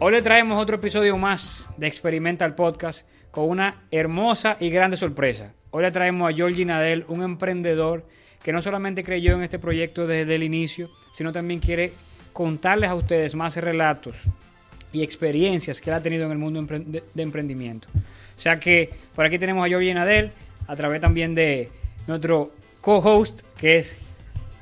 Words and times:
Hoy 0.00 0.12
le 0.12 0.22
traemos 0.22 0.62
otro 0.62 0.76
episodio 0.76 1.16
más 1.16 1.68
de 1.76 1.88
Experimental 1.88 2.54
Podcast 2.54 3.04
con 3.32 3.48
una 3.48 3.82
hermosa 3.90 4.56
y 4.60 4.70
grande 4.70 4.96
sorpresa. 4.96 5.52
Hoy 5.72 5.82
le 5.82 5.90
traemos 5.90 6.30
a 6.30 6.36
Georgie 6.36 6.64
Nadel, 6.64 7.04
un 7.08 7.24
emprendedor 7.24 8.06
que 8.40 8.52
no 8.52 8.62
solamente 8.62 9.02
creyó 9.02 9.34
en 9.34 9.42
este 9.42 9.58
proyecto 9.58 10.06
desde 10.06 10.36
el 10.36 10.44
inicio, 10.44 10.88
sino 11.12 11.32
también 11.32 11.58
quiere 11.58 11.92
contarles 12.32 12.90
a 12.90 12.94
ustedes 12.94 13.34
más 13.34 13.56
relatos 13.56 14.14
y 14.92 15.02
experiencias 15.02 15.80
que 15.80 15.90
él 15.90 15.96
ha 15.96 16.02
tenido 16.02 16.26
en 16.26 16.30
el 16.30 16.38
mundo 16.38 16.62
de 16.62 17.22
emprendimiento. 17.22 17.88
O 18.36 18.40
sea 18.40 18.60
que 18.60 18.90
por 19.16 19.26
aquí 19.26 19.36
tenemos 19.36 19.66
a 19.66 19.68
Georgie 19.68 19.94
Nadel, 19.94 20.30
a 20.68 20.76
través 20.76 21.00
también 21.00 21.34
de 21.34 21.70
nuestro 22.06 22.52
co-host, 22.80 23.40
que 23.58 23.78
es 23.78 23.96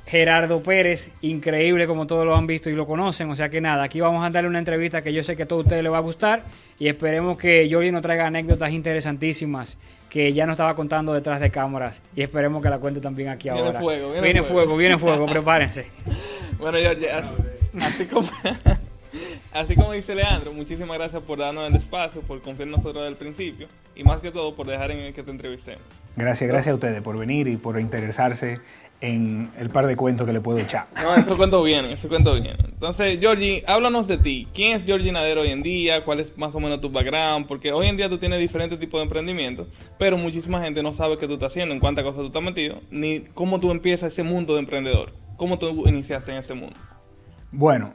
Gerardo 0.06 0.62
Pérez, 0.62 1.10
increíble 1.20 1.86
como 1.88 2.06
todos 2.06 2.24
lo 2.24 2.36
han 2.36 2.46
visto 2.46 2.70
y 2.70 2.74
lo 2.74 2.86
conocen. 2.86 3.28
O 3.30 3.36
sea 3.36 3.48
que 3.48 3.60
nada, 3.60 3.82
aquí 3.82 4.00
vamos 4.00 4.24
a 4.24 4.30
darle 4.30 4.48
una 4.48 4.60
entrevista 4.60 5.02
que 5.02 5.12
yo 5.12 5.24
sé 5.24 5.36
que 5.36 5.42
a 5.42 5.46
todos 5.46 5.64
ustedes 5.64 5.82
les 5.82 5.92
va 5.92 5.98
a 5.98 6.02
gustar 6.02 6.44
y 6.78 6.86
esperemos 6.86 7.36
que 7.36 7.68
Jordi 7.70 7.90
nos 7.90 8.02
traiga 8.02 8.26
anécdotas 8.26 8.70
interesantísimas 8.70 9.76
que 10.08 10.32
ya 10.32 10.46
nos 10.46 10.54
estaba 10.54 10.76
contando 10.76 11.12
detrás 11.12 11.40
de 11.40 11.50
cámaras 11.50 12.00
y 12.14 12.22
esperemos 12.22 12.62
que 12.62 12.70
la 12.70 12.78
cuente 12.78 13.00
también 13.00 13.30
aquí 13.30 13.50
viene 13.50 13.66
ahora. 13.66 13.80
Fuego, 13.80 14.06
viene, 14.12 14.22
viene 14.22 14.42
fuego, 14.42 14.62
fuego, 14.62 14.76
viene 14.76 14.98
fuego, 14.98 15.26
prepárense. 15.32 15.86
bueno, 16.58 16.78
Jordi, 16.82 17.06
así 17.80 18.06
como... 18.06 18.28
Así 19.52 19.74
como 19.74 19.92
dice 19.92 20.14
Leandro, 20.14 20.52
muchísimas 20.52 20.98
gracias 20.98 21.22
por 21.22 21.38
darnos 21.38 21.70
el 21.70 21.76
espacio, 21.76 22.20
por 22.20 22.42
confiar 22.42 22.66
en 22.68 22.72
nosotros 22.72 22.96
desde 22.96 23.08
el 23.08 23.16
principio 23.16 23.68
y 23.94 24.04
más 24.04 24.20
que 24.20 24.30
todo 24.30 24.54
por 24.54 24.66
dejar 24.66 24.90
en 24.90 25.14
que 25.14 25.22
te 25.22 25.30
entrevistemos. 25.30 25.82
Gracias, 26.14 26.48
gracias 26.48 26.72
a 26.72 26.74
ustedes 26.74 27.00
por 27.00 27.18
venir 27.18 27.48
y 27.48 27.56
por 27.56 27.80
interesarse 27.80 28.60
en 29.00 29.50
el 29.58 29.70
par 29.70 29.86
de 29.86 29.96
cuentos 29.96 30.26
que 30.26 30.32
le 30.32 30.40
puedo 30.40 30.58
echar. 30.58 30.86
No, 31.02 31.14
eso 31.14 31.36
cuento 31.36 31.62
bien, 31.62 31.84
eso 31.86 32.08
cuento 32.08 32.34
bien. 32.34 32.56
Entonces, 32.64 33.18
Georgie, 33.20 33.62
háblanos 33.66 34.06
de 34.08 34.18
ti. 34.18 34.48
¿Quién 34.54 34.76
es 34.76 34.84
Georgie 34.84 35.12
Nadero 35.12 35.42
hoy 35.42 35.50
en 35.50 35.62
día? 35.62 36.02
¿Cuál 36.02 36.20
es 36.20 36.36
más 36.36 36.54
o 36.54 36.60
menos 36.60 36.80
tu 36.80 36.90
background? 36.90 37.46
Porque 37.46 37.72
hoy 37.72 37.86
en 37.86 37.96
día 37.96 38.08
tú 38.08 38.18
tienes 38.18 38.40
diferentes 38.40 38.78
tipos 38.78 38.98
de 38.98 39.04
emprendimiento, 39.04 39.68
pero 39.98 40.18
muchísima 40.18 40.60
gente 40.60 40.82
no 40.82 40.94
sabe 40.94 41.16
qué 41.18 41.26
tú 41.26 41.34
estás 41.34 41.52
haciendo, 41.52 41.74
en 41.74 41.80
cuántas 41.80 42.04
cosas 42.04 42.20
tú 42.20 42.26
estás 42.26 42.42
metido, 42.42 42.80
ni 42.90 43.20
cómo 43.20 43.60
tú 43.60 43.70
empiezas 43.70 44.12
ese 44.12 44.22
mundo 44.22 44.54
de 44.54 44.60
emprendedor. 44.60 45.12
¿Cómo 45.36 45.58
tú 45.58 45.86
iniciaste 45.86 46.32
en 46.32 46.38
ese 46.38 46.54
mundo? 46.54 46.76
Bueno, 47.52 47.92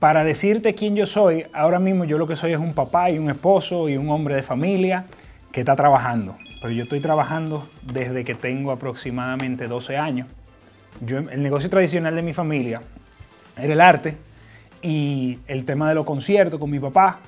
para 0.00 0.24
decirte 0.24 0.74
quién 0.74 0.96
yo 0.96 1.06
soy, 1.06 1.44
ahora 1.52 1.78
mismo 1.78 2.04
yo 2.04 2.18
lo 2.18 2.26
que 2.26 2.36
soy 2.36 2.52
es 2.52 2.58
un 2.58 2.74
papá 2.74 3.10
y 3.10 3.18
un 3.18 3.30
esposo 3.30 3.88
y 3.88 3.96
un 3.96 4.08
hombre 4.10 4.34
de 4.34 4.42
familia 4.42 5.06
que 5.52 5.60
está 5.60 5.76
trabajando. 5.76 6.36
Pero 6.60 6.72
yo 6.72 6.82
estoy 6.82 7.00
trabajando 7.00 7.68
desde 7.82 8.24
que 8.24 8.34
tengo 8.34 8.70
aproximadamente 8.70 9.66
12 9.66 9.96
años. 9.96 10.26
El 11.06 11.42
negocio 11.42 11.70
tradicional 11.70 12.14
de 12.14 12.22
mi 12.22 12.32
familia 12.32 12.82
era 13.56 13.72
el 13.72 13.80
arte 13.80 14.16
y 14.82 15.38
el 15.46 15.64
tema 15.64 15.88
de 15.88 15.94
los 15.94 16.04
conciertos 16.04 16.60
con 16.60 16.70
mi 16.70 16.78
papá. 16.78 17.18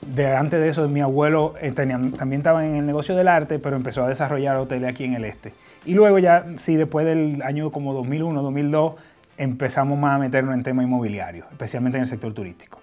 De, 0.00 0.36
antes 0.36 0.60
de 0.60 0.68
eso, 0.68 0.88
mi 0.88 1.00
abuelo 1.00 1.54
eh, 1.60 1.72
también 1.72 2.40
estaba 2.40 2.64
en 2.64 2.76
el 2.76 2.86
negocio 2.86 3.16
del 3.16 3.28
arte, 3.28 3.58
pero 3.58 3.76
empezó 3.76 4.04
a 4.04 4.08
desarrollar 4.08 4.56
hoteles 4.56 4.90
aquí 4.90 5.04
en 5.04 5.14
el 5.14 5.24
este. 5.24 5.52
Y 5.84 5.94
luego 5.94 6.18
ya, 6.18 6.44
sí, 6.56 6.76
después 6.76 7.06
del 7.06 7.42
año 7.42 7.70
como 7.70 7.94
2001, 7.94 8.42
2002, 8.42 8.94
empezamos 9.38 9.98
más 9.98 10.16
a 10.16 10.18
meternos 10.18 10.54
en 10.54 10.62
temas 10.62 10.84
inmobiliarios, 10.84 11.46
especialmente 11.50 11.98
en 11.98 12.02
el 12.02 12.08
sector 12.08 12.32
turístico. 12.32 12.80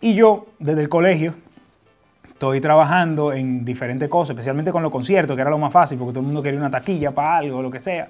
Y 0.00 0.14
yo, 0.14 0.46
desde 0.58 0.82
el 0.82 0.88
colegio, 0.88 1.34
estoy 2.28 2.60
trabajando 2.60 3.32
en 3.32 3.64
diferentes 3.64 4.08
cosas, 4.08 4.30
especialmente 4.30 4.72
con 4.72 4.82
los 4.82 4.90
conciertos, 4.90 5.36
que 5.36 5.42
era 5.42 5.50
lo 5.50 5.58
más 5.58 5.72
fácil, 5.72 5.98
porque 5.98 6.12
todo 6.12 6.20
el 6.20 6.26
mundo 6.26 6.42
quería 6.42 6.58
una 6.58 6.70
taquilla 6.70 7.12
para 7.12 7.36
algo, 7.36 7.62
lo 7.62 7.70
que 7.70 7.78
sea, 7.78 8.08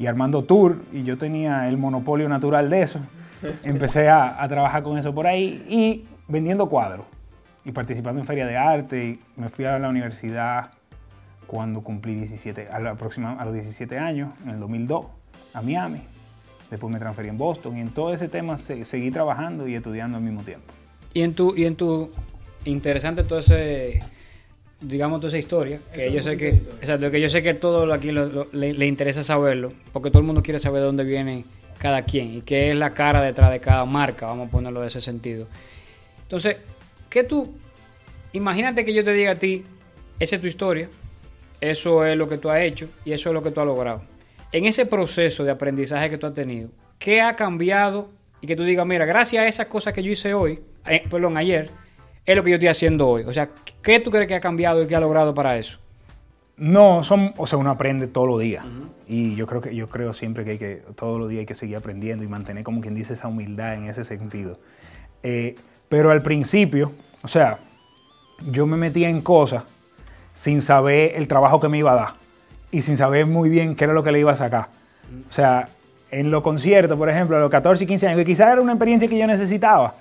y 0.00 0.06
armando 0.06 0.42
tour, 0.42 0.78
y 0.92 1.04
yo 1.04 1.16
tenía 1.16 1.68
el 1.68 1.76
monopolio 1.76 2.28
natural 2.28 2.68
de 2.68 2.82
eso. 2.82 2.98
Empecé 3.62 4.08
a, 4.08 4.44
trabajar 4.48 4.82
con 4.82 4.98
eso 4.98 5.14
por 5.14 5.28
ahí 5.28 5.64
y 5.68 6.04
vendiendo 6.26 6.68
cuadros 6.68 7.06
y 7.64 7.70
participando 7.70 8.20
en 8.20 8.26
feria 8.26 8.46
de 8.46 8.56
arte. 8.56 9.04
Y 9.04 9.20
me 9.40 9.48
fui 9.48 9.66
a 9.66 9.78
la 9.78 9.88
universidad 9.88 10.72
cuando 11.46 11.82
cumplí 11.82 12.16
17, 12.16 12.68
a, 12.68 12.80
la 12.80 12.96
próxima, 12.96 13.34
a 13.34 13.44
los 13.44 13.54
17 13.54 13.98
años, 13.98 14.32
en 14.42 14.50
el 14.50 14.58
2002, 14.58 15.06
a 15.54 15.62
Miami 15.62 16.00
después 16.70 16.92
me 16.92 16.98
transferí 16.98 17.28
en 17.28 17.36
Boston 17.36 17.76
y 17.76 17.80
en 17.80 17.88
todo 17.88 18.14
ese 18.14 18.28
tema 18.28 18.56
seguí 18.58 19.10
trabajando 19.10 19.66
y 19.66 19.74
estudiando 19.74 20.16
al 20.16 20.22
mismo 20.22 20.42
tiempo. 20.42 20.72
Y 21.12 21.22
en 21.22 21.34
tu, 21.34 21.56
y 21.56 21.64
en 21.64 21.74
tu 21.74 22.10
interesante 22.64 23.24
todo 23.24 23.40
ese, 23.40 24.00
digamos, 24.80 25.20
toda 25.20 25.28
esa 25.28 25.38
historia, 25.38 25.80
que 25.92 26.12
yo 26.12 26.22
sé 26.22 26.36
que, 26.36 26.48
exacto, 26.48 27.10
que 27.10 27.20
yo 27.20 27.28
sé 27.28 27.42
que 27.42 27.54
todo 27.54 27.92
aquí 27.92 28.12
le, 28.12 28.86
interesa 28.86 29.22
saberlo, 29.22 29.72
porque 29.92 30.10
todo 30.10 30.20
el 30.20 30.26
mundo 30.26 30.42
quiere 30.42 30.58
saber 30.58 30.80
de 30.80 30.86
dónde 30.86 31.04
viene 31.04 31.44
cada 31.78 32.02
quien 32.04 32.34
y 32.36 32.40
qué 32.42 32.70
es 32.70 32.76
la 32.76 32.94
cara 32.94 33.22
detrás 33.22 33.50
de 33.50 33.60
cada 33.60 33.84
marca, 33.84 34.26
vamos 34.26 34.48
a 34.48 34.50
ponerlo 34.50 34.80
de 34.80 34.88
ese 34.88 35.00
sentido. 35.00 35.46
Entonces, 36.22 36.56
¿qué 37.08 37.24
tú, 37.24 37.52
imagínate 38.32 38.84
que 38.84 38.94
yo 38.94 39.04
te 39.04 39.12
diga 39.12 39.32
a 39.32 39.34
ti, 39.36 39.64
esa 40.18 40.36
es 40.36 40.40
tu 40.40 40.46
historia, 40.46 40.88
eso 41.60 42.04
es 42.04 42.16
lo 42.16 42.28
que 42.28 42.38
tú 42.38 42.50
has 42.50 42.60
hecho 42.60 42.88
y 43.04 43.12
eso 43.12 43.30
es 43.30 43.34
lo 43.34 43.42
que 43.42 43.50
tú 43.50 43.60
has 43.60 43.66
logrado 43.66 44.02
en 44.52 44.64
ese 44.64 44.86
proceso 44.86 45.44
de 45.44 45.50
aprendizaje 45.50 46.10
que 46.10 46.18
tú 46.18 46.26
has 46.26 46.34
tenido, 46.34 46.70
¿qué 46.98 47.20
ha 47.20 47.36
cambiado? 47.36 48.10
Y 48.40 48.46
que 48.46 48.56
tú 48.56 48.64
digas, 48.64 48.86
mira, 48.86 49.04
gracias 49.04 49.44
a 49.44 49.46
esas 49.46 49.66
cosas 49.66 49.92
que 49.92 50.02
yo 50.02 50.10
hice 50.10 50.34
hoy, 50.34 50.60
eh, 50.86 51.04
perdón, 51.10 51.36
ayer, 51.36 51.70
es 52.26 52.36
lo 52.36 52.44
que 52.44 52.50
yo 52.50 52.56
estoy 52.56 52.68
haciendo 52.68 53.08
hoy. 53.08 53.24
O 53.24 53.32
sea, 53.32 53.50
¿qué 53.82 54.00
tú 54.00 54.10
crees 54.10 54.26
que 54.26 54.34
ha 54.34 54.40
cambiado 54.40 54.82
y 54.82 54.86
qué 54.86 54.96
ha 54.96 55.00
logrado 55.00 55.34
para 55.34 55.56
eso? 55.56 55.78
No, 56.56 57.02
son, 57.02 57.32
o 57.38 57.46
sea, 57.46 57.58
uno 57.58 57.70
aprende 57.70 58.06
todos 58.06 58.28
los 58.28 58.40
días. 58.40 58.64
Y 59.08 59.34
yo 59.34 59.46
creo 59.46 59.62
que 59.62 59.74
yo 59.74 59.88
creo 59.88 60.12
siempre 60.12 60.44
que 60.44 60.50
hay 60.50 60.58
que, 60.58 60.82
todos 60.94 61.18
los 61.18 61.30
días 61.30 61.40
hay 61.40 61.46
que 61.46 61.54
seguir 61.54 61.76
aprendiendo 61.76 62.22
y 62.22 62.28
mantener, 62.28 62.64
como 62.64 62.80
quien 62.80 62.94
dice, 62.94 63.14
esa 63.14 63.28
humildad 63.28 63.74
en 63.74 63.88
ese 63.88 64.04
sentido. 64.04 64.58
Eh, 65.22 65.54
pero 65.88 66.10
al 66.10 66.22
principio, 66.22 66.92
o 67.22 67.28
sea, 67.28 67.58
yo 68.50 68.66
me 68.66 68.76
metía 68.76 69.08
en 69.08 69.22
cosas 69.22 69.64
sin 70.34 70.60
saber 70.60 71.12
el 71.16 71.28
trabajo 71.28 71.60
que 71.60 71.68
me 71.68 71.78
iba 71.78 71.92
a 71.92 71.96
dar 71.96 72.12
y 72.70 72.82
sin 72.82 72.96
saber 72.96 73.26
muy 73.26 73.48
bien 73.48 73.74
qué 73.74 73.84
era 73.84 73.92
lo 73.92 74.02
que 74.02 74.12
le 74.12 74.20
iba 74.20 74.32
a 74.32 74.36
sacar. 74.36 74.68
O 75.28 75.32
sea, 75.32 75.66
en 76.10 76.30
los 76.30 76.42
conciertos, 76.42 76.96
por 76.96 77.08
ejemplo, 77.08 77.36
a 77.36 77.40
los 77.40 77.50
14 77.50 77.84
y 77.84 77.86
15 77.86 78.06
años, 78.06 78.18
que 78.18 78.26
quizás 78.26 78.52
era 78.52 78.60
una 78.60 78.72
experiencia 78.72 79.08
que 79.08 79.18
yo 79.18 79.26
necesitaba. 79.26 79.94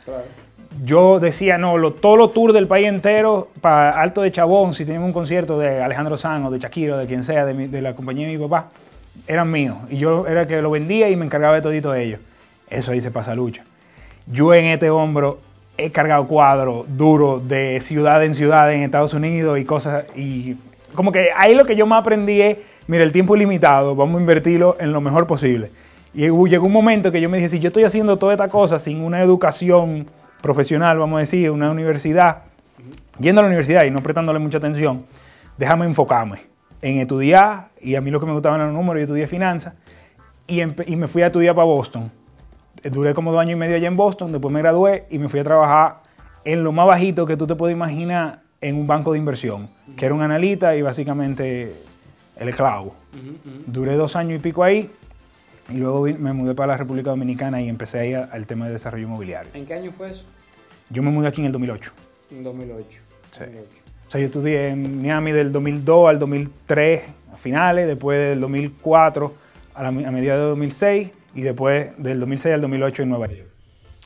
Yo 0.83 1.19
decía, 1.19 1.57
no, 1.57 1.77
lo, 1.77 1.91
todos 1.91 2.17
los 2.17 2.33
tours 2.33 2.53
del 2.53 2.67
país 2.67 2.87
entero, 2.87 3.49
para 3.59 3.99
Alto 4.01 4.21
de 4.21 4.31
Chabón, 4.31 4.73
si 4.73 4.85
teníamos 4.85 5.07
un 5.07 5.13
concierto 5.13 5.59
de 5.59 5.81
Alejandro 5.81 6.17
Sanz 6.17 6.45
o 6.45 6.51
de 6.51 6.59
Shakira, 6.59 6.97
de 6.97 7.05
quien 7.05 7.23
sea, 7.23 7.45
de, 7.45 7.81
la 7.81 7.95
compañía 7.95 8.27
de 8.27 8.37
mi 8.37 8.39
papá, 8.41 8.69
eran 9.27 9.51
míos. 9.51 9.75
Y 9.89 9.97
yo 9.97 10.25
era 10.25 10.41
el 10.41 10.47
que 10.47 10.61
lo 10.61 10.71
vendía 10.71 11.09
y 11.09 11.17
me 11.17 11.25
encargaba 11.25 11.55
de 11.55 11.61
todito 11.61 11.93
ellos. 11.93 12.21
Eso 12.69 12.91
ahí 12.91 13.01
se 13.01 13.11
pasa 13.11 13.35
lucha. 13.35 13.63
Yo 14.25 14.53
en 14.53 14.65
este 14.65 14.89
hombro 14.89 15.39
he 15.77 15.91
cargado 15.91 16.27
cuadros 16.27 16.85
duros 16.87 17.45
de 17.47 17.81
ciudad 17.81 18.23
en 18.23 18.35
ciudad 18.35 18.71
en 18.73 18.83
Estados 18.83 19.13
Unidos 19.13 19.59
y 19.59 19.65
cosas, 19.65 20.05
y 20.15 20.55
como 20.93 21.11
que 21.11 21.29
ahí 21.35 21.55
lo 21.55 21.65
que 21.65 21.75
yo 21.75 21.85
más 21.87 22.01
aprendí 22.01 22.41
es, 22.41 22.57
mira, 22.87 23.03
el 23.03 23.11
tiempo 23.11 23.35
es 23.35 23.39
limitado, 23.39 23.95
vamos 23.95 24.17
a 24.17 24.21
invertirlo 24.21 24.77
en 24.79 24.93
lo 24.93 25.01
mejor 25.01 25.27
posible. 25.27 25.71
Y 26.13 26.21
llegó 26.21 26.65
un 26.65 26.71
momento 26.71 27.11
que 27.11 27.19
yo 27.19 27.29
me 27.29 27.37
dije, 27.37 27.49
si 27.49 27.59
yo 27.59 27.67
estoy 27.67 27.83
haciendo 27.83 28.17
toda 28.17 28.33
esta 28.33 28.47
cosa 28.47 28.79
sin 28.79 29.01
una 29.01 29.21
educación 29.21 30.07
profesional, 30.41 30.97
vamos 30.97 31.17
a 31.17 31.19
decir, 31.21 31.51
una 31.51 31.71
universidad, 31.71 32.43
yendo 33.19 33.41
a 33.41 33.43
la 33.43 33.47
universidad 33.47 33.83
y 33.85 33.91
no 33.91 34.01
prestándole 34.01 34.39
mucha 34.39 34.57
atención, 34.57 35.05
déjame 35.57 35.85
enfocarme 35.85 36.41
en 36.81 36.99
estudiar, 36.99 37.69
y 37.81 37.95
a 37.95 38.01
mí 38.01 38.09
lo 38.11 38.19
que 38.19 38.25
me 38.25 38.33
gustaban 38.33 38.59
los 38.61 38.73
números, 38.73 39.01
yo 39.01 39.03
estudié 39.05 39.27
finanzas, 39.27 39.73
y, 40.47 40.61
y 40.61 40.95
me 40.95 41.07
fui 41.07 41.21
a 41.21 41.27
estudiar 41.27 41.53
para 41.55 41.65
Boston. 41.65 42.11
Duré 42.83 43.13
como 43.13 43.31
dos 43.31 43.41
años 43.41 43.53
y 43.53 43.55
medio 43.57 43.75
allá 43.75 43.87
en 43.87 43.97
Boston, 43.97 44.31
después 44.31 44.53
me 44.53 44.61
gradué 44.61 45.05
y 45.09 45.19
me 45.19 45.27
fui 45.27 45.41
a 45.41 45.43
trabajar 45.43 45.97
en 46.45 46.63
lo 46.63 46.71
más 46.71 46.87
bajito 46.87 47.25
que 47.25 47.35
tú 47.35 47.45
te 47.45 47.55
puedes 47.55 47.75
imaginar 47.75 48.41
en 48.61 48.75
un 48.75 48.87
banco 48.87 49.11
de 49.11 49.17
inversión, 49.17 49.69
que 49.97 50.05
era 50.05 50.15
un 50.15 50.21
analista 50.21 50.75
y 50.75 50.81
básicamente 50.81 51.75
el 52.37 52.49
esclavo. 52.49 52.95
Duré 53.67 53.95
dos 53.95 54.15
años 54.15 54.39
y 54.39 54.41
pico 54.41 54.63
ahí 54.63 54.89
y 55.69 55.77
luego 55.77 56.01
me 56.03 56.33
mudé 56.33 56.55
para 56.55 56.73
la 56.73 56.77
República 56.77 57.09
Dominicana 57.11 57.61
y 57.61 57.69
empecé 57.69 57.99
ahí 57.99 58.13
al 58.13 58.45
tema 58.47 58.67
de 58.67 58.73
desarrollo 58.73 59.05
inmobiliario. 59.05 59.49
¿En 59.53 59.65
qué 59.65 59.75
año 59.75 59.91
fue 59.91 60.11
eso? 60.11 60.23
Yo 60.89 61.03
me 61.03 61.11
mudé 61.11 61.27
aquí 61.27 61.41
en 61.41 61.47
el 61.47 61.51
2008. 61.51 61.91
En 62.31 62.43
2008. 62.43 62.87
Sí. 63.37 63.43
O 64.07 64.11
sea, 64.11 64.19
yo 64.19 64.25
estudié 64.25 64.69
en 64.69 65.01
Miami 65.01 65.31
del 65.31 65.51
2002 65.51 66.09
al 66.09 66.19
2003 66.19 67.03
a 67.33 67.37
finales, 67.37 67.87
después 67.87 68.29
del 68.29 68.39
2004 68.41 69.33
a, 69.75 69.83
la, 69.83 69.89
a 69.89 69.91
mediados 69.91 70.41
de 70.41 70.49
2006 70.49 71.09
y 71.35 71.41
después 71.41 71.91
del 71.97 72.19
2006 72.19 72.55
al 72.55 72.61
2008 72.61 73.03
en 73.03 73.09
Nueva 73.09 73.27
York. 73.27 73.49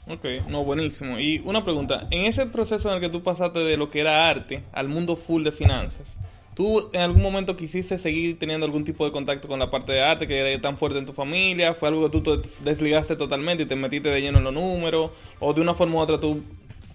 Ok, 0.09 0.25
no, 0.50 0.66
buenísimo. 0.66 1.18
Y 1.18 1.42
una 1.45 1.63
pregunta, 1.63 2.07
en 2.12 2.25
ese 2.25 2.45
proceso 2.45 2.89
en 2.89 2.95
el 2.95 3.01
que 3.01 3.09
tú 3.09 3.24
pasaste 3.24 3.59
de 3.59 3.77
lo 3.77 3.89
que 3.89 4.01
era 4.01 4.30
arte 4.30 4.63
al 4.74 4.89
mundo 4.89 5.16
full 5.16 5.44
de 5.44 5.54
finanzas, 5.54 6.19
¿tú 6.53 6.89
en 6.94 7.01
algún 7.01 7.21
momento 7.21 7.55
quisiste 7.55 7.97
seguir 7.97 8.38
teniendo 8.39 8.65
algún 8.65 8.83
tipo 8.83 9.05
de 9.05 9.11
contacto 9.11 9.47
con 9.47 9.59
la 9.59 9.71
parte 9.71 9.94
de 9.94 10.01
arte 10.01 10.27
que 10.27 10.39
era 10.39 10.61
tan 10.61 10.77
fuerte 10.77 11.00
en 11.00 11.05
tu 11.05 11.13
familia? 11.13 11.73
¿Fue 11.73 11.89
algo 11.89 12.09
que 12.09 12.19
tú 12.19 12.41
te 12.41 12.50
desligaste 12.63 13.15
totalmente 13.15 13.63
y 13.63 13.65
te 13.65 13.75
metiste 13.75 14.09
de 14.09 14.21
lleno 14.21 14.38
en 14.39 14.44
los 14.44 14.53
números? 14.53 15.11
¿O 15.39 15.53
de 15.53 15.61
una 15.61 15.73
forma 15.73 15.95
u 15.95 16.00
otra 16.00 16.19
tú 16.19 16.44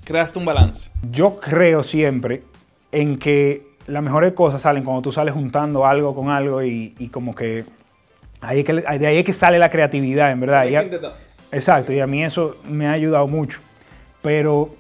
creaste 0.04 0.38
un 0.38 0.44
balance? 0.44 0.90
Yo 1.10 1.38
creo 1.40 1.82
siempre 1.82 2.42
en 2.92 3.18
que 3.18 3.66
las 3.86 4.02
mejores 4.02 4.32
cosas 4.34 4.62
salen 4.62 4.84
cuando 4.84 5.02
tú 5.02 5.12
sales 5.12 5.34
juntando 5.34 5.86
algo 5.86 6.14
con 6.14 6.30
algo 6.30 6.62
y, 6.62 7.10
como 7.12 7.34
que, 7.34 7.64
ahí 8.40 8.62
que 8.62 8.74
de 8.74 9.06
ahí 9.06 9.18
es 9.18 9.24
que 9.24 9.32
sale 9.32 9.58
la 9.58 9.70
creatividad, 9.70 10.30
en 10.30 10.40
verdad. 10.40 10.66
Exacto, 11.50 11.92
y 11.92 12.00
a 12.00 12.06
mí 12.06 12.22
eso 12.22 12.56
me 12.68 12.86
ha 12.86 12.92
ayudado 12.92 13.26
mucho. 13.26 13.60
Pero 14.20 14.74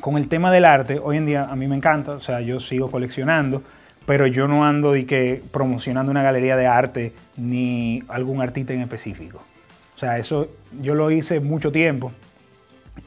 con 0.00 0.16
el 0.16 0.28
tema 0.28 0.52
del 0.52 0.64
arte, 0.64 1.00
hoy 1.02 1.16
en 1.16 1.26
día 1.26 1.44
a 1.44 1.56
mí 1.56 1.66
me 1.66 1.76
encanta, 1.76 2.12
o 2.12 2.20
sea, 2.20 2.40
yo 2.40 2.60
sigo 2.60 2.90
coleccionando, 2.90 3.62
pero 4.06 4.26
yo 4.26 4.48
no 4.48 4.64
ando 4.64 4.96
y 4.96 5.04
que 5.04 5.42
promocionando 5.52 6.10
una 6.10 6.22
galería 6.22 6.56
de 6.56 6.66
arte 6.66 7.12
ni 7.36 8.02
algún 8.08 8.42
artista 8.42 8.72
en 8.72 8.80
específico. 8.80 9.42
O 9.94 9.98
sea, 9.98 10.18
eso 10.18 10.48
yo 10.80 10.94
lo 10.94 11.10
hice 11.10 11.40
mucho 11.40 11.70
tiempo. 11.70 12.12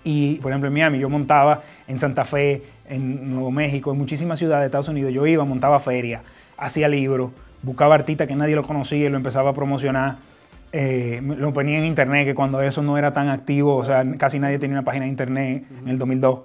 Y, 0.04 0.36
por 0.36 0.52
ejemplo, 0.52 0.68
en 0.68 0.74
Miami 0.74 1.00
yo 1.00 1.10
montaba 1.10 1.62
en 1.88 2.00
Santa 2.00 2.26
Fe, 2.26 2.62
en 2.90 3.32
Nuevo 3.32 3.52
México, 3.52 3.92
en 3.92 3.98
muchísimas 3.98 4.40
ciudades 4.40 4.62
de 4.62 4.66
Estados 4.68 4.88
Unidos. 4.90 5.14
Yo 5.14 5.26
iba, 5.26 5.44
montaba 5.46 5.80
feria, 5.80 6.22
hacía 6.58 6.88
libros, 6.88 7.32
buscaba 7.62 7.96
artistas 7.96 8.28
que 8.28 8.36
nadie 8.36 8.56
lo 8.56 8.64
conocía 8.64 9.08
y 9.08 9.10
lo 9.10 9.18
empezaba 9.18 9.52
a 9.52 9.54
promocionar. 9.54 10.18
Eh, 10.76 11.22
lo 11.24 11.54
ponía 11.54 11.78
en 11.78 11.86
internet, 11.86 12.26
que 12.26 12.34
cuando 12.34 12.60
eso 12.60 12.82
no 12.82 12.98
era 12.98 13.14
tan 13.14 13.30
activo, 13.30 13.76
o 13.76 13.86
sea, 13.86 14.04
casi 14.18 14.40
nadie 14.40 14.58
tenía 14.58 14.74
una 14.74 14.84
página 14.84 15.06
de 15.06 15.12
internet 15.12 15.66
en 15.84 15.88
el 15.88 16.00
2002. 16.00 16.40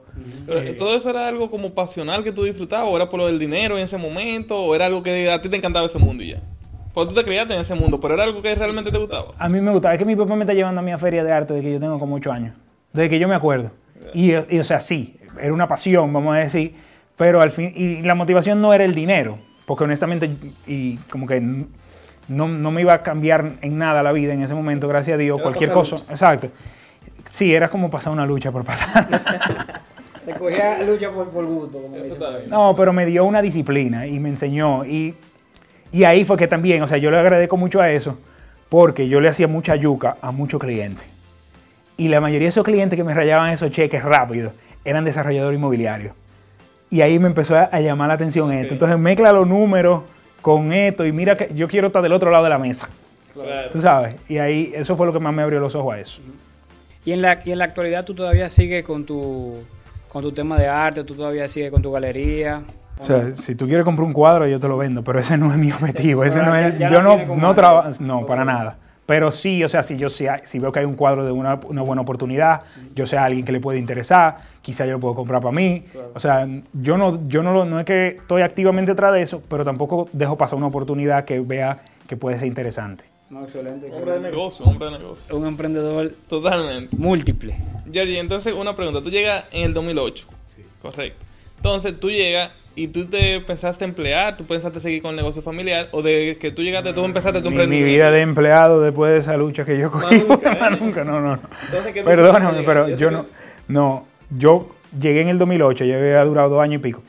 Pero, 0.47 0.61
eh, 0.61 0.73
¿Todo 0.75 0.95
eso 0.95 1.09
era 1.09 1.27
algo 1.27 1.51
como 1.51 1.73
pasional 1.73 2.23
que 2.23 2.31
tú 2.31 2.45
disfrutabas? 2.45 2.89
¿O 2.91 2.97
era 2.97 3.09
por 3.09 3.21
lo 3.21 3.27
del 3.27 3.39
dinero 3.39 3.79
en 3.79 3.85
ese 3.85 3.97
momento? 3.97 4.59
¿O 4.59 4.75
era 4.75 4.85
algo 4.85 5.03
que 5.03 5.31
a 5.31 5.41
ti 5.41 5.49
te 5.49 5.57
encantaba 5.57 5.87
ese 5.87 5.99
mundo 5.99 6.23
y 6.23 6.33
ya? 6.33 6.43
Porque 6.93 7.15
tú 7.15 7.21
te 7.21 7.25
criaste 7.25 7.55
en 7.55 7.61
ese 7.63 7.75
mundo, 7.75 7.99
pero 7.99 8.15
era 8.15 8.25
algo 8.25 8.43
que 8.43 8.55
realmente 8.55 8.93
te 8.93 8.99
gustaba. 8.99 9.29
A 9.39 9.49
mí 9.49 9.63
me 9.63 9.71
gustaba. 9.71 9.95
Es 9.95 9.99
que 9.99 10.05
mi 10.05 10.15
papá 10.15 10.37
me 10.37 10.43
está 10.43 10.53
llevando 10.53 10.83
a 10.83 10.95
a 10.95 10.99
feria 10.99 11.25
de 11.25 11.33
arte 11.33 11.55
desde 11.55 11.67
que 11.67 11.73
yo 11.73 11.81
tengo 11.81 11.99
como 11.99 12.17
8 12.17 12.31
años. 12.31 12.55
Desde 12.93 13.09
que 13.09 13.19
yo 13.19 13.29
me 13.29 13.35
acuerdo. 13.35 13.71
Y, 14.13 14.33
y, 14.33 14.59
o 14.59 14.65
sea, 14.65 14.81
sí, 14.81 15.17
era 15.41 15.55
una 15.55 15.69
pasión, 15.69 16.13
vamos 16.13 16.37
a 16.37 16.41
decir. 16.41 16.75
Pero 17.17 17.41
al 17.41 17.51
fin, 17.51 17.73
y 17.75 18.03
la 18.03 18.15
motivación 18.15 18.61
no 18.61 18.75
era 18.75 18.85
el 18.85 18.95
dinero. 18.95 19.39
Porque 19.65 19.85
honestamente, 19.85 20.31
y 20.67 20.97
como 21.11 21.27
que 21.27 21.67
no, 22.29 22.47
no, 22.49 22.71
me 22.71 22.83
iba 22.83 22.95
a 22.95 23.03
cambiar 23.03 23.53
en 23.63 23.79
nada 23.79 24.03
la 24.03 24.13
vida 24.13 24.33
en 24.35 24.43
ese 24.43 24.55
momento, 24.55 24.87
gracias 24.87 25.15
a 25.15 25.19
Dios, 25.19 25.37
Era 25.37 25.43
cualquier 25.43 25.73
cosa. 25.73 25.97
Exacto. 26.11 26.49
Sí, 27.31 27.55
era 27.55 27.69
como 27.69 27.91
pasar 27.91 28.13
una 28.13 28.27
lucha 28.27 28.53
por 28.53 28.65
pasar. 28.65 29.09
Se 30.25 30.33
cogía 30.33 30.83
lucha 30.83 31.11
por, 31.11 31.31
por 31.31 31.47
gusto, 31.47 31.81
como 31.81 31.97
dicen. 31.97 32.19
no, 32.49 32.75
pero 32.77 32.93
me 32.93 33.07
dio 33.07 33.25
una 33.25 33.41
disciplina 33.41 34.07
y 34.07 34.19
me 34.19 34.29
enseñó. 34.29 34.85
Y, 34.85 35.15
y 35.91 36.05
ahí 36.05 36.25
fue 36.25 36.37
que 36.37 36.47
también, 36.47 36.83
o 36.83 36.89
sea, 36.89 36.99
yo 36.99 37.11
le 37.11 37.19
agradezco 37.19 37.57
mucho 37.57 37.81
a 37.81 37.91
eso, 37.91 38.19
porque 38.69 39.09
yo 39.09 39.21
le 39.21 39.29
hacía 39.29 39.49
mucha 39.49 39.75
yuca 39.77 40.17
a 40.21 40.31
muchos 40.31 40.61
clientes. 40.61 41.07
Y 41.97 42.09
la 42.09 42.21
mayoría 42.21 42.47
de 42.47 42.51
esos 42.51 42.65
clientes 42.65 42.97
que 42.97 43.05
me 43.05 43.15
rayaban 43.15 43.51
esos 43.51 43.71
cheques 43.71 44.03
rápido 44.05 44.53
eran 44.85 45.05
desarrolladores 45.05 45.59
inmobiliarios. 45.59 46.15
Y 46.91 47.01
ahí 47.01 47.19
me 47.19 47.29
empezó 47.29 47.57
a, 47.57 47.65
a 47.65 47.81
llamar 47.81 48.09
la 48.09 48.15
atención 48.15 48.53
esto. 48.53 48.75
Entonces 48.75 48.99
mezcla 48.99 49.33
los 49.33 49.47
números 49.47 50.03
con 50.43 50.73
esto 50.73 51.05
y 51.07 51.13
mira 51.13 51.37
que 51.37 51.53
yo 51.55 51.69
quiero 51.69 51.89
estar 51.89 52.03
del 52.03 52.13
otro 52.13 52.31
lado 52.31 52.45
de 52.45 52.51
la 52.51 52.59
mesa. 52.59 52.89
Claro. 53.35 53.71
Tú 53.71 53.81
sabes. 53.81 54.17
Y 54.29 54.39
ahí 54.39 54.73
eso 54.75 54.97
fue 54.97 55.07
lo 55.07 55.13
que 55.13 55.21
más 55.21 55.33
me 55.33 55.43
abrió 55.43 55.61
los 55.61 55.75
ojos 55.75 55.95
a 55.95 56.01
eso. 56.01 56.21
Y 57.05 57.13
en 57.13 57.23
la, 57.23 57.39
y 57.45 57.53
en 57.53 57.59
la 57.59 57.65
actualidad 57.65 58.05
tú 58.05 58.15
todavía 58.15 58.51
sigues 58.51 58.85
con 58.85 59.05
tu, 59.05 59.59
con 60.09 60.23
tu 60.23 60.33
tema 60.33 60.59
de 60.59 60.69
arte, 60.69 61.05
tú 61.05 61.15
todavía 61.15 61.49
sigues 61.49 61.71
con 61.71 61.83
tu 61.83 61.93
galería. 61.93 62.63
O 63.01 63.05
sea, 63.05 63.35
si 63.35 63.55
tú 63.55 63.67
quieres 63.67 63.85
comprar 63.85 64.07
un 64.07 64.13
cuadro, 64.13 64.47
yo 64.49 64.59
te 64.59 64.67
lo 64.67 64.77
vendo, 64.77 65.05
pero 65.05 65.21
ese 65.21 65.37
no 65.39 65.53
es 65.53 65.57
mi 65.57 65.71
objetivo. 65.71 66.25
Ese 66.25 66.43
no 66.43 66.57
es, 66.57 66.79
yo 66.79 67.01
no, 67.01 67.37
no 67.37 67.55
trabajo, 67.55 67.91
no, 68.01 68.27
para 68.27 68.45
nada. 68.45 68.77
Pero 69.09 69.31
sí, 69.31 69.65
o 69.65 69.71
sea, 69.71 69.83
si 69.83 69.97
yo 69.97 70.11
si, 70.11 70.27
veo 70.59 70.71
que 70.71 70.81
hay 70.81 70.85
un 70.85 70.93
cuadro 70.95 71.25
de 71.25 71.33
una, 71.33 71.59
una 71.67 71.81
buena 71.81 72.03
oportunidad, 72.03 72.61
yo 72.95 73.07
sé 73.07 73.17
a 73.17 73.25
alguien 73.25 73.43
que 73.47 73.53
le 73.53 73.59
puede 73.59 73.79
interesar, 73.79 74.37
quizá 74.61 74.85
yo 74.85 74.93
lo 74.93 75.01
puedo 75.01 75.15
comprar 75.15 75.41
para 75.41 75.51
mí. 75.51 75.83
O 76.15 76.21
sea, 76.21 76.47
yo 76.75 76.99
no, 76.99 77.27
yo 77.27 77.43
no, 77.43 77.55
lo- 77.55 77.65
no 77.65 77.81
es 77.81 77.87
que 77.87 78.09
estoy 78.09 78.43
activamente 78.43 78.93
detrás 78.93 79.15
de 79.15 79.23
eso, 79.23 79.43
pero 79.49 79.65
tampoco 79.65 80.11
dejo 80.13 80.37
pasar 80.37 80.59
una 80.59 80.67
oportunidad 80.67 81.25
que 81.25 81.41
vea 81.41 81.79
que 82.07 82.19
puede 82.19 82.39
ser 82.39 82.49
interesante. 82.49 83.07
No, 83.31 83.45
excelente. 83.45 83.91
Hombre 83.93 84.13
de 84.13 84.21
negocio, 84.21 84.67
hombre 84.67 84.91
de 84.91 84.99
negocio. 84.99 85.35
Un 85.35 85.47
emprendedor 85.47 86.13
Totalmente. 86.29 86.95
múltiple. 86.95 87.57
Georgie, 87.91 88.19
entonces 88.19 88.55
una 88.55 88.77
pregunta. 88.77 89.01
Tú 89.03 89.09
llegas 89.11 89.47
en 89.53 89.65
el 89.65 89.73
2008. 89.73 90.27
Correcto. 90.83 91.25
Entonces 91.57 91.99
tú 91.99 92.11
llegas 92.11 92.51
y 92.75 92.89
tú 92.89 93.07
te 93.07 93.41
pensaste 93.41 93.85
emplear, 93.85 94.37
tú 94.37 94.45
pensaste 94.45 94.81
seguir 94.81 95.03
con 95.03 95.11
el 95.11 95.17
negocio 95.17 95.43
familiar 95.43 95.89
o 95.91 96.03
de 96.03 96.37
que 96.41 96.51
tú 96.53 96.63
llegaste, 96.63 96.93
tú 96.93 97.05
empezaste 97.05 97.41
tu 97.41 97.51
Mi, 97.51 97.57
mi 97.57 97.63
emprendimiento. 97.63 97.93
vida 97.93 98.11
de 98.11 98.21
empleado 98.21 98.81
después 98.81 99.13
de 99.13 99.19
esa 99.19 99.37
lucha 99.37 99.65
que 99.65 99.79
yo 99.79 99.91
cogí. 99.91 100.19
nunca, 100.29 100.53
¿eh? 100.69 100.79
Nunca, 100.81 101.05
no, 101.05 101.21
no. 101.21 101.37
no. 101.37 101.43
Entonces, 101.67 101.93
¿qué 101.93 102.01
tú 102.03 102.07
Perdóname, 102.07 102.63
pero 102.63 102.89
yo 102.91 103.11
no, 103.11 103.27
no, 103.67 104.07
yo 104.31 104.71
llegué 105.01 105.23
en 105.23 105.29
el 105.29 105.39
2008, 105.39 105.85
ya 105.85 105.97
había 105.97 106.25
durado 106.25 106.51
dos 106.51 106.63
años 106.63 106.77
y 106.77 106.83
pico. 106.83 107.03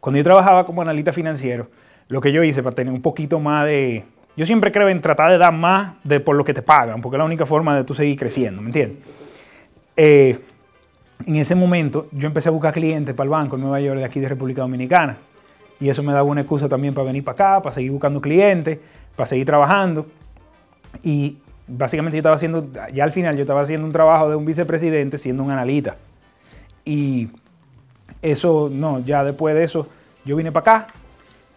Cuando 0.00 0.18
yo 0.18 0.24
trabajaba 0.24 0.64
como 0.64 0.82
analista 0.82 1.12
financiero, 1.12 1.68
lo 2.08 2.20
que 2.20 2.32
yo 2.32 2.42
hice 2.44 2.62
para 2.62 2.74
tener 2.74 2.92
un 2.92 3.02
poquito 3.02 3.40
más 3.40 3.66
de... 3.66 4.04
Yo 4.36 4.46
siempre 4.46 4.70
creo 4.70 4.88
en 4.88 5.00
tratar 5.00 5.30
de 5.32 5.38
dar 5.38 5.52
más 5.52 5.94
de 6.04 6.20
por 6.20 6.36
lo 6.36 6.44
que 6.44 6.54
te 6.54 6.62
pagan, 6.62 7.00
porque 7.02 7.16
es 7.16 7.18
la 7.18 7.24
única 7.24 7.44
forma 7.44 7.76
de 7.76 7.82
tú 7.84 7.94
seguir 7.94 8.16
creciendo, 8.16 8.62
¿me 8.62 8.68
entiendes? 8.68 8.98
Eh, 9.96 10.38
en 11.26 11.36
ese 11.36 11.54
momento 11.54 12.08
yo 12.12 12.26
empecé 12.26 12.48
a 12.48 12.52
buscar 12.52 12.72
clientes 12.72 13.14
para 13.14 13.24
el 13.24 13.30
banco 13.30 13.56
en 13.56 13.62
Nueva 13.62 13.80
York 13.80 13.98
de 13.98 14.04
aquí 14.04 14.20
de 14.20 14.28
República 14.28 14.62
Dominicana. 14.62 15.16
Y 15.80 15.88
eso 15.88 16.02
me 16.02 16.12
daba 16.12 16.24
una 16.24 16.40
excusa 16.40 16.68
también 16.68 16.94
para 16.94 17.06
venir 17.06 17.24
para 17.24 17.34
acá, 17.34 17.62
para 17.62 17.74
seguir 17.74 17.92
buscando 17.92 18.20
clientes, 18.20 18.78
para 19.14 19.26
seguir 19.26 19.46
trabajando. 19.46 20.06
Y 21.02 21.38
básicamente 21.66 22.16
yo 22.16 22.20
estaba 22.20 22.34
haciendo, 22.34 22.68
ya 22.92 23.04
al 23.04 23.12
final 23.12 23.36
yo 23.36 23.42
estaba 23.42 23.60
haciendo 23.60 23.86
un 23.86 23.92
trabajo 23.92 24.28
de 24.28 24.36
un 24.36 24.44
vicepresidente 24.44 25.18
siendo 25.18 25.42
un 25.42 25.50
analista. 25.50 25.96
Y 26.84 27.28
eso, 28.22 28.70
no, 28.72 29.00
ya 29.00 29.22
después 29.22 29.54
de 29.54 29.64
eso, 29.64 29.88
yo 30.24 30.36
vine 30.36 30.52
para 30.52 30.82
acá 30.82 30.86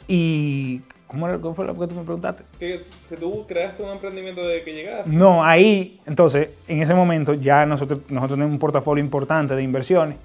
y... 0.07 0.81
¿Cómo, 1.11 1.27
cómo 1.41 1.53
fue 1.53 1.65
lo 1.65 1.77
que 1.77 1.87
tú 1.87 1.95
me 1.95 2.03
preguntaste? 2.03 2.43
Que, 2.57 2.85
que 3.09 3.17
tú 3.17 3.45
creaste 3.45 3.83
un 3.83 3.89
emprendimiento 3.89 4.47
desde 4.47 4.63
que 4.63 4.73
llegaste. 4.73 5.09
No, 5.09 5.43
ahí, 5.43 5.99
entonces, 6.05 6.51
en 6.69 6.81
ese 6.81 6.93
momento 6.93 7.33
ya 7.33 7.65
nosotros, 7.65 7.99
nosotros 8.07 8.37
tenemos 8.37 8.53
un 8.53 8.59
portafolio 8.59 9.03
importante 9.03 9.53
de 9.53 9.61
inversiones 9.61 10.15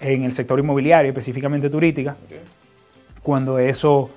en 0.00 0.22
el 0.22 0.32
sector 0.32 0.60
inmobiliario, 0.60 1.10
específicamente 1.10 1.68
turística, 1.68 2.16
cuando 3.24 3.58
eso, 3.58 4.08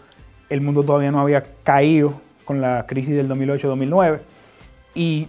el 0.50 0.62
mundo 0.62 0.84
todavía 0.84 1.12
no 1.12 1.20
había 1.20 1.44
caído 1.64 2.22
con 2.46 2.62
la 2.62 2.86
crisis 2.86 3.16
del 3.16 3.28
2008-2009. 3.30 4.20
Y 4.94 5.28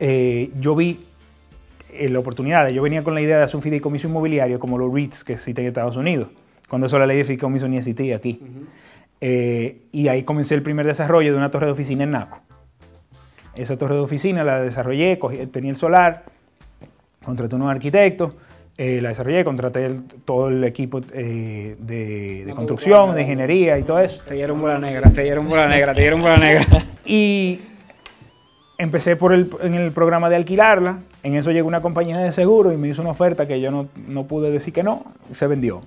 eh, 0.00 0.50
yo 0.60 0.76
vi 0.76 1.00
eh, 1.94 2.10
la 2.10 2.18
oportunidad, 2.18 2.68
yo 2.68 2.82
venía 2.82 3.02
con 3.02 3.14
la 3.14 3.22
idea 3.22 3.38
de 3.38 3.44
hacer 3.44 3.56
un 3.56 3.62
fideicomiso 3.62 4.06
inmobiliario 4.06 4.60
como 4.60 4.76
los 4.76 4.92
REITs 4.92 5.24
que 5.24 5.32
existen 5.32 5.64
en 5.64 5.68
Estados 5.68 5.96
Unidos, 5.96 6.28
cuando 6.68 6.88
eso 6.88 6.98
la 6.98 7.06
ley 7.06 7.16
de 7.16 7.24
fideicomiso 7.24 7.66
ni 7.66 7.78
existía 7.78 8.16
aquí. 8.16 8.38
Eh, 9.20 9.82
y 9.92 10.08
ahí 10.08 10.22
comencé 10.22 10.54
el 10.54 10.62
primer 10.62 10.86
desarrollo 10.86 11.32
de 11.32 11.38
una 11.38 11.50
torre 11.50 11.66
de 11.66 11.72
oficina 11.72 12.04
en 12.04 12.10
Naco. 12.12 12.40
Esa 13.54 13.76
torre 13.76 13.94
de 13.94 14.00
oficina 14.00 14.44
la 14.44 14.62
desarrollé, 14.62 15.18
cogí- 15.18 15.50
tenía 15.50 15.70
el 15.70 15.76
solar, 15.76 16.24
contraté 17.24 17.56
unos 17.56 17.70
arquitectos, 17.70 18.34
eh, 18.76 19.00
la 19.02 19.08
desarrollé, 19.08 19.44
contraté 19.44 19.86
el- 19.86 20.04
todo 20.24 20.48
el 20.48 20.62
equipo 20.62 21.00
eh, 21.12 21.74
de, 21.80 22.44
de 22.46 22.54
construcción, 22.54 23.14
de 23.16 23.22
ingeniería 23.22 23.76
y 23.78 23.82
todo 23.82 23.98
eso. 23.98 24.22
Te 24.28 24.34
dieron 24.34 24.60
bola 24.60 24.78
negra, 24.78 25.10
te 25.10 25.22
dieron 25.24 25.48
bola 25.48 25.66
negra, 25.66 25.92
te 25.94 26.00
dieron 26.02 26.20
bola 26.22 26.36
negra. 26.36 26.64
Y 27.10 27.60
empecé 28.76 29.16
por 29.16 29.32
el, 29.32 29.50
en 29.62 29.74
el 29.74 29.90
programa 29.92 30.28
de 30.30 30.36
alquilarla. 30.36 30.98
En 31.22 31.34
eso 31.34 31.50
llegó 31.50 31.66
una 31.66 31.80
compañía 31.80 32.18
de 32.18 32.32
seguro 32.32 32.70
y 32.72 32.76
me 32.76 32.86
hizo 32.88 33.00
una 33.02 33.10
oferta 33.10 33.48
que 33.48 33.60
yo 33.60 33.70
no, 33.70 33.88
no 34.06 34.24
pude 34.26 34.50
decir 34.50 34.72
que 34.74 34.82
no. 34.82 35.04
Se 35.34 35.46
vendió. 35.46 35.82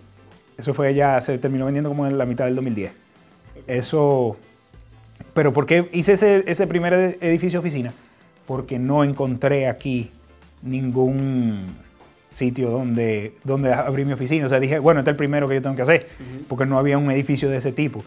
Eso 0.58 0.74
fue 0.74 0.94
ya, 0.94 1.22
se 1.22 1.38
terminó 1.38 1.66
vendiendo 1.66 1.90
como 1.90 2.06
en 2.08 2.18
la 2.18 2.26
mitad 2.26 2.46
del 2.46 2.56
2010. 2.56 2.92
Eso. 3.68 4.38
Pero 5.34 5.54
¿por 5.54 5.66
qué 5.66 5.88
hice 5.94 6.14
ese, 6.14 6.44
ese 6.48 6.68
primer 6.68 6.94
ed- 6.94 7.18
edificio 7.22 7.60
oficina? 7.60 7.94
Porque 8.46 8.80
no 8.80 9.04
encontré 9.04 9.68
aquí 9.68 10.12
ningún 10.62 11.66
sitio 12.34 12.70
donde, 12.70 13.34
donde 13.44 13.72
abrir 13.74 14.06
mi 14.06 14.14
oficina. 14.14 14.46
O 14.46 14.50
sea, 14.50 14.60
dije, 14.60 14.80
bueno, 14.80 15.00
este 15.02 15.12
es 15.12 15.14
el 15.14 15.18
primero 15.18 15.48
que 15.48 15.56
yo 15.56 15.62
tengo 15.62 15.76
que 15.76 15.82
hacer, 15.82 16.08
porque 16.48 16.66
no 16.66 16.78
había 16.78 16.98
un 16.98 17.10
edificio 17.12 17.50
de 17.50 17.58
ese 17.58 17.72
tipo. 17.72 18.04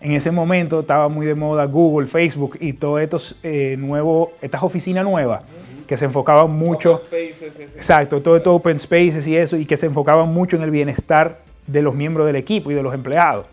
En 0.00 0.12
ese 0.12 0.30
momento 0.30 0.80
estaba 0.80 1.08
muy 1.08 1.26
de 1.26 1.34
moda 1.34 1.64
Google, 1.64 2.06
Facebook 2.06 2.56
y 2.60 2.72
todos 2.74 3.00
estos 3.00 3.36
eh, 3.42 3.76
nuevos, 3.78 4.30
estas 4.40 4.62
oficinas 4.62 5.04
nuevas 5.04 5.42
que 5.88 5.96
se 5.96 6.04
enfocaban 6.04 6.50
mucho, 6.52 6.94
Open 6.94 7.30
spaces, 7.34 7.74
exacto, 7.74 8.20
todo 8.22 8.36
esto 8.36 8.54
open 8.54 8.78
spaces 8.78 9.26
y 9.26 9.34
eso, 9.36 9.56
y 9.56 9.64
que 9.64 9.76
se 9.76 9.86
enfocaban 9.86 10.28
mucho 10.28 10.56
en 10.56 10.62
el 10.62 10.70
bienestar 10.70 11.40
de 11.66 11.82
los 11.82 11.94
miembros 11.94 12.26
del 12.26 12.36
equipo 12.36 12.70
y 12.70 12.74
de 12.74 12.82
los 12.82 12.94
empleados. 12.94 13.46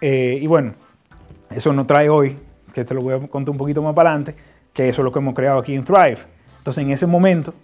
Eh, 0.00 0.38
y 0.40 0.46
bueno, 0.46 0.74
eso 1.50 1.72
nos 1.72 1.86
trae 1.86 2.08
hoy, 2.08 2.36
que 2.72 2.84
se 2.84 2.94
lo 2.94 3.02
voy 3.02 3.14
a 3.14 3.18
contar 3.28 3.50
un 3.52 3.58
poquito 3.58 3.82
más 3.82 3.94
para 3.94 4.10
adelante, 4.10 4.34
que 4.72 4.88
eso 4.88 5.02
es 5.02 5.04
lo 5.04 5.12
que 5.12 5.18
hemos 5.18 5.34
creado 5.34 5.58
aquí 5.58 5.74
en 5.74 5.84
Thrive. 5.84 6.18
Entonces, 6.58 6.84
en 6.84 6.90
ese 6.90 7.06
momento, 7.06 7.54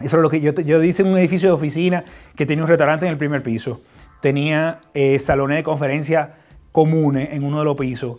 eso 0.00 0.16
es 0.16 0.22
lo 0.22 0.28
que 0.30 0.40
yo, 0.40 0.54
te- 0.54 0.64
yo 0.64 0.82
hice 0.82 1.02
en 1.02 1.08
un 1.08 1.18
edificio 1.18 1.48
de 1.48 1.54
oficina 1.54 2.04
que 2.34 2.46
tenía 2.46 2.64
un 2.64 2.68
restaurante 2.68 3.06
en 3.06 3.12
el 3.12 3.18
primer 3.18 3.42
piso, 3.42 3.80
tenía 4.20 4.78
eh, 4.94 5.18
salones 5.18 5.56
de 5.58 5.62
conferencia 5.62 6.34
comunes 6.72 7.28
en 7.32 7.42
uno 7.44 7.58
de 7.60 7.64
los 7.64 7.76
pisos, 7.76 8.18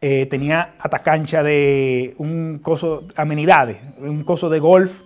eh, 0.00 0.26
tenía 0.26 0.72
hasta 0.80 0.98
cancha 0.98 1.42
de 1.42 2.14
un 2.18 2.58
coso, 2.62 3.04
amenidades, 3.16 3.76
un 3.98 4.24
coso 4.24 4.48
de 4.50 4.58
golf, 4.58 5.02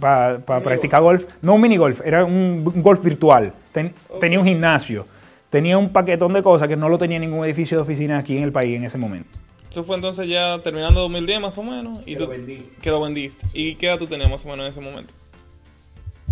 para 0.00 0.38
practicar 0.44 1.00
golf, 1.02 1.24
no 1.42 1.54
un 1.54 1.60
mini 1.62 1.76
golf, 1.78 2.00
era 2.04 2.24
un, 2.24 2.62
un 2.74 2.82
golf 2.82 3.02
virtual, 3.02 3.52
Ten- 3.72 3.92
tenía 4.20 4.38
un 4.38 4.46
gimnasio, 4.46 5.06
tenía 5.50 5.78
un 5.78 5.90
paquetón 5.90 6.32
de 6.32 6.42
cosas 6.42 6.68
que 6.68 6.76
no 6.76 6.88
lo 6.88 6.98
tenía 6.98 7.18
ningún 7.18 7.44
edificio 7.44 7.78
de 7.78 7.82
oficina 7.82 8.18
aquí 8.18 8.36
en 8.36 8.44
el 8.44 8.52
país 8.52 8.76
en 8.76 8.84
ese 8.84 8.98
momento. 8.98 9.38
Eso 9.70 9.84
fue 9.84 9.96
entonces 9.96 10.28
ya 10.28 10.58
terminando 10.60 11.00
2010 11.00 11.40
más 11.40 11.58
o 11.58 11.62
menos. 11.62 12.00
Y 12.06 12.12
Que 12.12 12.16
tú, 12.16 12.24
lo 12.24 12.30
vendí. 12.30 12.66
Que 12.80 12.90
lo 12.90 13.00
vendiste. 13.00 13.46
¿Y 13.52 13.74
qué 13.74 13.88
edad 13.88 13.98
tú 13.98 14.06
tenías 14.06 14.30
más 14.30 14.44
o 14.44 14.48
menos 14.48 14.64
en 14.64 14.70
ese 14.70 14.80
momento? 14.80 15.12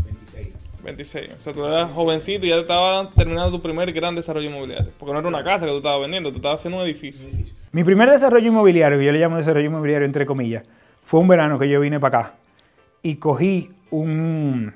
26. 0.04 0.48
26. 0.82 1.30
O 1.40 1.42
sea, 1.42 1.52
tú 1.52 1.64
eras 1.66 1.90
jovencito 1.92 2.46
y 2.46 2.50
ya 2.50 2.56
estabas 2.56 3.14
terminando 3.14 3.50
tu 3.50 3.60
primer 3.60 3.92
gran 3.92 4.14
desarrollo 4.14 4.48
inmobiliario. 4.48 4.92
Porque 4.98 5.12
no 5.12 5.18
era 5.18 5.28
una 5.28 5.44
casa 5.44 5.66
que 5.66 5.72
tú 5.72 5.78
estabas 5.78 6.00
vendiendo, 6.00 6.30
tú 6.30 6.36
estabas 6.36 6.60
haciendo 6.60 6.78
un 6.78 6.86
edificio. 6.86 7.28
Mi 7.72 7.84
primer 7.84 8.08
desarrollo 8.10 8.48
inmobiliario, 8.48 8.98
que 8.98 9.04
yo 9.04 9.12
le 9.12 9.18
llamo 9.18 9.36
desarrollo 9.36 9.66
inmobiliario 9.66 10.06
entre 10.06 10.24
comillas, 10.24 10.64
fue 11.04 11.20
un 11.20 11.28
verano 11.28 11.58
que 11.58 11.68
yo 11.68 11.80
vine 11.80 12.00
para 12.00 12.18
acá 12.18 12.34
y 13.02 13.16
cogí 13.16 13.70
un, 13.90 14.72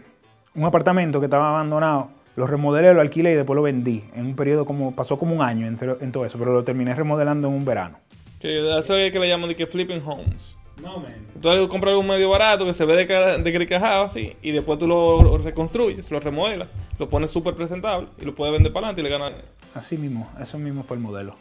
un 0.55 0.65
apartamento 0.65 1.21
que 1.21 1.27
estaba 1.27 1.49
abandonado, 1.49 2.11
lo 2.39 2.47
remodelé, 2.47 2.95
lo 2.95 3.01
alquilé 3.01 3.33
y 3.33 3.35
después 3.35 3.57
lo 3.57 3.63
vendí. 3.63 4.05
En 4.15 4.27
un 4.27 4.37
periodo 4.37 4.65
como, 4.65 4.95
pasó 4.95 5.19
como 5.19 5.35
un 5.35 5.43
año 5.43 5.67
en, 5.67 5.77
en 6.01 6.13
todo 6.13 6.25
eso, 6.25 6.39
pero 6.39 6.53
lo 6.53 6.63
terminé 6.63 6.95
remodelando 6.95 7.49
en 7.49 7.55
un 7.55 7.65
verano. 7.65 7.99
Que 8.41 8.79
eso 8.79 8.97
es 8.97 9.11
que 9.11 9.19
le 9.19 9.29
llaman 9.29 9.49
de 9.49 9.57
que 9.57 9.67
flipping 9.67 10.01
homes. 10.07 10.55
No, 10.81 11.01
man. 11.01 11.17
Tú 11.43 11.69
compras 11.69 11.91
algo 11.91 12.05
medio 12.05 12.31
barato 12.31 12.65
que 12.65 12.75
se 12.75 12.85
ve 12.85 13.05
de, 13.05 13.07
de 13.07 13.77
así 13.77 14.37
y 14.41 14.53
después 14.53 14.79
tú 14.79 14.87
lo 14.87 15.37
reconstruyes, 15.39 16.09
lo 16.13 16.21
remodelas, 16.21 16.69
lo 17.01 17.09
pones 17.09 17.33
súper 17.33 17.55
presentable 17.55 18.07
y 18.21 18.25
lo 18.25 18.37
puedes 18.37 18.53
vender 18.53 18.73
para 18.73 18.87
adelante 18.87 19.01
y 19.01 19.05
le 19.05 19.11
ganas. 19.11 19.33
Así 19.75 19.99
mismo, 19.99 20.31
eso 20.41 20.59
mismo 20.59 20.85
fue 20.85 20.97
el 20.97 21.03
modelo. 21.03 21.35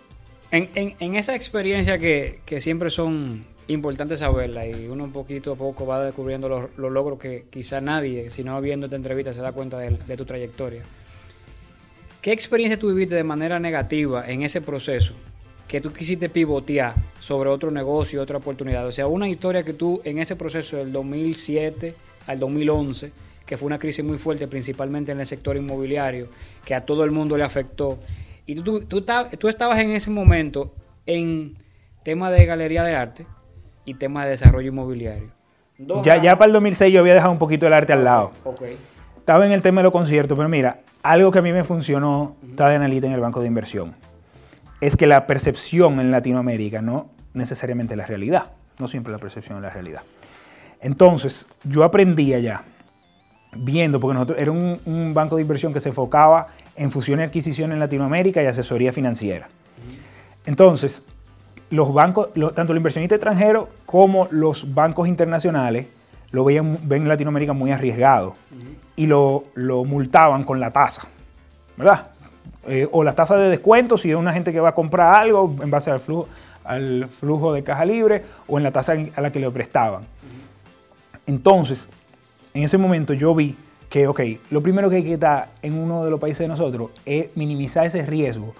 En, 0.49 0.71
en, 0.73 0.95
en 0.99 1.15
esa 1.15 1.35
experiencia 1.35 1.99
que, 1.99 2.39
que, 2.43 2.59
siempre 2.59 2.89
son 2.89 3.45
importantes 3.67 4.19
saberla 4.19 4.65
y 4.65 4.87
uno 4.87 5.03
un 5.03 5.11
poquito 5.11 5.53
a 5.53 5.55
poco 5.55 5.85
va 5.85 6.03
descubriendo 6.03 6.47
los, 6.47 6.69
los 6.77 6.91
logros 6.91 7.19
que 7.19 7.45
quizá 7.49 7.81
nadie, 7.81 8.31
si 8.31 8.43
no 8.43 8.59
viendo 8.61 8.85
esta 8.85 8.95
entrevista, 8.95 9.33
se 9.33 9.41
da 9.41 9.51
cuenta 9.51 9.77
de, 9.79 10.17
tu 10.17 10.25
trayectoria. 10.25 10.83
¿Qué 12.21 12.31
experiencia 12.31 12.79
tú 12.79 12.87
viviste 12.87 13.15
de 13.15 13.23
manera 13.23 13.59
negativa 13.59 14.27
en 14.27 14.41
ese 14.41 14.61
proceso 14.61 15.13
que 15.67 15.81
tú 15.81 15.91
quisiste 15.91 16.29
pivotear 16.29 16.95
sobre 17.19 17.49
otro 17.49 17.71
negocio, 17.71 18.21
otra 18.21 18.37
oportunidad. 18.37 18.87
O 18.87 18.91
sea, 18.93 19.07
una 19.07 19.27
historia 19.27 19.63
que 19.63 19.73
tú 19.73 20.01
en 20.05 20.17
ese 20.17 20.37
proceso 20.37 20.77
del 20.77 20.93
2007 20.93 21.93
al 22.25 22.39
2011, 22.39 23.11
que 23.45 23.57
fue 23.57 23.67
una 23.67 23.77
crisis 23.77 24.03
muy 24.03 24.17
fuerte 24.17 24.47
principalmente 24.47 25.11
en 25.11 25.19
el 25.19 25.27
sector 25.27 25.57
inmobiliario, 25.57 26.29
que 26.63 26.73
a 26.73 26.85
todo 26.85 27.03
el 27.03 27.11
mundo 27.11 27.35
le 27.35 27.43
afectó. 27.43 27.99
Y 28.45 28.55
tú, 28.55 28.85
tú, 28.85 29.03
tú 29.37 29.49
estabas 29.49 29.79
en 29.79 29.91
ese 29.91 30.09
momento 30.09 30.73
en 31.05 31.55
tema 32.03 32.31
de 32.31 32.45
galería 32.45 32.83
de 32.85 32.95
arte 32.95 33.25
y 33.87 33.95
tema 33.95 34.25
de 34.25 34.31
desarrollo 34.31 34.67
inmobiliario. 34.67 35.31
ya, 36.03 36.21
ya 36.21 36.37
para 36.37 36.47
el 36.47 36.53
2006 36.53 36.93
yo 36.93 36.99
había 36.99 37.15
dejado 37.15 37.31
un 37.31 37.39
poquito 37.39 37.65
el 37.65 37.73
arte 37.73 37.93
al 37.93 38.03
lado. 38.03 38.31
Estaba 39.17 39.45
en 39.47 39.51
el 39.51 39.63
tema 39.63 39.79
de 39.79 39.85
los 39.85 39.91
conciertos, 39.91 40.37
pero 40.37 40.47
mira, 40.47 40.81
algo 41.01 41.31
que 41.31 41.39
a 41.39 41.41
mí 41.41 41.51
me 41.51 41.63
funcionó, 41.63 42.35
estaba 42.47 42.69
de 42.69 42.75
analista 42.75 43.07
en 43.07 43.13
el 43.13 43.19
banco 43.19 43.41
de 43.41 43.47
inversión 43.47 43.95
es 44.81 44.95
que 44.95 45.07
la 45.07 45.25
percepción 45.27 45.99
en 45.99 46.11
Latinoamérica 46.11 46.81
no 46.81 47.09
necesariamente 47.33 47.95
la 47.95 48.05
realidad, 48.05 48.51
no 48.79 48.87
siempre 48.87 49.11
la 49.11 49.19
percepción 49.19 49.57
es 49.57 49.63
la 49.63 49.69
realidad. 49.69 50.03
Entonces, 50.81 51.47
yo 51.63 51.83
aprendí 51.83 52.33
allá, 52.33 52.63
viendo, 53.55 53.99
porque 53.99 54.13
nosotros 54.13 54.39
era 54.39 54.51
un, 54.51 55.13
banco 55.13 55.35
de 55.37 55.41
inversión 55.41 55.73
que 55.73 55.79
se 55.79 55.89
enfocaba 55.89 56.49
en 56.75 56.91
fusión 56.91 57.19
y 57.19 57.23
adquisición 57.23 57.71
en 57.71 57.79
Latinoamérica 57.79 58.43
y 58.43 58.45
asesoría 58.45 58.93
financiera. 58.93 59.47
Entonces, 60.45 61.03
los 61.69 61.93
bancos, 61.93 62.29
tanto 62.53 62.73
el 62.73 62.77
inversionista 62.77 63.15
extranjero 63.15 63.69
como 63.85 64.27
los 64.31 64.73
bancos 64.73 65.07
internacionales 65.07 65.87
lo 66.31 66.43
veían, 66.43 66.77
ven 66.83 67.03
en 67.03 67.07
Latinoamérica 67.07 67.53
muy 67.53 67.71
arriesgado 67.71 68.35
y 68.95 69.07
lo, 69.07 69.45
lo 69.55 69.83
multaban 69.85 70.43
con 70.43 70.59
la 70.59 70.71
tasa, 70.71 71.03
¿verdad? 71.77 72.11
Eh, 72.67 72.87
o 72.91 73.03
la 73.03 73.13
tasa 73.13 73.37
de 73.37 73.49
descuento 73.49 73.97
si 73.97 74.09
es 74.11 74.15
una 74.15 74.33
gente 74.33 74.51
que 74.51 74.59
va 74.59 74.69
a 74.69 74.75
comprar 74.75 75.15
algo 75.15 75.55
en 75.61 75.71
base 75.71 75.89
al 75.89 75.99
flujo, 75.99 76.27
al 76.65 77.07
flujo 77.07 77.53
de 77.53 77.63
caja 77.63 77.85
libre 77.85 78.23
o 78.47 78.57
en 78.57 78.63
la 78.63 78.71
tasa 78.71 78.93
a 79.15 79.21
la 79.21 79.31
que 79.31 79.39
le 79.39 79.49
prestaban. 79.51 80.03
Entonces, 81.25 81.87
en 82.53 82.63
ese 82.63 82.77
momento 82.77 83.13
yo 83.13 83.33
vi 83.33 83.55
que, 83.89 84.07
ok, 84.07 84.21
lo 84.51 84.61
primero 84.61 84.89
que 84.89 84.97
hay 84.97 85.03
que 85.03 85.13
estar 85.13 85.49
en 85.61 85.79
uno 85.79 86.03
de 86.03 86.11
los 86.11 86.19
países 86.19 86.39
de 86.39 86.47
nosotros 86.49 86.91
es 87.05 87.35
minimizar 87.35 87.85
ese 87.85 88.05
riesgo 88.05 88.53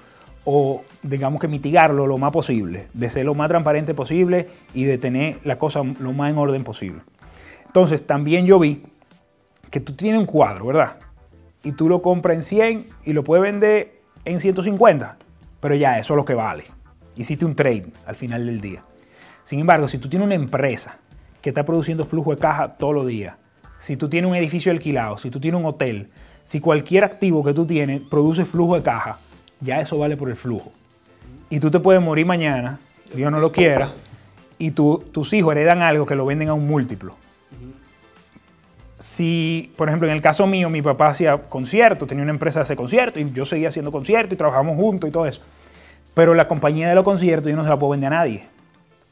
o 0.50 0.86
digamos 1.04 1.42
que 1.42 1.50
mitigarlo 1.50 2.08
lo 2.08 2.18
más 2.18 2.32
posible, 2.32 2.88
de 2.94 3.10
ser 3.10 3.26
lo 3.26 3.36
más 3.36 3.50
transparente 3.50 3.94
posible 3.94 4.48
y 4.74 4.86
de 4.86 4.98
tener 4.98 5.40
la 5.44 5.58
cosa 5.58 5.82
lo 5.84 6.14
más 6.14 6.32
en 6.32 6.38
orden 6.38 6.64
posible. 6.64 7.02
Entonces 7.66 8.08
también 8.08 8.46
yo 8.46 8.58
vi 8.58 8.82
que 9.70 9.82
tú 9.82 9.92
tienes 9.92 10.22
un 10.22 10.26
cuadro, 10.26 10.68
¿verdad? 10.68 11.00
Y 11.64 11.74
tú 11.74 11.90
lo 11.90 12.02
compras 12.02 12.38
en 12.38 12.44
100 12.44 12.88
y 13.04 13.12
lo 13.12 13.26
puedes 13.26 13.44
vender 13.44 14.00
en 14.24 14.40
150, 14.40 15.18
pero 15.60 15.76
ya 15.76 16.00
eso 16.00 16.14
es 16.14 16.16
lo 16.16 16.24
que 16.24 16.34
vale. 16.34 16.64
Hiciste 17.18 17.44
un 17.44 17.54
trade 17.54 17.88
al 18.06 18.16
final 18.16 18.46
del 18.46 18.62
día. 18.62 18.86
Sin 19.44 19.60
embargo, 19.60 19.90
si 19.90 19.98
tú 19.98 20.08
tienes 20.08 20.28
una 20.28 20.36
empresa 20.36 20.98
que 21.42 21.50
está 21.50 21.66
produciendo 21.66 22.06
flujo 22.06 22.32
de 22.32 22.38
caja 22.38 22.78
todos 22.78 22.96
los 22.96 23.06
días, 23.06 23.36
si 23.80 23.98
tú 23.98 24.08
tienes 24.08 24.32
un 24.32 24.38
edificio 24.38 24.72
alquilado, 24.72 25.18
si 25.18 25.30
tú 25.30 25.42
tienes 25.42 25.60
un 25.60 25.66
hotel, 25.66 26.10
si 26.46 26.62
cualquier 26.62 27.04
activo 27.04 27.44
que 27.44 27.54
tú 27.54 27.66
tienes 27.66 28.00
produce 28.00 28.46
flujo 28.46 28.76
de 28.76 28.82
caja, 28.82 29.20
ya 29.62 29.80
eso 29.80 29.98
vale 29.98 30.18
por 30.18 30.30
el 30.30 30.36
flujo. 30.36 30.72
Y 31.50 31.60
tú 31.60 31.72
te 31.72 31.80
puedes 31.80 32.02
morir 32.02 32.26
mañana, 32.26 32.80
Dios 33.14 33.32
no 33.32 33.40
lo 33.40 33.52
quiera, 33.52 33.94
y 34.58 34.72
tus 34.72 35.34
hijos 35.34 35.52
heredan 35.54 35.82
algo 35.82 36.06
que 36.06 36.16
lo 36.16 36.26
venden 36.26 36.50
a 36.50 36.54
un 36.54 36.68
múltiplo 36.68 37.16
si, 39.00 39.72
por 39.76 39.88
ejemplo, 39.88 40.08
en 40.08 40.14
el 40.16 40.22
caso 40.22 40.48
mío, 40.48 40.70
mi 40.70 40.82
papá 40.82 41.10
hacía 41.10 41.38
conciertos, 41.38 42.08
tenía 42.08 42.24
una 42.24 42.32
empresa 42.32 42.60
de 42.60 42.64
hacer 42.64 42.78
conciertos 42.78 43.22
y 43.22 43.32
yo 43.32 43.46
seguía 43.46 43.70
haciendo 43.70 43.92
conciertos 43.92 44.34
y 44.34 44.38
trabajamos 44.38 44.76
juntos 44.76 45.10
y 45.10 45.14
todo 45.14 45.26
eso. 45.26 45.42
Pero 46.14 46.34
la 46.34 46.48
compañía 46.48 46.90
de 46.90 46.96
los 46.96 47.04
conciertos 47.04 47.50
yo 47.50 47.56
no 47.56 47.64
se 47.64 47.70
la 47.70 47.78
puedo 47.78 47.92
vender 47.92 48.12
a 48.14 48.18
nadie. 48.18 48.46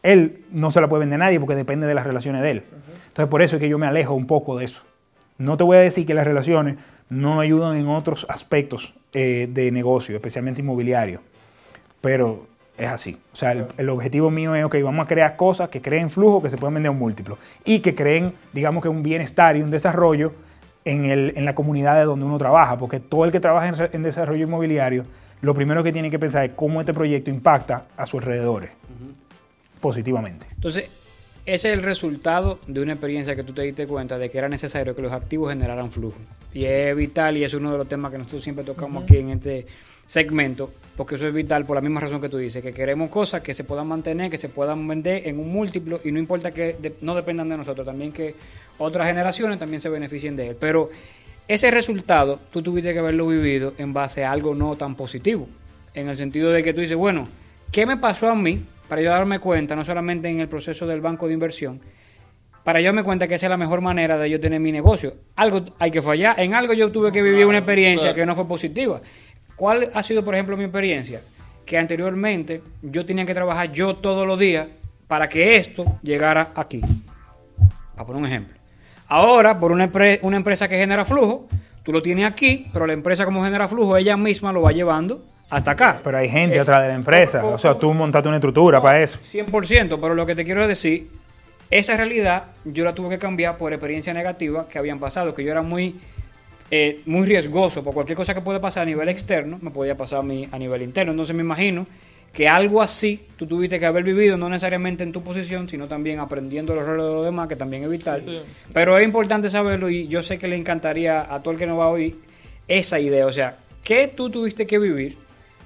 Él 0.01 0.43
no 0.51 0.71
se 0.71 0.81
la 0.81 0.87
puede 0.87 1.01
vender 1.01 1.21
a 1.21 1.25
nadie 1.25 1.39
porque 1.39 1.55
depende 1.55 1.85
de 1.85 1.93
las 1.93 2.05
relaciones 2.05 2.41
de 2.41 2.51
él. 2.51 2.63
Entonces, 3.07 3.29
por 3.29 3.41
eso 3.41 3.57
es 3.57 3.59
que 3.59 3.69
yo 3.69 3.77
me 3.77 3.85
alejo 3.85 4.13
un 4.13 4.27
poco 4.27 4.57
de 4.57 4.65
eso. 4.65 4.81
No 5.37 5.57
te 5.57 5.63
voy 5.63 5.77
a 5.77 5.81
decir 5.81 6.05
que 6.05 6.13
las 6.13 6.25
relaciones 6.25 6.77
no 7.09 7.39
ayudan 7.39 7.77
en 7.77 7.88
otros 7.88 8.25
aspectos 8.29 8.93
eh, 9.13 9.47
de 9.50 9.71
negocio, 9.71 10.15
especialmente 10.15 10.62
inmobiliario. 10.62 11.21
Pero 12.01 12.47
es 12.77 12.89
así. 12.89 13.17
O 13.33 13.35
sea, 13.35 13.51
el, 13.77 13.89
objetivo 13.89 14.29
mío 14.29 14.55
es, 14.55 14.63
ok, 14.65 14.75
vamos 14.83 15.05
a 15.05 15.07
crear 15.07 15.35
cosas 15.35 15.69
que 15.69 15.81
creen 15.81 16.09
flujo, 16.09 16.41
que 16.41 16.50
se 16.50 16.57
pueden 16.57 16.75
vender 16.75 16.89
a 16.89 16.91
un 16.91 17.00
múltiplo 17.00 17.38
y 17.63 17.79
que 17.79 17.95
creen, 17.95 18.33
digamos 18.53 18.83
que 18.83 18.89
un 18.89 19.03
bienestar 19.03 19.55
y 19.55 19.62
un 19.62 19.71
desarrollo 19.71 20.33
en, 20.83 21.05
el, 21.05 21.33
en 21.35 21.45
la 21.45 21.55
comunidad 21.55 21.95
de 21.95 22.05
donde 22.05 22.25
uno 22.25 22.38
trabaja, 22.38 22.77
porque 22.77 23.00
todo 23.00 23.25
el 23.25 23.31
que 23.31 23.39
trabaja 23.39 23.89
en, 23.91 24.03
desarrollo 24.03 24.45
inmobiliario, 24.45 25.05
lo 25.41 25.53
primero 25.53 25.83
que 25.83 25.91
tiene 25.91 26.09
que 26.12 26.19
pensar 26.19 26.45
es 26.45 26.53
cómo 26.53 26.79
este 26.79 26.93
proyecto 26.93 27.29
impacta 27.29 27.85
a 27.97 28.05
sus 28.05 28.21
alrededores 28.21 28.71
positivamente. 29.79 30.47
Entonces, 30.55 30.89
ese 31.45 31.67
es 31.69 31.73
el 31.75 31.83
resultado 31.83 32.59
de 32.65 32.81
una 32.81 32.93
experiencia 32.93 33.35
que 33.35 33.43
tú 33.43 33.53
te 33.53 33.61
diste 33.61 33.85
cuenta 33.85 34.17
de 34.17 34.29
que 34.31 34.37
era 34.37 34.49
necesario 34.49 34.95
que 34.95 35.01
los 35.01 35.11
activos 35.11 35.51
generaran 35.51 35.91
flujo. 35.91 36.17
Y 36.53 36.65
es 36.65 36.95
vital 36.95 37.37
y 37.37 37.43
es 37.43 37.53
uno 37.53 37.71
de 37.71 37.77
los 37.77 37.87
temas 37.87 38.11
que 38.11 38.17
nosotros 38.17 38.43
siempre 38.43 38.65
tocamos 38.65 39.03
aquí 39.03 39.17
en 39.17 39.29
este 39.29 39.67
segmento, 40.07 40.71
porque 40.95 41.15
eso 41.15 41.27
es 41.27 41.33
vital 41.33 41.65
por 41.65 41.75
la 41.75 41.81
misma 41.81 41.99
razón 41.99 42.19
que 42.19 42.29
tú 42.29 42.37
dices, 42.37 42.63
que 42.63 42.73
queremos 42.73 43.09
cosas 43.09 43.41
que 43.41 43.53
se 43.53 43.63
puedan 43.63 43.87
mantener, 43.87 44.31
que 44.31 44.37
se 44.37 44.49
puedan 44.49 44.87
vender 44.87 45.27
en 45.27 45.39
un 45.39 45.51
múltiplo 45.51 45.99
y 46.03 46.11
no 46.11 46.19
importa 46.19 46.51
que 46.51 46.95
no 47.01 47.15
dependan 47.15 47.49
de 47.49 47.57
nosotros, 47.57 47.85
también 47.85 48.11
que 48.11 48.35
otras 48.77 49.07
generaciones 49.07 49.59
también 49.59 49.81
se 49.81 49.89
beneficien 49.89 50.35
de 50.35 50.49
él. 50.49 50.57
Pero 50.59 50.89
ese 51.47 51.69
resultado 51.69 52.39
tú 52.51 52.63
tuviste 52.63 52.91
que 52.93 52.99
haberlo 52.99 53.27
vivido 53.27 53.73
en 53.77 53.93
base 53.93 54.23
a 54.23 54.31
algo 54.31 54.55
no 54.55 54.75
tan 54.75 54.95
positivo, 54.95 55.47
en 55.93 56.09
el 56.09 56.17
sentido 56.17 56.51
de 56.51 56.63
que 56.63 56.73
tú 56.73 56.81
dices, 56.81 56.97
bueno, 56.97 57.27
¿qué 57.71 57.85
me 57.85 57.97
pasó 57.97 58.29
a 58.29 58.35
mí 58.35 58.63
para 58.87 59.01
yo 59.01 59.09
darme 59.09 59.39
cuenta, 59.39 59.75
no 59.75 59.83
solamente 59.83 60.29
en 60.29 60.39
el 60.39 60.47
proceso 60.47 60.85
del 60.85 61.01
banco 61.01 61.27
de 61.27 61.33
inversión, 61.33 61.81
para 62.63 62.79
yo 62.79 62.87
darme 62.87 63.03
cuenta 63.03 63.27
que 63.27 63.35
esa 63.35 63.45
es 63.45 63.49
la 63.49 63.57
mejor 63.57 63.81
manera 63.81 64.17
de 64.17 64.29
yo 64.29 64.39
tener 64.39 64.59
mi 64.59 64.71
negocio. 64.71 65.13
Algo 65.35 65.65
hay 65.79 65.91
que 65.91 66.01
fallar, 66.01 66.39
en 66.39 66.53
algo 66.53 66.73
yo 66.73 66.91
tuve 66.91 67.11
que 67.11 67.21
vivir 67.21 67.45
una 67.45 67.59
experiencia 67.59 68.13
que 68.13 68.25
no 68.25 68.35
fue 68.35 68.47
positiva. 68.47 69.01
¿Cuál 69.55 69.89
ha 69.93 70.03
sido, 70.03 70.23
por 70.25 70.33
ejemplo, 70.33 70.57
mi 70.57 70.63
experiencia? 70.63 71.21
Que 71.65 71.77
anteriormente 71.77 72.61
yo 72.81 73.05
tenía 73.05 73.25
que 73.25 73.33
trabajar 73.33 73.71
yo 73.71 73.95
todos 73.97 74.27
los 74.27 74.37
días 74.39 74.67
para 75.07 75.29
que 75.29 75.55
esto 75.55 75.99
llegara 76.01 76.51
aquí. 76.55 76.81
A 77.95 78.05
poner 78.05 78.21
un 78.21 78.27
ejemplo. 78.27 78.57
Ahora, 79.07 79.59
por 79.59 79.71
una, 79.71 79.89
una 80.23 80.37
empresa 80.37 80.67
que 80.67 80.77
genera 80.77 81.05
flujo, 81.05 81.47
tú 81.83 81.91
lo 81.91 82.01
tienes 82.01 82.25
aquí, 82.25 82.67
pero 82.73 82.87
la 82.87 82.93
empresa 82.93 83.25
como 83.25 83.43
genera 83.43 83.67
flujo, 83.67 83.95
ella 83.95 84.17
misma 84.17 84.51
lo 84.51 84.63
va 84.63 84.71
llevando 84.71 85.23
hasta 85.55 85.71
acá. 85.71 86.01
Pero 86.03 86.17
hay 86.17 86.27
gente 86.27 86.59
atrás 86.59 86.81
de 86.81 86.89
la 86.89 86.95
empresa. 86.95 87.43
O, 87.45 87.57
sea, 87.57 87.75
tú 87.75 87.93
montaste 87.93 88.27
una 88.27 88.38
estructura 88.38 88.81
para 88.81 89.01
eso. 89.01 89.19
100%, 89.19 89.97
pero 90.01 90.13
lo 90.13 90.25
que 90.25 90.35
te 90.35 90.43
quiero 90.43 90.67
decir, 90.67 91.07
esa 91.71 91.95
realidad 91.95 92.43
yo 92.65 92.83
la 92.83 92.93
tuve 92.93 93.12
que 93.12 93.19
cambiar 93.19 93.57
por 93.57 93.71
experiencia 93.71 94.13
negativa 94.13 94.67
que 94.67 94.77
habían 94.77 95.00
pasado, 95.00 95.33
que 95.33 95.45
yo 95.45 95.51
era 95.51 95.62
muy 95.62 95.95
eh, 96.71 97.01
muy 97.05 97.25
riesgoso, 97.25 97.83
por 97.83 97.93
cualquier 97.93 98.17
cosa 98.17 98.33
que 98.33 98.41
pueda 98.41 98.59
pasar 98.59 98.83
a 98.83 98.85
nivel 98.85 99.07
externo, 99.07 99.57
me 99.62 99.71
podía 99.71 99.95
pasar 99.95 100.19
a, 100.19 100.24
mí, 100.24 100.45
a 100.51 100.59
nivel 100.59 100.81
interno. 100.81 101.12
Entonces 101.12 101.33
me 101.33 101.41
imagino 101.41 101.88
que 102.33 102.50
algo 102.50 102.81
así 102.81 103.21
tú 103.38 103.47
tuviste 103.47 103.79
que 103.79 103.85
haber 103.85 104.03
vivido, 104.03 104.35
no 104.35 104.50
necesariamente 104.50 105.03
en 105.03 105.13
tu 105.13 105.24
posición, 105.24 105.69
sino 105.69 105.88
también 105.88 106.19
aprendiendo 106.19 106.75
los 106.75 106.85
roles 106.85 107.05
de 107.05 107.12
los 107.13 107.25
demás, 107.25 107.47
que 107.47 107.55
también 107.55 107.83
es 107.83 107.89
vital. 107.89 108.43
Pero 108.74 108.97
es 108.97 109.05
importante 109.05 109.50
saberlo 109.50 109.89
y 109.89 110.09
yo 110.09 110.21
sé 110.21 110.38
que 110.38 110.50
le 110.50 110.57
encantaría 110.57 111.33
a 111.33 111.41
todo 111.41 111.53
el 111.53 111.59
que 111.59 111.65
nos 111.65 111.79
va 111.79 111.85
a 111.85 111.89
oír 111.89 112.17
esa 112.67 113.00
idea. 113.00 113.25
O 113.25 113.31
sea, 113.31 113.55
¿qué 113.83 114.09
tú 114.09 114.29
tuviste 114.29 114.67
que 114.67 114.79
vivir 114.79 115.25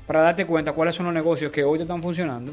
para 0.09 0.21
darte 0.21 0.47
cuenta 0.47 0.73
cuáles 0.73 0.95
son 0.95 1.05
los 1.05 1.13
negocios 1.13 1.51
que 1.51 1.63
hoy 1.63 1.77
te 1.77 1.83
están 1.83 2.01
funcionando 2.01 2.51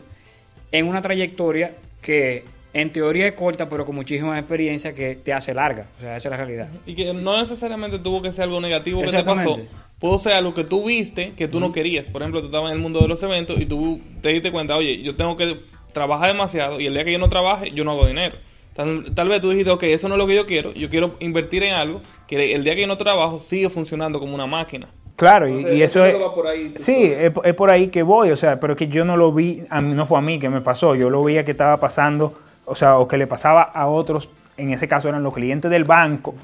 en 0.73 0.87
una 0.87 1.01
trayectoria 1.01 1.75
que 2.03 2.45
en 2.75 2.93
teoría 2.93 3.29
es 3.29 3.33
corta, 3.33 3.71
pero 3.71 3.87
con 3.87 3.95
muchísima 3.95 4.39
experiencia 4.39 4.95
que 4.95 5.15
te 5.15 5.33
hace 5.33 5.55
larga. 5.55 5.87
O 5.97 6.03
sea, 6.03 6.19
esa 6.19 6.29
es 6.29 6.31
la 6.33 6.37
realidad. 6.37 6.69
Y 6.85 6.95
que 6.95 7.15
no 7.15 7.39
necesariamente 7.39 7.99
tuvo 7.99 8.21
que 8.21 8.31
ser 8.31 8.43
algo 8.43 8.61
negativo 8.61 9.01
que 9.01 9.11
te 9.11 9.25
pasó. 9.25 9.59
Pudo 9.99 10.19
ser 10.19 10.35
algo 10.35 10.53
que 10.53 10.65
tú 10.65 10.85
viste 10.85 11.33
que 11.33 11.49
tú 11.49 11.59
no 11.59 11.73
querías. 11.73 12.11
Por 12.11 12.21
ejemplo, 12.21 12.43
tú 12.43 12.49
estabas 12.49 12.73
en 12.73 12.77
el 12.77 12.83
mundo 12.83 13.01
de 13.01 13.09
los 13.09 13.23
eventos 13.23 13.59
y 13.59 13.65
tú 13.65 14.03
te 14.21 14.29
diste 14.29 14.53
cuenta, 14.53 14.77
oye, 14.77 15.01
yo 15.01 15.17
tengo 15.17 15.39
que 15.39 15.57
trabajar 15.95 16.29
demasiado 16.29 16.79
y 16.79 16.89
el 16.89 16.93
día 16.93 17.07
que 17.07 17.13
yo 17.13 17.19
no 17.19 17.31
trabaje, 17.31 17.71
yo 17.71 17.85
no 17.85 17.93
hago 17.93 18.07
dinero. 18.07 18.37
Tal, 18.75 19.29
vez 19.31 19.41
tú 19.41 19.49
dijiste, 19.49 19.71
ok, 19.71 19.85
eso 19.85 20.11
no 20.11 20.17
es 20.17 20.19
lo 20.19 20.27
que 20.27 20.35
yo 20.35 20.45
quiero, 20.45 20.75
yo 20.75 20.91
quiero 20.91 21.17
invertir 21.21 21.63
en 21.63 21.73
algo 21.73 22.03
que 22.29 22.55
el 22.55 22.65
día 22.65 22.75
que 22.75 22.83
yo 22.83 22.87
no 22.87 22.99
trabajo 22.99 23.41
sigue 23.41 23.71
funcionando 23.71 24.21
como 24.21 24.35
una 24.35 24.47
máquina. 24.47 24.89
Claro, 25.16 25.49
y, 25.49 25.82
eso 25.82 26.04
es... 26.04 26.14
sí, 26.76 27.04
es, 27.04 27.32
por 27.54 27.70
ahí 27.70 27.88
que 27.88 28.02
voy, 28.02 28.30
o 28.30 28.37
sea, 28.37 28.61
pero 28.61 28.76
que 28.76 28.88
yo 28.88 29.06
no 29.06 29.16
lo 29.16 29.32
vi, 29.32 29.64
no 29.82 30.04
fue 30.04 30.18
a 30.18 30.20
mí 30.20 30.38
que 30.38 30.50
me 30.50 30.61
pasó, 30.61 30.94
yo 30.94 31.08
lo 31.08 31.25
veía 31.25 31.42
que 31.42 31.52
estaba 31.52 31.78
pasando, 31.78 32.35
o 32.66 32.75
sea, 32.75 32.99
o 32.99 33.08
que 33.08 33.16
le 33.16 33.26
pasaba 33.26 33.62
a 33.62 33.87
otros, 33.87 34.28
en 34.58 34.75
ese 34.75 34.88
caso 34.88 35.08
eran 35.08 35.23
los 35.23 35.32
clientes 35.32 35.70
del 35.70 35.85
banco 35.85 36.35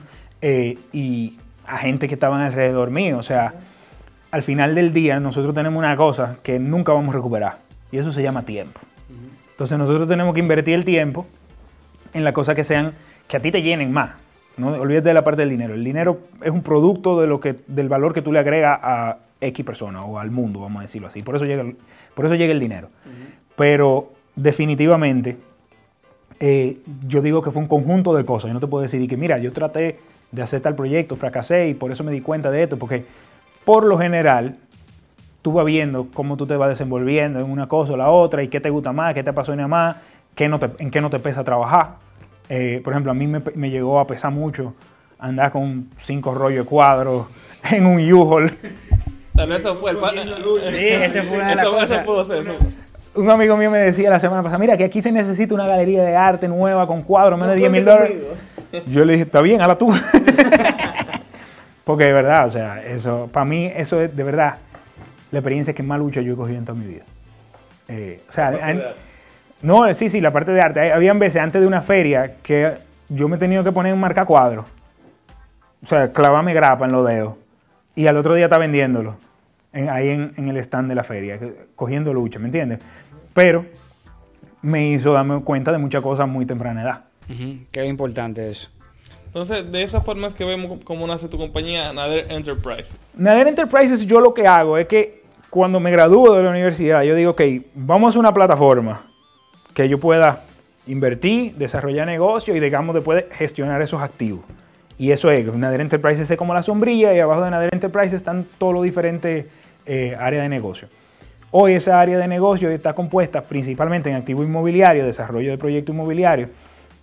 eh, 0.41 0.79
y 0.91 1.37
a 1.67 1.77
gente 1.77 2.09
que 2.09 2.15
estaban 2.15 2.41
alrededor 2.41 2.91
mío, 2.91 3.19
o 3.19 3.23
sea, 3.23 3.55
al 4.31 4.43
final 4.43 4.75
del 4.75 4.95
día 4.95 5.21
nosotros 5.21 5.55
tenemos 5.55 5.79
una 5.79 5.95
cosa 5.95 6.39
que 6.43 6.59
nunca 6.59 6.95
vamos 6.95 7.11
a 7.11 7.19
recuperar 7.19 7.59
y 7.91 7.99
eso 7.99 8.11
se 8.11 8.23
llama 8.23 8.43
tiempo. 8.45 8.81
Entonces 9.51 9.77
nosotros 9.77 10.09
tenemos 10.09 10.33
que 10.33 10.41
invertir 10.41 10.75
el 10.75 10.87
tiempo 10.87 11.27
en 12.15 12.25
las 12.25 12.33
cosas 12.33 12.55
que 12.55 12.65
sean, 12.65 12.95
que 13.29 13.37
a 13.37 13.41
ti 13.41 13.53
te 13.53 13.61
llenen 13.61 13.93
más. 13.93 14.22
No 14.57 14.69
olvides 14.69 15.03
de 15.03 15.15
la 15.15 15.25
parte 15.25 15.43
del 15.43 15.51
dinero. 15.51 15.75
El 15.75 15.85
dinero 15.85 16.21
es 16.43 16.51
un 16.51 16.63
producto 16.63 17.21
de 17.21 17.27
lo 17.27 17.41
que, 17.41 17.57
del 17.67 17.89
valor 17.89 18.13
que 18.13 18.23
tú 18.23 18.33
le 18.33 18.39
agregas 18.39 18.79
a 18.83 19.19
X 19.41 19.65
persona 19.65 20.05
o 20.05 20.19
al 20.19 20.31
mundo, 20.31 20.61
vamos 20.61 20.81
a 20.81 20.83
decirlo 20.83 21.09
así. 21.09 21.23
Por 21.23 21.37
eso 21.37 21.45
llega 21.45 21.63
el, 21.63 21.77
por 22.15 22.27
eso 22.27 22.35
llega 22.35 22.53
el 22.53 22.61
dinero. 22.61 22.89
Pero 23.57 24.13
definitivamente, 24.37 25.39
eh, 26.41 26.79
yo 27.07 27.23
digo 27.23 27.43
que 27.43 27.51
fue 27.51 27.63
un 27.63 27.69
conjunto 27.69 28.15
de 28.15 28.25
cosas. 28.25 28.49
Yo 28.49 28.55
no 28.55 28.61
te 28.61 28.67
puedo 28.67 28.83
decir 28.83 29.07
que, 29.09 29.17
mira, 29.17 29.39
yo 29.39 29.53
traté 29.53 29.99
de 30.31 30.43
hacer 30.43 30.61
tal 30.61 30.75
proyecto, 30.75 31.17
fracasé 31.17 31.69
y 31.69 31.75
por 31.75 31.93
eso 31.93 32.05
me 32.05 32.13
di 32.13 32.21
cuenta 32.21 32.51
de 32.51 32.63
esto. 32.63 32.79
Porque 32.79 33.05
por 33.65 33.85
lo 33.85 33.99
general, 33.99 34.57
tú 35.43 35.53
vas 35.53 35.67
viendo 35.67 36.09
cómo 36.13 36.37
tú 36.37 36.47
te 36.47 36.57
vas 36.57 36.69
desenvolviendo 36.69 37.41
en 37.41 37.51
una 37.51 37.69
cosa 37.69 37.93
o 37.93 37.97
la 37.97 38.11
otra 38.11 38.43
y 38.43 38.49
qué 38.49 38.61
te 38.61 38.71
gusta 38.71 38.93
más, 38.93 39.15
qué 39.15 39.23
te 39.23 39.31
apasiona 39.31 39.67
más, 39.69 39.97
qué 40.35 40.49
no 40.49 40.59
en 40.79 40.91
qué 40.91 41.01
no 41.01 41.11
te 41.11 41.19
pesa 41.19 41.45
trabajar. 41.45 41.97
Eh, 42.49 42.81
por 42.83 42.93
ejemplo, 42.93 43.13
a 43.13 43.15
mí 43.15 43.27
me, 43.27 43.71
llegó 43.71 44.01
a 44.01 44.07
pesar 44.07 44.31
mucho 44.31 44.75
andar 45.19 45.53
con 45.53 45.89
cinco 46.03 46.35
rollos 46.35 46.65
de 46.65 46.69
cuadros 46.69 47.27
en 47.71 47.87
un 47.87 48.13
U-Haul. 48.13 48.57
Eso 49.35 49.77
fue 49.77 49.93
el 49.93 49.99
Sí, 50.73 50.89
ese 50.89 51.23
fue 51.23 51.39
una 51.39 51.51
de 51.51 51.57
las 51.57 51.67
cosas. 51.67 52.05
pudo 52.05 52.25
ser, 52.25 52.45
Un 53.15 53.31
amigo 53.31 53.57
mío 53.57 53.71
me 53.71 53.79
decía 53.79 54.11
la 54.11 54.21
semana 54.21 54.43
pasada, 54.43 54.59
mira, 54.59 54.77
que 54.77 54.85
aquí 54.85 55.01
se 55.01 55.11
necesita 55.11 55.55
una 55.55 55.67
galería 55.67 56.03
de 56.03 56.15
arte 56.15 56.49
nueva 56.49 56.87
con 56.87 57.03
cuadros, 57.03 57.39
menos 57.39 57.55
de 57.55 57.61
10 57.61 57.73
mil 57.73 57.85
dólares. 57.85 58.13
Yo 58.87 59.05
le 59.05 59.15
dije, 59.15 59.25
está 59.25 59.41
bien, 59.41 59.61
hala 59.61 59.77
tú. 59.77 59.89
Porque 61.85 62.05
de 62.05 62.13
verdad, 62.13 62.47
o 62.47 62.51
sea, 62.51 62.83
eso, 62.83 63.29
para 63.33 63.45
mí, 63.45 63.71
eso 63.75 64.01
es 64.01 64.15
de 64.15 64.23
verdad 64.23 64.59
la 65.31 65.39
experiencia 65.39 65.75
que 65.75 65.83
más 65.83 65.99
lucha 65.99 66.21
yo 66.21 66.35
he 66.35 66.37
cogido 66.37 66.59
en 66.59 66.65
toda 66.65 66.79
mi 66.79 66.87
vida. 66.87 67.05
Eh, 67.89 68.21
o 68.29 68.33
sea, 68.33 68.51
no, 69.63 69.95
sí, 69.95 70.11
sí, 70.11 70.21
la 70.21 70.33
parte 70.33 70.53
de 70.53 70.61
arte. 70.61 70.93
Habían 70.93 71.19
veces 71.19 71.41
antes 71.41 71.61
de 71.61 71.67
una 71.67 71.81
feria 71.81 72.37
que 72.43 72.75
yo 73.09 73.29
me 73.29 73.37
he 73.37 73.39
tenido 73.39 73.63
que 73.63 73.71
poner 73.71 73.95
en 73.95 74.01
marca 74.01 74.25
cuadro. 74.25 74.65
O 75.83 75.87
sea, 75.87 76.11
clavarme 76.11 76.53
grapa 76.53 76.85
en 76.85 76.93
los 76.93 77.07
dedos. 77.07 77.35
Y 77.95 78.07
al 78.07 78.17
otro 78.17 78.35
día 78.35 78.47
está 78.47 78.59
vendiéndolo. 78.59 79.17
ahí 79.73 80.09
en, 80.09 80.49
el 80.49 80.57
stand 80.59 80.89
de 80.89 80.95
la 80.97 81.05
feria, 81.05 81.39
cogiendo 81.77 82.13
lucha, 82.13 82.39
¿me 82.39 82.47
entiendes? 82.47 82.81
Pero 83.35 83.65
me 84.63 84.89
hizo 84.89 85.13
darme 85.13 85.41
cuenta 85.43 85.71
de 85.71 85.79
muchas 85.79 86.03
cosas 86.03 86.29
muy 86.29 86.45
temprana 86.45 86.83
edad. 86.83 87.05
Qué 87.71 87.87
importante 87.87 88.51
eso. 88.51 88.69
Entonces, 89.27 89.71
de 89.71 89.83
esa 89.83 90.03
forma 90.03 90.27
es 90.27 90.35
que 90.35 90.45
vemos 90.45 90.81
cómo 90.85 91.07
nace 91.07 91.29
tu 91.29 91.39
compañía, 91.39 91.93
Nader 91.93 92.31
Enterprises. 92.31 92.97
Nader 93.17 93.49
Enterprises, 93.49 94.07
yo 94.07 94.21
lo 94.21 94.35
que 94.35 94.47
hago 94.47 94.77
es 94.77 94.87
que 94.87 95.23
cuando 95.49 95.81
me 95.81 95.91
gradúo 95.91 96.35
de 96.35 96.43
la 96.43 96.51
universidad, 96.51 97.03
yo 97.03 97.15
digo, 97.15 97.31
ok, 97.31 97.43
vamos 97.75 98.15
a 98.15 98.19
una 98.19 98.35
plataforma 98.35 99.12
que 99.75 99.89
yo 99.89 99.99
pueda 99.99 100.43
invertir, 100.87 101.55
desarrollar 101.55 102.07
negocio 102.07 102.55
y 102.57 102.61
digamos 102.61 102.95
después 102.95 103.25
gestionar 103.33 103.81
esos 103.83 104.01
activos. 104.01 104.45
Y 104.99 105.11
eso 105.11 105.31
es, 105.31 105.45
Nader 105.55 105.81
Enterprises 105.81 106.31
es 106.31 106.37
como 106.37 106.55
la 106.55 106.63
sombrilla 106.63 107.15
y 107.15 107.21
abajo 107.21 107.43
de 107.43 107.51
Nader 107.51 107.71
Enterprises 107.73 108.15
están 108.15 108.47
todos 108.59 108.75
los 108.75 108.85
diferentes 108.85 109.47
eh, 109.87 110.17
áreas 110.19 110.43
de 110.43 110.49
negocio. 110.49 110.89
Hoy 111.51 111.75
esa 111.75 112.01
área 112.01 112.19
de 112.19 112.29
negocio 112.29 112.71
está 112.71 112.95
compuesta 112.95 113.43
principalmente 113.43 114.09
en 114.11 114.17
activo 114.17 114.43
inmobiliario, 114.43 115.05
desarrollo 115.05 115.51
de 115.51 115.59
proyectos 115.59 115.95
inmobiliarios. 115.95 116.51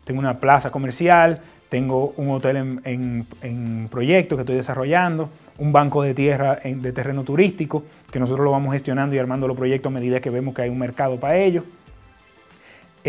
Tengo 0.03 0.19
una 0.19 0.39
plaza 0.39 0.71
comercial, 0.71 1.41
tengo 1.69 2.13
un 2.17 2.31
hotel 2.31 2.57
en, 2.83 3.27
en, 3.43 3.87
proyecto 3.89 4.35
que 4.35 4.41
estoy 4.41 4.55
desarrollando, 4.55 5.29
un 5.59 5.71
banco 5.71 6.01
de 6.01 6.15
tierra 6.15 6.59
de 6.63 6.91
terreno 6.91 7.23
turístico 7.23 7.83
que 8.11 8.19
nosotros 8.19 8.43
lo 8.43 8.51
vamos 8.51 8.73
gestionando 8.73 9.15
y 9.15 9.19
armando 9.19 9.47
los 9.47 9.55
proyectos 9.55 9.91
a 9.91 9.93
medida 9.93 10.19
que 10.19 10.31
vemos 10.31 10.55
que 10.55 10.63
hay 10.63 10.69
un 10.69 10.79
mercado 10.79 11.19
para 11.19 11.37
ellos 11.37 11.63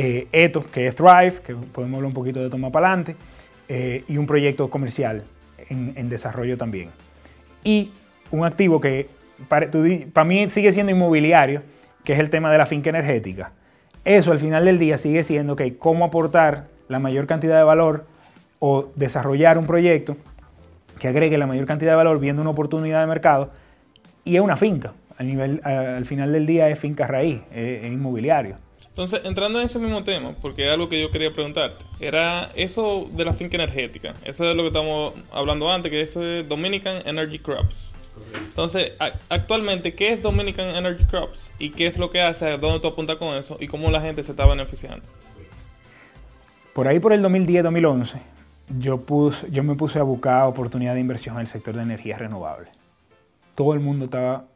eh, 0.03 0.29
Eto, 0.33 0.65
que 0.65 0.87
es 0.87 0.97
Thrive, 0.97 1.43
que 1.45 1.55
podemos 1.55 1.99
hablar 1.99 2.09
un 2.09 2.15
poquito 2.15 2.41
de 2.41 2.49
toma 2.49 2.71
para 2.71 2.87
adelante, 2.87 3.17
eh, 3.69 4.03
y 4.09 4.17
un 4.17 4.27
proyecto 4.27 4.71
comercial 4.71 5.25
en, 5.69 6.09
desarrollo 6.09 6.57
también. 6.57 6.89
Y 7.63 7.91
un 8.31 8.47
activo 8.47 8.81
que 8.81 9.09
para, 9.47 10.25
mí 10.25 10.49
sigue 10.49 10.73
siendo 10.73 10.91
inmobiliario, 10.91 11.63
que 12.03 12.15
es 12.15 12.19
el 12.19 12.31
tema 12.31 12.51
de 12.51 12.57
la 12.57 12.65
finca 12.65 12.89
energética. 12.89 13.53
Eso 14.07 14.33
al 14.33 14.39
final 14.39 14.65
del 14.65 14.79
día 14.79 14.97
sigue 14.97 15.23
siendo 15.23 15.55
que 15.55 15.77
cómo 15.77 16.07
aportar 16.07 16.69
la 16.89 16.99
mayor 16.99 17.27
cantidad 17.27 17.59
de 17.59 17.65
valor 17.65 18.07
o 18.59 18.89
desarrollar 18.97 19.59
un 19.59 19.67
proyecto 19.67 20.17
que 20.99 21.09
agregue 21.09 21.37
la 21.37 21.47
mayor 21.47 21.67
cantidad 21.67 21.93
de 21.93 21.97
valor 21.97 22.21
viendo 22.21 22.41
una 22.41 22.53
oportunidad 22.53 23.03
de 23.03 23.07
mercado 23.07 23.51
y 24.25 24.37
es 24.37 24.41
una 24.41 24.57
finca. 24.57 24.95
Al, 25.19 25.61
al 25.63 26.07
final 26.07 26.33
del 26.33 26.47
día 26.47 26.71
es 26.71 26.79
finca 26.79 27.07
raíz, 27.07 27.43
es 27.53 27.93
inmobiliario. 27.93 28.57
Entonces, 28.90 29.22
entrando 29.24 29.61
en 29.61 29.66
ese 29.66 29.79
mismo 29.79 30.03
tema, 30.03 30.35
porque 30.42 30.66
es 30.66 30.72
algo 30.72 30.88
que 30.88 31.00
yo 31.00 31.11
quería 31.11 31.33
preguntarte, 31.33 31.85
era 32.00 32.50
eso 32.57 33.09
de 33.12 33.24
la 33.24 33.33
finca 33.33 33.57
energética. 33.57 34.14
Eso 34.24 34.50
es 34.50 34.57
lo 34.57 34.62
que 34.62 34.68
estamos 34.68 35.14
hablando 35.33 35.70
antes, 35.70 35.90
que 35.90 36.00
eso 36.00 36.22
es 36.22 36.48
Dominican 36.48 37.07
Energy 37.07 37.38
Crops. 37.38 37.92
Entonces, 38.35 38.92
actualmente, 39.29 39.94
¿qué 39.94 40.12
es 40.12 40.22
Dominican 40.22 40.66
Energy 40.74 41.05
Crops? 41.05 41.53
¿Y 41.59 41.70
qué 41.70 41.87
es 41.87 41.98
lo 41.98 42.11
que 42.11 42.20
hace? 42.20 42.59
¿Dónde 42.59 42.81
tú 42.81 42.88
apuntas 42.88 43.16
con 43.16 43.35
eso? 43.37 43.57
¿Y 43.61 43.68
cómo 43.68 43.90
la 43.90 44.00
gente 44.00 44.22
se 44.24 44.33
está 44.33 44.44
beneficiando? 44.44 45.05
Por 46.74 46.88
ahí, 46.88 46.98
por 46.98 47.12
el 47.12 47.22
2010-2011, 47.22 48.20
yo, 48.79 49.05
yo 49.50 49.62
me 49.62 49.74
puse 49.76 49.98
a 50.00 50.03
buscar 50.03 50.44
oportunidad 50.44 50.94
de 50.94 51.00
inversión 51.00 51.37
en 51.37 51.42
el 51.42 51.48
sector 51.48 51.74
de 51.74 51.83
energías 51.83 52.18
renovables. 52.18 52.70
Todo 53.55 53.72
el 53.74 53.81
mundo 53.81 54.07
estaba 54.07 54.46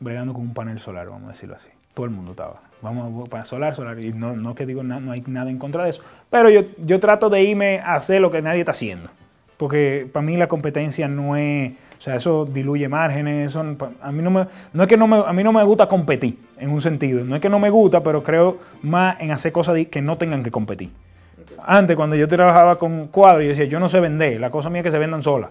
bregando 0.00 0.32
con 0.32 0.42
un 0.42 0.54
panel 0.54 0.80
solar, 0.80 1.08
vamos 1.08 1.28
a 1.28 1.32
decirlo 1.32 1.56
así. 1.56 1.75
Todo 1.96 2.06
el 2.06 2.12
mundo 2.12 2.32
estaba 2.32 2.66
vamos 2.82 3.28
para 3.28 3.44
solar, 3.44 3.74
solar. 3.74 3.98
Y 3.98 4.12
no, 4.12 4.36
no 4.36 4.54
que 4.54 4.66
digo, 4.66 4.82
no 4.82 5.12
hay 5.12 5.22
nada 5.26 5.50
en 5.50 5.58
contra 5.58 5.84
de 5.84 5.90
eso. 5.90 6.02
Pero 6.30 6.50
yo, 6.50 6.62
yo 6.84 7.00
trato 7.00 7.30
de 7.30 7.42
irme 7.42 7.80
a 7.80 7.94
hacer 7.94 8.20
lo 8.20 8.30
que 8.30 8.42
nadie 8.42 8.60
está 8.60 8.72
haciendo. 8.72 9.08
Porque 9.56 10.08
para 10.12 10.24
mí 10.24 10.36
la 10.36 10.48
competencia 10.48 11.08
no 11.08 11.36
es, 11.36 11.72
o 11.98 12.02
sea, 12.02 12.16
eso 12.16 12.44
diluye 12.44 12.88
márgenes, 12.88 13.50
eso, 13.50 13.64
a 14.02 14.12
mí 14.12 14.22
no 14.22 14.30
me, 14.30 14.46
no 14.74 14.82
es 14.82 14.88
que 14.88 14.98
no 14.98 15.06
me, 15.06 15.16
a 15.26 15.32
mí 15.32 15.42
no 15.42 15.52
me 15.52 15.62
gusta 15.64 15.88
competir 15.88 16.38
en 16.58 16.70
un 16.70 16.82
sentido, 16.82 17.24
no 17.24 17.36
es 17.36 17.40
que 17.40 17.48
no 17.48 17.58
me 17.58 17.70
gusta, 17.70 18.02
pero 18.02 18.22
creo 18.22 18.58
más 18.82 19.18
en 19.18 19.30
hacer 19.30 19.52
cosas 19.52 19.78
que 19.90 20.02
no 20.02 20.18
tengan 20.18 20.42
que 20.42 20.50
competir. 20.50 20.90
Antes 21.64 21.96
cuando 21.96 22.16
yo 22.16 22.28
trabajaba 22.28 22.76
con 22.76 23.06
cuadros, 23.06 23.44
yo 23.44 23.48
decía, 23.48 23.64
yo 23.64 23.80
no 23.80 23.88
sé 23.88 23.98
vender, 23.98 24.38
la 24.38 24.50
cosa 24.50 24.68
mía 24.68 24.82
es 24.82 24.84
que 24.84 24.90
se 24.90 24.98
vendan 24.98 25.22
solas. 25.22 25.50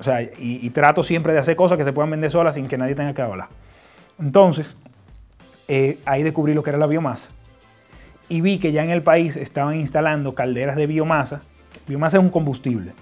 O 0.00 0.02
sea, 0.02 0.20
y, 0.22 0.68
trato 0.70 1.02
siempre 1.04 1.32
de 1.32 1.38
hacer 1.40 1.56
cosas 1.56 1.78
que 1.78 1.84
se 1.84 1.92
puedan 1.92 2.10
vender 2.10 2.30
solas 2.30 2.56
sin 2.56 2.66
que 2.66 2.76
nadie 2.76 2.94
tenga 2.94 3.14
que 3.14 3.22
hablar. 3.22 3.48
Entonces, 4.20 4.76
eh, 5.68 5.98
ahí 6.06 6.22
descubrí 6.22 6.54
lo 6.54 6.62
que 6.62 6.70
era 6.70 6.78
la 6.78 6.86
biomasa. 6.86 7.28
Y 8.28 8.40
vi 8.40 8.58
que 8.58 8.72
ya 8.72 8.82
en 8.82 8.90
el 8.90 9.02
país 9.02 9.36
estaban 9.36 9.78
instalando 9.78 10.34
calderas 10.34 10.76
de 10.76 10.86
biomasa. 10.86 11.42
Biomasa 11.86 12.18
es 12.18 12.22
un 12.22 12.30
combustible, 12.30 12.92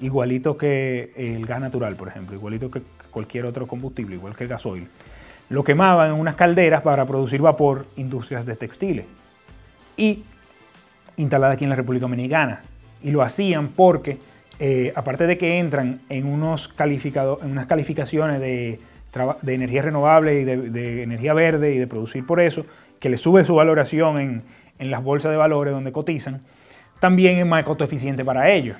igualito 0.00 0.56
que 0.56 1.12
el 1.16 1.46
gas 1.46 1.60
natural, 1.60 1.94
por 1.96 2.08
ejemplo, 2.08 2.34
igualito 2.34 2.70
que 2.70 2.82
cualquier 3.10 3.46
otro 3.46 3.66
combustible, 3.66 4.16
igual 4.16 4.36
que 4.36 4.44
el 4.44 4.50
gasoil. 4.50 4.88
Lo 5.48 5.64
quemaban 5.64 6.14
en 6.14 6.20
unas 6.20 6.34
calderas 6.34 6.82
para 6.82 7.06
producir 7.06 7.40
vapor, 7.40 7.86
industrias 7.96 8.44
de 8.44 8.56
textiles. 8.56 9.06
Y 9.96 10.24
instalada 11.16 11.54
aquí 11.54 11.64
en 11.64 11.70
la 11.70 11.76
República 11.76 12.02
Dominicana. 12.02 12.62
Y 13.02 13.10
lo 13.10 13.22
hacían 13.22 13.68
porque, 13.68 14.18
eh, 14.58 14.92
aparte 14.94 15.26
de 15.26 15.38
que 15.38 15.58
entran 15.58 16.00
en, 16.08 16.26
unos 16.26 16.70
en 16.78 17.50
unas 17.50 17.66
calificaciones 17.66 18.40
de 18.40 18.78
de 19.42 19.54
energía 19.54 19.82
renovable 19.82 20.40
y 20.40 20.44
de, 20.44 21.02
energía 21.02 21.34
verde 21.34 21.72
y 21.74 21.78
de 21.78 21.86
producir 21.86 22.26
por 22.26 22.40
eso, 22.40 22.64
que 23.00 23.08
le 23.08 23.18
sube 23.18 23.44
su 23.44 23.54
valoración 23.54 24.18
en, 24.18 24.42
en 24.78 24.90
las 24.90 25.02
bolsas 25.02 25.30
de 25.30 25.36
valores 25.36 25.72
donde 25.72 25.92
cotizan, 25.92 26.42
también 27.00 27.38
es 27.38 27.46
más 27.46 27.64
costo 27.64 27.84
eficiente 27.84 28.24
para 28.24 28.50
ellos. 28.50 28.76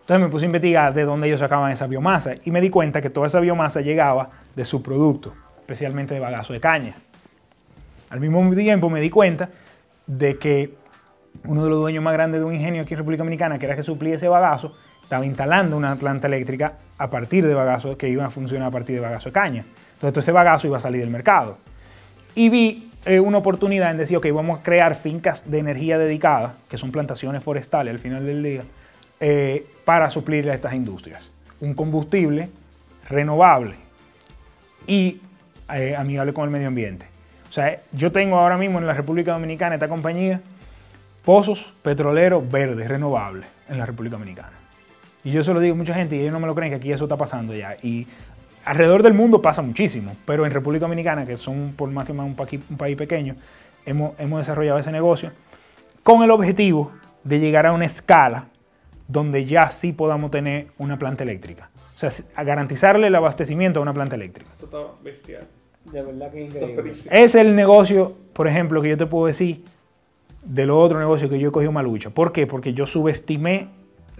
Entonces 0.00 0.26
me 0.26 0.30
puse 0.30 0.46
a 0.46 0.48
investigar 0.48 0.94
de 0.94 1.04
dónde 1.04 1.26
ellos 1.26 1.40
sacaban 1.40 1.70
esa 1.70 1.86
biomasa 1.86 2.32
y 2.42 2.50
me 2.50 2.60
di 2.60 2.70
cuenta 2.70 3.02
que 3.02 3.10
toda 3.10 3.26
esa 3.26 3.40
biomasa 3.40 3.82
llegaba 3.82 4.30
de 4.56 4.64
su 4.64 4.82
producto, 4.82 5.34
especialmente 5.60 6.14
de 6.14 6.20
bagazo 6.20 6.54
de 6.54 6.60
caña. 6.60 6.94
Al 8.08 8.20
mismo 8.20 8.54
tiempo 8.54 8.88
me 8.88 9.00
di 9.00 9.10
cuenta 9.10 9.50
de 10.06 10.38
que 10.38 10.74
uno 11.44 11.62
de 11.62 11.70
los 11.70 11.78
dueños 11.78 12.02
más 12.02 12.14
grandes 12.14 12.40
de 12.40 12.46
un 12.46 12.54
ingenio 12.54 12.82
aquí 12.82 12.94
en 12.94 12.98
República 12.98 13.22
Dominicana, 13.22 13.58
que 13.58 13.66
era 13.66 13.76
que 13.76 13.82
suplía 13.82 14.14
ese 14.14 14.28
bagazo, 14.28 14.74
estaba 15.08 15.24
instalando 15.24 15.74
una 15.74 15.96
planta 15.96 16.26
eléctrica 16.26 16.74
a 16.98 17.08
partir 17.08 17.46
de 17.46 17.54
bagazo, 17.54 17.96
que 17.96 18.10
iba 18.10 18.26
a 18.26 18.30
funcionar 18.30 18.68
a 18.68 18.70
partir 18.70 18.96
de 18.96 19.00
bagazo 19.00 19.30
de 19.30 19.32
caña. 19.32 19.64
Entonces 19.94 20.12
todo 20.12 20.20
ese 20.20 20.32
bagazo 20.32 20.66
iba 20.66 20.76
a 20.76 20.80
salir 20.80 21.00
del 21.00 21.08
mercado. 21.08 21.56
Y 22.34 22.50
vi 22.50 22.90
eh, 23.06 23.18
una 23.18 23.38
oportunidad 23.38 23.90
en 23.90 23.96
decir, 23.96 24.18
ok, 24.18 24.26
vamos 24.34 24.60
a 24.60 24.62
crear 24.62 24.94
fincas 24.96 25.50
de 25.50 25.60
energía 25.60 25.96
dedicadas, 25.96 26.52
que 26.68 26.76
son 26.76 26.92
plantaciones 26.92 27.42
forestales 27.42 27.94
al 27.94 28.00
final 28.00 28.26
del 28.26 28.42
día, 28.42 28.62
eh, 29.18 29.64
para 29.86 30.10
suplir 30.10 30.50
a 30.50 30.54
estas 30.54 30.74
industrias. 30.74 31.26
Un 31.60 31.72
combustible 31.72 32.50
renovable 33.08 33.76
y 34.86 35.22
eh, 35.72 35.96
amigable 35.96 36.34
con 36.34 36.44
el 36.44 36.50
medio 36.50 36.68
ambiente. 36.68 37.06
O 37.48 37.52
sea, 37.54 37.80
yo 37.92 38.12
tengo 38.12 38.38
ahora 38.38 38.58
mismo 38.58 38.78
en 38.78 38.86
la 38.86 38.92
República 38.92 39.32
Dominicana 39.32 39.76
esta 39.76 39.88
compañía 39.88 40.42
pozos 41.24 41.72
petroleros 41.80 42.46
verdes, 42.50 42.86
renovables, 42.88 43.46
en 43.70 43.78
la 43.78 43.86
República 43.86 44.16
Dominicana. 44.16 44.57
Y 45.24 45.32
yo 45.32 45.42
se 45.44 45.52
lo 45.52 45.60
digo 45.60 45.74
a 45.74 45.76
mucha 45.76 45.94
gente 45.94 46.16
y 46.16 46.20
ellos 46.20 46.32
no 46.32 46.40
me 46.40 46.46
lo 46.46 46.54
creen 46.54 46.70
que 46.70 46.76
aquí 46.76 46.92
eso 46.92 47.04
está 47.04 47.16
pasando 47.16 47.54
ya. 47.54 47.76
Y 47.82 48.06
alrededor 48.64 49.02
del 49.02 49.14
mundo 49.14 49.42
pasa 49.42 49.62
muchísimo, 49.62 50.16
pero 50.24 50.46
en 50.46 50.52
República 50.52 50.84
Dominicana, 50.84 51.24
que 51.24 51.36
son 51.36 51.74
por 51.76 51.90
más 51.90 52.06
que 52.06 52.12
más 52.12 52.26
un, 52.26 52.34
país 52.76 52.96
pequeño, 52.96 53.36
hemos, 53.84 54.18
hemos 54.18 54.38
desarrollado 54.38 54.78
ese 54.78 54.92
negocio 54.92 55.32
con 56.02 56.22
el 56.22 56.30
objetivo 56.30 56.92
de 57.24 57.40
llegar 57.40 57.66
a 57.66 57.72
una 57.72 57.86
escala 57.86 58.46
donde 59.08 59.46
ya 59.46 59.70
sí 59.70 59.92
podamos 59.92 60.30
tener 60.30 60.68
una 60.78 60.98
planta 60.98 61.24
eléctrica. 61.24 61.70
O 61.96 61.98
sea, 61.98 62.10
a 62.36 62.44
garantizarle 62.44 63.08
el 63.08 63.14
abastecimiento 63.14 63.80
a 63.80 63.82
una 63.82 63.92
planta 63.92 64.14
eléctrica. 64.14 64.50
Esto 64.52 64.66
está 64.66 65.02
bestial. 65.02 65.46
De 65.86 66.02
verdad 66.02 66.30
que 66.30 66.42
increíble. 66.42 66.92
Es 67.10 67.34
el 67.34 67.56
negocio, 67.56 68.14
por 68.34 68.46
ejemplo, 68.46 68.82
que 68.82 68.90
yo 68.90 68.96
te 68.96 69.06
puedo 69.06 69.26
decir 69.26 69.64
de 70.44 70.66
lo 70.66 70.80
otro 70.80 70.98
negocio 70.98 71.28
que 71.28 71.38
yo 71.38 71.48
he 71.48 71.52
cogido 71.52 71.72
malucha. 71.72 72.10
¿Por 72.10 72.32
qué? 72.32 72.46
Porque 72.46 72.72
yo 72.72 72.86
subestimé 72.86 73.68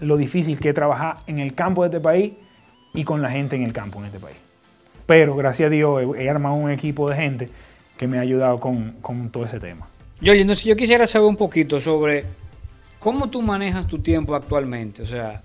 lo 0.01 0.17
difícil 0.17 0.59
que 0.59 0.69
es 0.69 0.75
trabajar 0.75 1.17
en 1.27 1.39
el 1.39 1.53
campo 1.53 1.83
de 1.83 1.87
este 1.87 1.99
país 1.99 2.33
y 2.93 3.03
con 3.03 3.21
la 3.21 3.29
gente 3.29 3.55
en 3.55 3.63
el 3.63 3.73
campo 3.73 3.99
en 3.99 4.05
este 4.05 4.19
país. 4.19 4.37
Pero 5.05 5.35
gracias 5.35 5.67
a 5.67 5.69
Dios 5.69 6.03
he, 6.17 6.29
armado 6.29 6.55
un 6.55 6.69
equipo 6.69 7.09
de 7.09 7.15
gente 7.15 7.49
que 7.97 8.07
me 8.07 8.17
ha 8.17 8.21
ayudado 8.21 8.59
con, 8.59 9.29
todo 9.31 9.45
ese 9.45 9.59
tema. 9.59 9.87
Yo, 10.21 10.33
entonces 10.33 10.65
yo 10.65 10.75
quisiera 10.75 11.07
saber 11.07 11.27
un 11.27 11.35
poquito 11.35 11.81
sobre 11.81 12.25
cómo 12.99 13.29
tú 13.29 13.41
manejas 13.41 13.87
tu 13.87 13.99
tiempo 13.99 14.35
actualmente. 14.35 15.01
O 15.01 15.05
sea, 15.05 15.41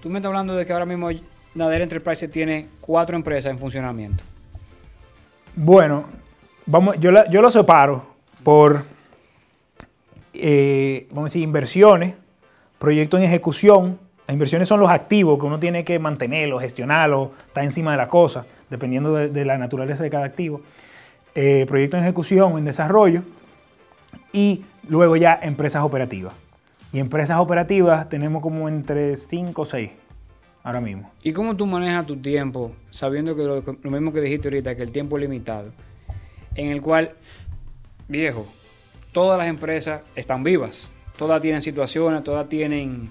tú 0.00 0.08
me 0.08 0.18
estás 0.18 0.28
hablando 0.28 0.54
de 0.54 0.64
que 0.64 0.72
ahora 0.72 0.86
mismo 0.86 1.10
Nader 1.54 1.82
Enterprise 1.82 2.28
tiene 2.28 2.68
cuatro 2.80 3.16
empresas 3.16 3.50
en 3.50 3.58
funcionamiento. 3.58 4.22
Bueno, 5.54 6.04
vamos, 6.66 6.96
yo, 7.00 7.10
yo 7.30 7.42
lo 7.42 7.50
separo 7.50 8.06
por, 8.42 8.84
eh, 10.34 11.06
vamos 11.10 11.24
a 11.24 11.26
decir, 11.26 11.42
inversiones, 11.42 12.14
proyectos 12.78 13.20
en 13.20 13.26
ejecución. 13.26 13.98
Las 14.26 14.34
inversiones 14.34 14.68
son 14.68 14.80
los 14.80 14.90
activos 14.90 15.38
que 15.38 15.46
uno 15.46 15.58
tiene 15.60 15.84
que 15.84 15.98
mantenerlo, 15.98 16.58
gestionarlo, 16.58 17.32
estar 17.46 17.64
encima 17.64 17.92
de 17.92 17.96
la 17.96 18.08
cosa, 18.08 18.44
dependiendo 18.70 19.14
de, 19.14 19.44
la 19.44 19.56
naturaleza 19.58 20.02
de 20.02 20.10
cada 20.10 20.24
activo. 20.24 20.62
Eh, 21.34 21.64
proyectos 21.68 21.98
en 21.98 22.04
ejecución, 22.04 22.58
en 22.58 22.64
desarrollo 22.64 23.22
y 24.32 24.64
luego 24.88 25.16
ya 25.16 25.38
empresas 25.40 25.82
operativas. 25.82 26.34
Y 26.92 26.98
empresas 26.98 27.38
operativas 27.38 28.08
tenemos 28.08 28.42
como 28.42 28.68
entre 28.68 29.16
5 29.16 29.62
o 29.62 29.64
6 29.64 29.90
ahora 30.62 30.80
mismo. 30.80 31.12
¿Y 31.22 31.32
cómo 31.32 31.56
tú 31.56 31.64
manejas 31.64 32.06
tu 32.06 32.16
tiempo, 32.16 32.72
sabiendo 32.90 33.36
que 33.36 33.42
lo, 33.44 33.90
mismo 33.90 34.12
que 34.12 34.20
dijiste 34.20 34.48
ahorita, 34.48 34.76
que 34.76 34.82
el 34.82 34.90
tiempo 34.90 35.16
es 35.16 35.22
limitado, 35.22 35.70
en 36.54 36.68
el 36.70 36.82
cual, 36.82 37.12
viejo, 38.08 38.46
todas 39.12 39.38
las 39.38 39.46
empresas 39.46 40.02
están 40.16 40.42
vivas, 40.42 40.90
todas 41.16 41.40
tienen 41.42 41.62
situaciones, 41.62 42.22
todas 42.24 42.48
tienen 42.48 43.10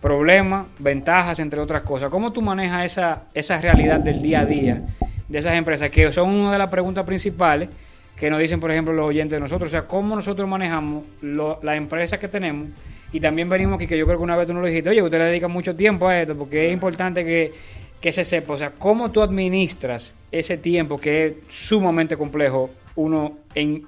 problemas, 0.00 0.66
ventajas, 0.78 1.38
entre 1.38 1.60
otras 1.60 1.82
cosas. 1.82 2.10
¿Cómo 2.10 2.32
tú 2.32 2.42
manejas 2.42 2.86
esa, 2.86 3.24
esa 3.34 3.60
realidad 3.60 4.00
del 4.00 4.22
día 4.22 4.40
a 4.40 4.46
día 4.46 4.82
de 5.28 5.38
esas 5.38 5.54
empresas, 5.54 5.90
que 5.90 6.10
son 6.12 6.30
una 6.30 6.52
de 6.52 6.58
las 6.58 6.68
preguntas 6.68 7.04
principales 7.04 7.68
que 8.16 8.30
nos 8.30 8.40
dicen, 8.40 8.60
por 8.60 8.70
ejemplo, 8.70 8.92
los 8.94 9.06
oyentes 9.06 9.36
de 9.36 9.40
nosotros? 9.40 9.68
O 9.68 9.70
sea, 9.70 9.82
¿cómo 9.82 10.16
nosotros 10.16 10.48
manejamos 10.48 11.04
las 11.20 11.76
empresas 11.76 12.18
que 12.18 12.28
tenemos 12.28 12.68
y 13.12 13.20
también 13.20 13.48
venimos 13.48 13.76
aquí, 13.76 13.86
que 13.86 13.98
yo 13.98 14.06
creo 14.06 14.18
que 14.18 14.24
una 14.24 14.36
vez 14.36 14.46
tú 14.46 14.54
nos 14.54 14.62
lo 14.62 14.68
dijiste, 14.68 14.90
oye, 14.90 15.02
usted 15.02 15.18
le 15.18 15.24
dedica 15.24 15.48
mucho 15.48 15.74
tiempo 15.74 16.06
a 16.06 16.20
esto, 16.20 16.36
porque 16.36 16.68
es 16.68 16.72
importante 16.72 17.24
que, 17.24 18.12
se 18.12 18.24
sepa, 18.24 18.54
o 18.54 18.58
sea, 18.58 18.70
cómo 18.70 19.10
tú 19.10 19.20
administras 19.20 20.14
ese 20.30 20.56
tiempo 20.56 20.98
que 20.98 21.26
es 21.26 21.34
sumamente 21.50 22.16
complejo 22.16 22.70
uno 22.96 23.38
en 23.54 23.84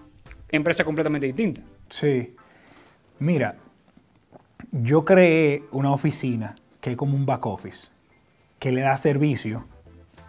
empresas 0.51 0.85
completamente 0.85 1.27
distintas. 1.27 1.65
Sí. 1.89 2.35
Mira, 3.23 3.55
yo 4.73 5.05
creé 5.05 5.63
una 5.71 5.93
oficina 5.93 6.57
que 6.81 6.91
es 6.91 6.97
como 6.97 7.15
un 7.15 7.25
back 7.25 7.47
office, 7.47 7.87
que 8.59 8.73
le 8.73 8.81
da 8.81 8.97
servicio, 8.97 9.65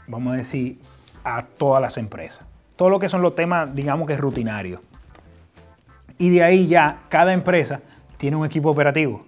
vamos 0.05 0.35
a 0.35 0.37
decir, 0.37 0.77
a 1.23 1.41
todas 1.41 1.81
las 1.81 1.97
empresas. 1.97 2.45
Todo 2.75 2.89
lo 2.89 2.99
que 2.99 3.09
son 3.09 3.23
los 3.23 3.33
temas, 3.33 3.73
digamos 3.73 4.05
que 4.05 4.13
es 4.13 4.19
rutinario. 4.19 4.83
Y 6.19 6.29
de 6.29 6.43
ahí 6.43 6.67
ya 6.67 6.99
cada 7.09 7.33
empresa 7.33 7.81
tiene 8.17 8.37
un 8.37 8.45
equipo 8.45 8.69
operativo 8.69 9.25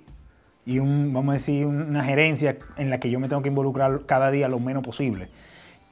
y 0.64 0.78
un, 0.78 1.12
vamos 1.12 1.32
a 1.32 1.38
decir, 1.38 1.66
una 1.66 2.04
gerencia 2.04 2.58
en 2.78 2.92
la 2.92 3.00
que 3.00 3.10
yo 3.10 3.20
me 3.20 3.28
tengo 3.28 3.42
que 3.42 3.50
involucrar 3.50 4.02
cada 4.06 4.30
día 4.30 4.48
lo 4.48 4.60
menos 4.60 4.84
posible. 4.84 5.30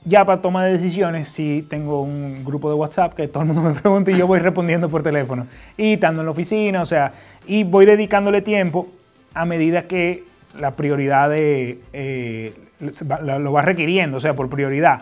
Ya 0.05 0.25
para 0.25 0.41
toma 0.41 0.65
de 0.65 0.73
decisiones, 0.73 1.29
sí 1.29 1.65
tengo 1.69 2.01
un 2.01 2.43
grupo 2.43 2.69
de 2.69 2.75
WhatsApp 2.75 3.13
que 3.13 3.27
todo 3.27 3.43
el 3.43 3.49
mundo 3.49 3.61
me 3.73 3.79
pregunta 3.79 4.11
y 4.11 4.17
yo 4.17 4.27
voy 4.27 4.39
respondiendo 4.39 4.89
por 4.89 5.01
teléfono. 5.01 5.47
Y 5.77 5.93
estando 5.93 6.21
en 6.21 6.25
la 6.25 6.31
oficina, 6.31 6.81
o 6.81 6.85
sea, 6.85 7.13
y 7.47 7.63
voy 7.63 7.85
dedicándole 7.85 8.41
tiempo 8.41 8.87
a 9.33 9.45
medida 9.45 9.83
que 9.83 10.23
la 10.59 10.71
prioridad 10.71 11.29
de, 11.29 11.79
eh, 11.93 12.53
lo 12.79 13.51
va 13.51 13.61
requiriendo, 13.61 14.17
o 14.17 14.19
sea, 14.19 14.35
por 14.35 14.49
prioridad. 14.49 15.01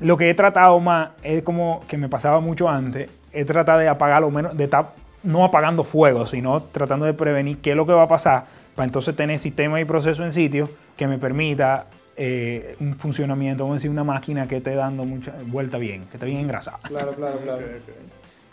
Lo 0.00 0.16
que 0.16 0.30
he 0.30 0.34
tratado 0.34 0.80
más 0.80 1.10
es 1.22 1.42
como 1.42 1.80
que 1.86 1.96
me 1.96 2.08
pasaba 2.08 2.40
mucho 2.40 2.68
antes, 2.68 3.10
he 3.32 3.44
tratado 3.44 3.78
de 3.78 3.88
apagar 3.88 4.22
lo 4.22 4.30
menos, 4.30 4.56
de 4.56 4.64
estar 4.64 4.92
no 5.22 5.44
apagando 5.44 5.84
fuego, 5.84 6.26
sino 6.26 6.62
tratando 6.62 7.06
de 7.06 7.14
prevenir 7.14 7.58
qué 7.58 7.70
es 7.70 7.76
lo 7.76 7.86
que 7.86 7.92
va 7.92 8.04
a 8.04 8.08
pasar 8.08 8.44
para 8.74 8.86
entonces 8.86 9.14
tener 9.14 9.38
sistema 9.38 9.80
y 9.80 9.84
proceso 9.84 10.24
en 10.24 10.32
sitio 10.32 10.68
que 10.96 11.06
me 11.06 11.18
permita 11.18 11.86
eh, 12.16 12.76
un 12.80 12.94
funcionamiento, 12.98 13.64
vamos 13.64 13.74
a 13.74 13.78
decir, 13.78 13.90
una 13.90 14.04
máquina 14.04 14.46
que 14.46 14.56
esté 14.56 14.74
dando 14.74 15.04
mucha 15.04 15.34
vuelta 15.46 15.78
bien, 15.78 16.04
que 16.04 16.16
esté 16.16 16.26
bien 16.26 16.40
engrasada. 16.40 16.78
Claro, 16.82 17.14
claro, 17.14 17.38
claro. 17.42 17.62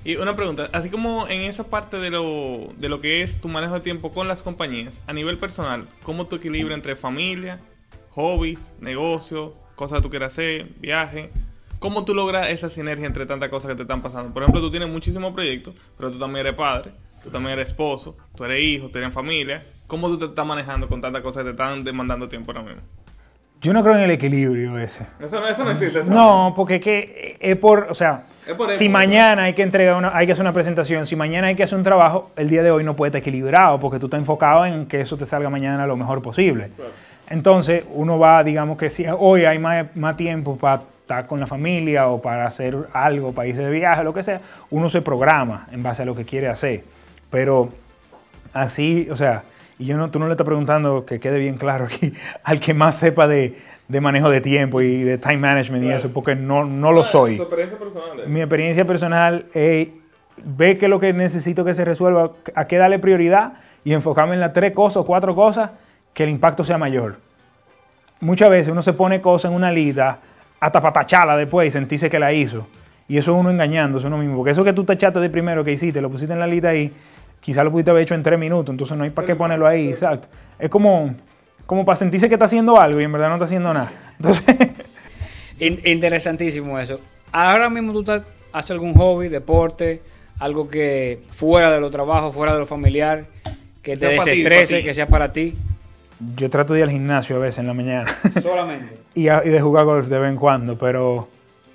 Y 0.04 0.15
una 0.15 0.34
pregunta, 0.36 0.69
así 0.72 0.89
como 0.89 1.28
en 1.28 1.41
esa 1.41 1.65
parte 1.65 1.98
de 1.98 2.10
lo, 2.10 2.69
de 2.78 2.88
lo 2.88 3.02
que 3.02 3.22
es 3.22 3.41
tu 3.41 3.50
manejo 3.50 3.74
de 3.74 3.82
tiempo 3.82 4.12
con 4.12 4.30
las 4.30 4.41
compañías, 4.41 5.02
a 5.08 5.13
nivel 5.13 5.38
personal, 5.38 5.88
¿cómo 6.04 6.28
tu 6.28 6.38
equilibrio 6.38 6.74
entre 6.74 6.95
familia, 6.95 7.60
hobbies, 8.12 8.74
negocio, 8.80 9.56
cosas 9.76 10.00
que 10.00 10.04
tú 10.04 10.10
quieras 10.10 10.34
hacer, 10.34 10.69
viaje? 10.80 11.32
¿Cómo 11.80 12.06
tú 12.06 12.13
logras 12.13 12.50
esa 12.50 12.69
sinergia 12.69 13.08
entre 13.08 13.26
tantas 13.26 13.50
cosas 13.50 13.72
que 13.72 13.76
te 13.76 13.82
están 13.82 14.02
pasando? 14.02 14.34
Por 14.34 14.43
ejemplo, 14.43 14.62
tú 14.62 14.72
tienes 14.72 14.89
muchísimos 14.89 15.34
proyectos, 15.34 15.76
pero 15.98 16.12
tú 16.12 16.17
también 16.17 16.45
eres 16.45 16.58
padre, 16.58 16.91
tú 17.22 17.30
también 17.30 17.54
eres 17.54 17.69
esposo, 17.69 18.15
tú 18.36 18.45
eres 18.45 18.62
hijo, 18.62 18.88
tú 18.88 18.93
tienes 18.93 19.13
familia. 19.13 19.65
¿Cómo 19.88 20.08
tú 20.08 20.17
te 20.17 20.26
estás 20.26 20.45
manejando 20.45 20.88
con 20.88 21.02
tantas 21.02 21.22
cosas 21.22 21.41
que 21.43 21.45
te 21.45 21.52
están 21.52 21.84
demandando 21.84 22.30
tiempo 22.30 22.52
ahora 22.52 22.63
mismo? 22.63 22.82
Yo 23.62 23.74
no 23.74 23.84
creo 23.84 23.95
en 23.95 24.02
el 24.02 24.12
equilibrio 24.12 24.78
ese. 24.80 25.06
Eso, 25.19 25.39
no 25.39 25.72
existe. 25.72 26.04
No, 26.06 26.54
porque 26.56 26.76
es 26.76 26.82
que 26.82 27.38
es 27.39 27.58
por, 27.58 27.88
o 27.89 27.93
sea, 27.93 28.24
si 28.78 28.88
mañana 28.88 29.43
hay 29.43 29.54
que 29.54 29.63
entregar 29.63 29.95
una, 29.95 30.15
hay 30.15 30.26
que 30.26 30.32
hacer 30.32 30.43
una 30.43 30.54
presentación, 30.54 31.06
si 31.06 31.15
mañana 31.15 31.48
hay 31.48 31.56
que 31.56 31.63
hacer 31.63 31.78
un 31.78 31.84
trabajo, 31.84 32.32
el 32.36 32.50
día 32.50 32.63
de 32.63 32.72
hoy 32.72 32.84
no 32.84 32.95
puede 32.95 33.10
estar 33.10 33.19
equilibrado 33.19 33.80
porque 33.80 34.00
tú 34.00 34.08
estás 34.08 34.19
enfocado 34.19 34.65
en 34.65 34.86
que 34.86 35.02
eso 35.02 35.17
te 35.17 35.26
salga 35.26 35.50
mañana 35.50 35.86
lo 35.86 35.98
mejor 35.98 36.22
posible. 36.22 36.69
Entonces, 37.30 37.84
uno 37.93 38.17
va, 38.17 38.43
digamos 38.43 38.78
que 38.78 38.89
si 38.89 39.06
hoy 39.08 39.45
hay 39.45 39.60
más, 39.60 39.95
más 39.95 40.15
tiempo 40.17 40.58
para 40.58 40.82
estar 41.02 41.28
con 41.28 41.39
la 41.39 41.45
familia 41.45 42.08
o 42.08 42.22
para 42.22 42.48
hacer 42.48 42.76
algo, 42.93 43.34
para 43.34 43.48
irse 43.48 43.62
de 43.62 43.72
viaje, 43.72 44.04
lo 44.04 44.13
que 44.13 44.24
sea, 44.24 44.41
uno 44.72 44.89
se 44.89 45.02
programa 45.02 45.67
en 45.72 45.84
base 45.84 46.02
a 46.04 46.06
lo 46.06 46.15
que 46.15 46.26
quiere 46.26 46.48
hacer. 46.48 46.84
Pero 47.30 47.69
así, 48.54 49.08
o 49.12 49.15
sea, 49.15 49.43
y 49.80 49.86
yo 49.86 49.98
no, 49.98 50.12
tú 50.12 50.20
no 50.20 50.28
le 50.28 50.34
estás 50.34 50.46
preguntando, 50.46 51.06
que 51.06 51.20
quede 51.20 51.39
bien 51.39 51.58
claro 51.58 51.86
aquí, 51.86 52.13
al 52.44 52.60
que 52.60 52.74
más 52.74 52.96
sepa 52.96 53.28
de, 53.28 53.58
manejo 53.88 54.30
de 54.30 54.42
tiempo 54.42 54.82
y 54.82 55.04
de 55.04 55.18
time 55.18 55.38
management 55.38 55.86
y 55.86 55.92
eso, 55.92 56.12
porque 56.12 56.36
no, 56.36 56.65
no 56.65 56.92
lo 56.92 57.04
soy. 57.04 57.38
¿Tu 57.38 57.44
experiencia 57.44 57.80
personal? 57.80 58.28
Mi 58.28 58.42
experiencia 58.42 58.86
personal 58.86 59.46
es 59.54 59.88
ve 60.44 60.78
que 60.78 60.88
lo 60.88 61.00
que 61.00 61.13
necesito 61.13 61.65
que 61.65 61.74
se 61.74 61.86
resuelva, 61.86 62.32
a 62.56 62.65
qué 62.65 62.78
darle 62.78 63.00
prioridad 63.00 63.54
y 63.84 63.94
enfocarme 63.94 64.34
en 64.34 64.42
las 64.42 64.54
tres 64.54 64.74
cosas 64.74 64.98
o 64.98 65.06
cuatro 65.06 65.34
cosas 65.34 65.72
que 66.13 66.24
el 66.24 66.30
impacto 66.30 66.63
sea 66.63 66.78
mayor. 66.78 67.18
Muchas 68.20 68.50
veces 68.50 68.72
uno 68.72 68.82
se 68.82 68.94
pone 68.94 69.22
cosas 69.22 69.52
en 69.52 69.56
una 69.56 69.72
lista 69.72 70.20
hasta 70.60 70.82
para 70.82 70.94
tacharla 70.94 71.38
después 71.38 71.68
y 71.68 71.72
sentirse 71.72 72.10
que 72.10 72.20
la 72.20 72.34
hizo. 72.34 72.68
Y 73.08 73.18
eso 73.18 73.34
es 73.34 73.39
uno 73.39 73.50
engañándose 73.50 74.08
uno 74.08 74.18
mismo. 74.18 74.36
Porque 74.36 74.52
eso 74.52 74.63
que 74.63 74.74
tú 74.74 74.84
tachaste 74.84 75.20
de 75.20 75.30
primero 75.30 75.63
que 75.63 75.72
hiciste, 75.72 76.02
lo 76.02 76.10
pusiste 76.10 76.34
en 76.34 76.39
la 76.39 76.48
lista 76.48 76.70
ahí, 76.70 76.94
quizás 77.41 77.63
lo 77.63 77.71
pudiste 77.71 77.91
haber 77.91 78.04
hecho 78.04 78.15
en 78.15 78.23
tres 78.23 78.38
minutos, 78.39 78.73
entonces 78.73 78.97
no 78.97 79.04
hay 79.04 79.10
para 79.10 79.25
qué 79.28 79.36
ponerlo 79.36 79.67
ahí, 79.67 79.89
exacto. 79.89 80.28
Es 80.58 80.69
como, 80.69 81.13
como 81.65 81.86
para 81.86 81.95
sentirse 81.95 82.28
que 82.28 82.36
está 82.36 82.45
haciendo 82.45 82.80
algo 82.80 82.99
y 82.99 83.04
en 83.04 83.12
verdad 83.12 83.30
no 83.30 83.36
está 83.36 83.45
haciendo 83.45 83.73
nada. 83.73 83.91
Entonces... 84.17 84.45
Interesantísimo 85.60 86.80
eso. 86.80 86.99
Ahora 87.32 87.69
mismo 87.69 87.91
tú 88.02 88.12
haces 88.54 88.71
algún 88.71 88.93
hobby, 88.93 89.28
deporte, 89.28 90.02
algo 90.39 90.69
que 90.69 91.19
fuera 91.32 91.71
de 91.71 91.82
lo 91.82 91.91
trabajo, 91.91 92.32
fuera 92.32 92.54
de 92.54 92.60
lo 92.60 92.65
familiar, 92.65 93.25
que 93.82 93.97
te 93.97 94.08
desestrese, 94.08 94.78
ti. 94.78 94.84
que 94.84 94.93
sea 94.93 95.08
para 95.08 95.32
ti. 95.34 95.56
Yo 96.36 96.49
trato 96.49 96.73
de 96.73 96.80
ir 96.80 96.84
al 96.84 96.91
gimnasio 96.91 97.38
a 97.38 97.39
veces 97.39 97.60
en 97.60 97.67
la 97.67 97.73
mañana 97.73 98.06
Solamente. 98.41 98.97
y, 99.15 99.30
a- 99.30 99.41
y 99.45 99.49
de 99.49 99.62
jugar 99.62 99.86
golf 99.86 100.08
de 100.08 100.19
vez 100.19 100.30
en 100.30 100.36
cuando, 100.38 100.78
pero 100.78 101.30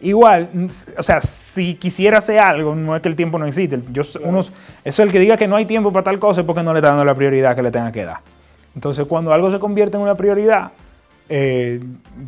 igual, 0.04 0.48
o 0.96 1.02
sea, 1.02 1.20
si 1.20 1.74
quisiera 1.74 2.18
hacer 2.18 2.38
algo, 2.38 2.74
no 2.74 2.94
es 2.94 3.02
que 3.02 3.08
el 3.08 3.16
tiempo 3.16 3.38
no 3.38 3.46
existe. 3.46 3.80
Yo, 3.92 4.02
unos, 4.22 4.52
eso 4.84 5.02
el 5.02 5.10
que 5.10 5.18
diga 5.18 5.36
que 5.36 5.48
no 5.48 5.56
hay 5.56 5.66
tiempo 5.66 5.92
para 5.92 6.04
tal 6.04 6.18
cosa 6.18 6.42
es 6.42 6.46
porque 6.46 6.62
no 6.62 6.72
le 6.72 6.78
está 6.78 6.88
dando 6.90 7.04
la 7.04 7.14
prioridad 7.14 7.56
que 7.56 7.62
le 7.62 7.70
tenga 7.70 7.90
que 7.90 8.04
dar. 8.04 8.18
Entonces, 8.74 9.06
cuando 9.06 9.32
algo 9.32 9.50
se 9.50 9.58
convierte 9.58 9.96
en 9.96 10.02
una 10.02 10.14
prioridad, 10.14 10.72
eh, 11.28 11.80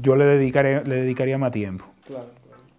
yo 0.03 0.17
le 0.17 0.25
dedicaré, 0.25 0.85
le 0.85 0.97
dedicaría 0.97 1.39
más 1.39 1.53
tiempo. 1.53 1.85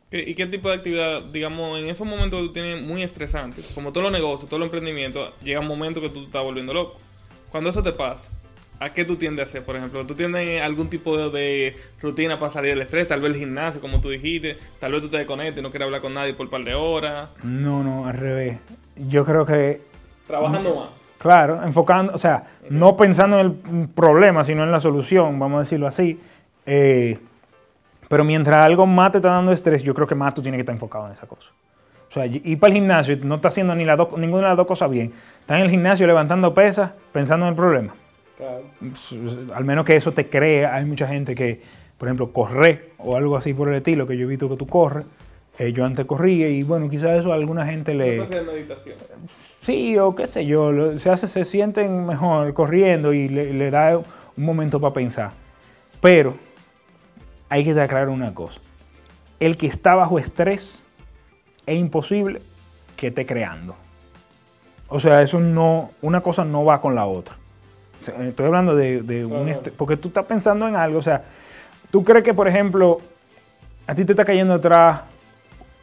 ¿Qué- 0.10 0.24
¿Y 0.26 0.36
qué 0.36 0.46
tipo 0.46 0.70
de 0.70 0.76
actividad, 0.76 1.22
digamos, 1.34 1.80
en 1.80 1.90
esos 1.90 2.08
momentos 2.08 2.40
que 2.42 2.48
tú 2.48 2.54
tienes 2.54 2.82
muy 2.82 3.04
estresantes, 3.04 3.66
como 3.76 3.92
todos 3.92 4.04
los 4.04 4.12
negocios, 4.14 4.50
todos 4.50 4.60
los 4.60 4.68
emprendimientos, 4.68 5.34
llega 5.44 5.60
un 5.60 5.68
momento 5.68 6.00
que 6.00 6.08
tú 6.10 6.20
te 6.22 6.26
estás 6.28 6.44
volviendo 6.44 6.74
loco? 6.74 6.96
Cuando 7.52 7.70
eso 7.70 7.84
te 7.84 7.92
pasa, 7.92 8.30
¿a 8.80 8.90
qué 8.94 9.06
tú 9.06 9.16
tiendes 9.16 9.44
a 9.44 9.46
hacer? 9.48 9.64
Por 9.64 9.76
ejemplo, 9.76 10.06
¿tú 10.06 10.16
tienes 10.16 10.62
algún 10.62 10.90
tipo 10.90 11.18
de, 11.18 11.30
de 11.30 11.78
rutina 12.02 12.38
para 12.38 12.52
salir 12.52 12.72
del 12.72 12.82
estrés? 12.82 13.08
Tal 13.08 13.22
vez 13.22 13.34
el 13.34 13.40
gimnasio, 13.40 13.82
como 13.82 14.00
tú 14.02 14.10
dijiste, 14.10 14.58
tal 14.80 14.92
vez 14.92 15.02
tú 15.02 15.10
te 15.10 15.18
desconectes, 15.18 15.62
no 15.64 15.70
quieres 15.70 15.86
hablar 15.86 16.02
con 16.02 16.14
nadie 16.14 16.34
por 16.34 16.46
un 16.48 16.52
par 16.52 16.64
de 16.64 16.74
horas, 16.76 17.30
No, 17.44 17.84
no, 17.84 18.06
al 18.08 18.16
revés. 18.16 18.58
Yo 18.96 19.24
creo 19.26 19.46
que 19.46 19.82
trabajando 20.28 20.76
más. 20.76 20.90
Claro, 21.20 21.64
enfocando, 21.64 22.14
o 22.14 22.18
sea, 22.20 22.44
no 22.70 22.96
pensando 22.96 23.40
en 23.42 23.48
el 23.82 23.90
problema, 23.90 24.44
sino 24.44 24.64
en 24.64 24.72
la 24.72 24.80
solución, 24.80 25.40
vamos 25.40 25.58
a 25.58 25.60
decirlo 25.62 25.88
así. 25.88 26.20
Eh, 26.66 27.18
pero 28.08 28.24
mientras 28.24 28.58
algo 28.66 28.86
más 28.86 29.12
te 29.12 29.18
está 29.18 29.30
dando 29.32 29.52
estrés, 29.52 29.82
yo 29.84 29.94
creo 29.94 30.06
que 30.08 30.16
más 30.16 30.34
tú 30.34 30.42
tienes 30.42 30.58
que 30.58 30.62
estar 30.62 30.76
enfocado 30.76 31.08
en 31.08 31.14
esa 31.14 31.26
cosa. 31.26 31.50
O 32.10 32.12
sea, 32.14 32.26
ir 32.26 32.58
para 32.60 32.70
el 32.72 32.76
gimnasio 32.80 33.16
y 33.16 33.18
no 33.18 33.36
está 33.36 33.48
haciendo 33.50 33.76
ni 33.76 33.84
las 33.84 33.98
dos- 33.98 34.18
ninguna 34.18 34.44
de 34.44 34.48
las 34.50 34.58
dos 34.58 34.68
cosas 34.68 34.90
bien. 34.90 35.12
Está 35.42 35.56
en 35.58 35.64
el 35.64 35.70
gimnasio 35.72 36.06
levantando 36.08 36.54
pesas, 36.54 36.92
pensando 37.12 37.46
en 37.48 37.50
el 37.50 37.56
problema. 37.56 37.94
Al 39.54 39.66
menos 39.66 39.86
que 39.86 39.96
eso 39.96 40.12
te 40.14 40.28
cree, 40.30 40.66
hay 40.66 40.86
mucha 40.86 41.08
gente 41.08 41.34
que, 41.36 41.62
por 41.98 42.08
ejemplo, 42.08 42.32
corre 42.32 42.92
o 42.98 43.16
algo 43.16 43.36
así 43.38 43.54
por 43.54 43.70
el 43.70 43.76
estilo, 43.76 44.06
que 44.08 44.18
yo 44.18 44.26
he 44.26 44.28
visto 44.30 44.48
que 44.50 44.56
tú 44.58 44.68
corres. 44.68 45.06
Eh, 45.60 45.74
yo 45.74 45.84
antes 45.86 46.06
corría 46.06 46.48
y 46.50 46.62
bueno, 46.62 46.88
quizás 46.88 47.20
eso 47.20 47.32
a 47.32 47.36
alguna 47.36 47.66
gente 47.66 47.96
le... 47.96 48.28
De 48.28 48.42
meditación. 48.42 48.96
Sí, 49.64 49.98
o 49.98 50.16
qué 50.16 50.28
sé 50.28 50.46
yo, 50.46 50.72
lo- 50.72 51.00
se, 51.00 51.10
hace, 51.10 51.28
se 51.28 51.46
sienten 51.46 52.06
mejor 52.06 52.54
corriendo 52.54 53.12
y 53.12 53.28
le, 53.28 53.54
le 53.54 53.72
da 53.72 53.98
un 53.98 54.06
momento 54.46 54.80
para 54.80 54.94
pensar. 54.94 55.32
Pero 56.00 56.36
hay 57.50 57.64
que 57.64 57.72
aclarar 57.72 58.10
una 58.10 58.36
cosa. 58.36 58.60
El 59.40 59.58
que 59.58 59.66
está 59.66 59.96
bajo 59.96 60.20
estrés 60.20 60.86
es 61.66 61.78
imposible 61.80 62.42
que 62.96 63.08
esté 63.08 63.26
creando. 63.26 63.76
O 64.90 65.00
sea, 65.00 65.24
eso 65.24 65.40
no, 65.40 65.90
una 66.04 66.22
cosa 66.22 66.46
no 66.46 66.64
va 66.66 66.82
con 66.82 66.94
la 66.94 67.06
otra. 67.06 67.36
Estoy 68.00 68.46
hablando 68.46 68.76
de, 68.76 69.02
de 69.02 69.26
un 69.26 69.50
estrés, 69.50 69.74
porque 69.76 69.98
tú 69.98 70.10
estás 70.10 70.26
pensando 70.26 70.68
en 70.68 70.76
algo, 70.76 71.00
o 71.00 71.02
sea, 71.02 71.24
tú 71.92 72.04
crees 72.04 72.24
que, 72.24 72.34
por 72.34 72.48
ejemplo, 72.48 72.98
a 73.86 73.96
ti 73.96 74.06
te 74.06 74.14
está 74.14 74.26
cayendo 74.26 74.54
atrás 74.54 75.02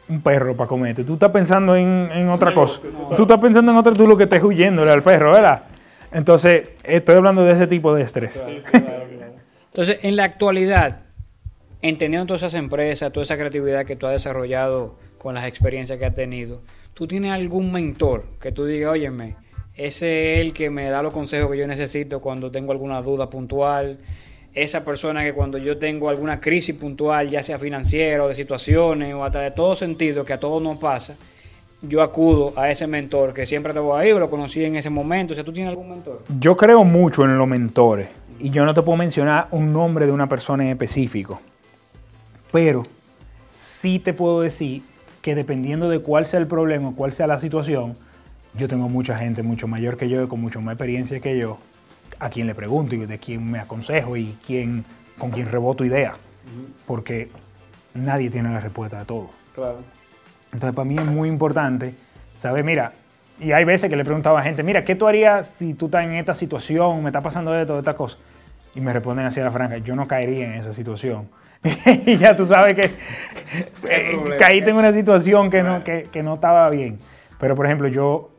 un 0.07 0.21
perro 0.21 0.55
para 0.55 0.67
comerte. 0.67 1.03
Tú 1.03 1.13
estás 1.13 1.31
pensando 1.31 1.75
en, 1.75 2.09
en 2.11 2.29
otra 2.29 2.53
cosa. 2.53 2.79
Tú 3.15 3.23
estás 3.23 3.39
pensando 3.39 3.71
en 3.71 3.77
otra, 3.77 3.93
tú 3.93 4.07
lo 4.07 4.15
que 4.15 4.23
estés 4.23 4.43
huyéndole 4.43 4.91
al 4.91 5.03
perro, 5.03 5.31
¿verdad? 5.31 5.63
Entonces, 6.11 6.69
estoy 6.83 7.15
hablando 7.15 7.43
de 7.43 7.53
ese 7.53 7.67
tipo 7.67 7.93
de 7.93 8.03
estrés. 8.03 8.43
Entonces, 9.67 9.99
en 10.03 10.15
la 10.15 10.23
actualidad, 10.23 10.99
entendiendo 11.81 12.25
todas 12.27 12.43
esas 12.43 12.53
empresas, 12.53 13.11
toda 13.11 13.23
esa 13.23 13.35
creatividad 13.35 13.85
que 13.85 13.95
tú 13.95 14.07
has 14.07 14.13
desarrollado 14.13 14.95
con 15.17 15.35
las 15.35 15.45
experiencias 15.45 15.99
que 15.99 16.05
has 16.05 16.15
tenido, 16.15 16.61
¿tú 16.93 17.07
tienes 17.07 17.31
algún 17.31 17.71
mentor 17.71 18.25
que 18.39 18.51
tú 18.51 18.65
digas, 18.65 18.91
óyeme, 18.91 19.35
ese 19.77 20.35
es 20.35 20.41
el 20.41 20.53
que 20.53 20.69
me 20.69 20.89
da 20.89 21.01
los 21.01 21.13
consejos 21.13 21.51
que 21.51 21.57
yo 21.57 21.67
necesito 21.67 22.21
cuando 22.21 22.49
tengo 22.51 22.71
alguna 22.71 23.01
duda 23.01 23.29
puntual? 23.29 23.97
Esa 24.53 24.85
persona 24.85 25.21
que 25.23 25.33
cuando 25.33 25.57
yo 25.57 25.77
tengo 25.77 26.09
alguna 26.09 26.39
crisis 26.39 26.73
puntual, 26.75 27.29
ya 27.29 27.43
sea 27.43 27.59
financiera 27.59 28.23
o 28.23 28.29
de 28.29 28.35
situaciones 28.35 29.13
o 29.13 29.25
hasta 29.25 29.41
de 29.41 29.51
todo 29.51 29.75
sentido, 29.75 30.23
que 30.23 30.31
a 30.31 30.39
todos 30.39 30.61
nos 30.61 30.77
pasa, 30.77 31.15
yo 31.81 32.01
acudo 32.01 32.53
a 32.55 32.71
ese 32.71 32.87
mentor 32.87 33.33
que 33.33 33.45
siempre 33.45 33.71
estaba 33.71 33.99
ahí 33.99 34.13
o 34.13 34.19
lo 34.19 34.29
conocí 34.29 34.63
en 34.63 34.77
ese 34.77 34.89
momento. 34.89 35.33
O 35.33 35.35
sea, 35.35 35.43
¿tú 35.43 35.51
tienes 35.51 35.69
algún 35.69 35.89
mentor? 35.89 36.23
Yo 36.39 36.55
creo 36.55 36.85
mucho 36.85 37.25
en 37.25 37.37
los 37.37 37.47
mentores 37.47 38.07
y 38.39 38.49
yo 38.49 38.65
no 38.65 38.73
te 38.73 38.81
puedo 38.81 38.97
mencionar 38.97 39.47
un 39.51 39.73
nombre 39.73 40.05
de 40.05 40.13
una 40.13 40.27
persona 40.27 40.63
en 40.63 40.69
específico, 40.69 41.41
pero 42.51 42.83
sí 43.55 43.99
te 43.99 44.13
puedo 44.13 44.39
decir 44.39 44.83
que 45.21 45.35
dependiendo 45.35 45.89
de 45.89 45.99
cuál 45.99 46.27
sea 46.27 46.39
el 46.39 46.47
problema, 46.47 46.93
cuál 46.95 47.11
sea 47.11 47.27
la 47.27 47.41
situación, 47.41 47.97
yo 48.57 48.67
tengo 48.67 48.89
mucha 48.89 49.17
gente 49.17 49.43
mucho 49.43 49.67
mayor 49.67 49.97
que 49.97 50.09
yo, 50.09 50.27
con 50.27 50.41
mucho 50.41 50.61
más 50.61 50.73
experiencia 50.73 51.19
que 51.19 51.37
yo, 51.37 51.57
a 52.19 52.29
quien 52.29 52.47
le 52.47 52.55
pregunto 52.55 52.95
y 52.95 53.05
de 53.05 53.17
quien 53.17 53.49
me 53.49 53.59
aconsejo 53.59 54.17
y 54.17 54.37
quien, 54.45 54.85
con 55.17 55.31
quien 55.31 55.51
reboto 55.51 55.83
ideas, 55.83 56.17
porque 56.85 57.29
nadie 57.93 58.29
tiene 58.29 58.51
la 58.51 58.59
respuesta 58.59 58.99
de 58.99 59.05
todo. 59.05 59.29
Claro. 59.53 59.79
Entonces, 60.53 60.75
para 60.75 60.85
mí 60.85 60.95
es 60.97 61.05
muy 61.05 61.27
importante 61.27 61.95
saber, 62.37 62.63
mira, 62.63 62.93
y 63.39 63.51
hay 63.51 63.65
veces 63.65 63.89
que 63.89 63.95
le 63.95 64.05
preguntaba 64.05 64.39
a 64.39 64.43
gente, 64.43 64.63
mira, 64.63 64.85
¿qué 64.85 64.95
tú 64.95 65.07
harías 65.07 65.49
si 65.49 65.73
tú 65.73 65.87
estás 65.87 66.05
en 66.05 66.13
esta 66.13 66.33
situación, 66.35 67.03
me 67.03 67.09
está 67.09 67.21
pasando 67.21 67.57
esto, 67.57 67.77
esta 67.79 67.93
cosa? 67.93 68.17
Y 68.73 68.79
me 68.79 68.93
responden 68.93 69.25
así 69.25 69.39
a 69.39 69.45
la 69.45 69.51
franca, 69.51 69.77
yo 69.77 69.95
no 69.95 70.07
caería 70.07 70.45
en 70.45 70.53
esa 70.53 70.73
situación. 70.73 71.27
y 72.05 72.15
ya 72.15 72.35
tú 72.35 72.45
sabes 72.45 72.75
que 72.75 72.85
eh, 73.89 74.19
caíste 74.37 74.69
en 74.69 74.75
una 74.77 74.93
situación 74.93 75.49
que 75.49 75.63
no, 75.63 75.83
que, 75.83 76.07
que 76.11 76.23
no 76.23 76.35
estaba 76.35 76.69
bien. 76.69 76.99
Pero, 77.39 77.55
por 77.55 77.65
ejemplo, 77.65 77.87
yo, 77.89 78.34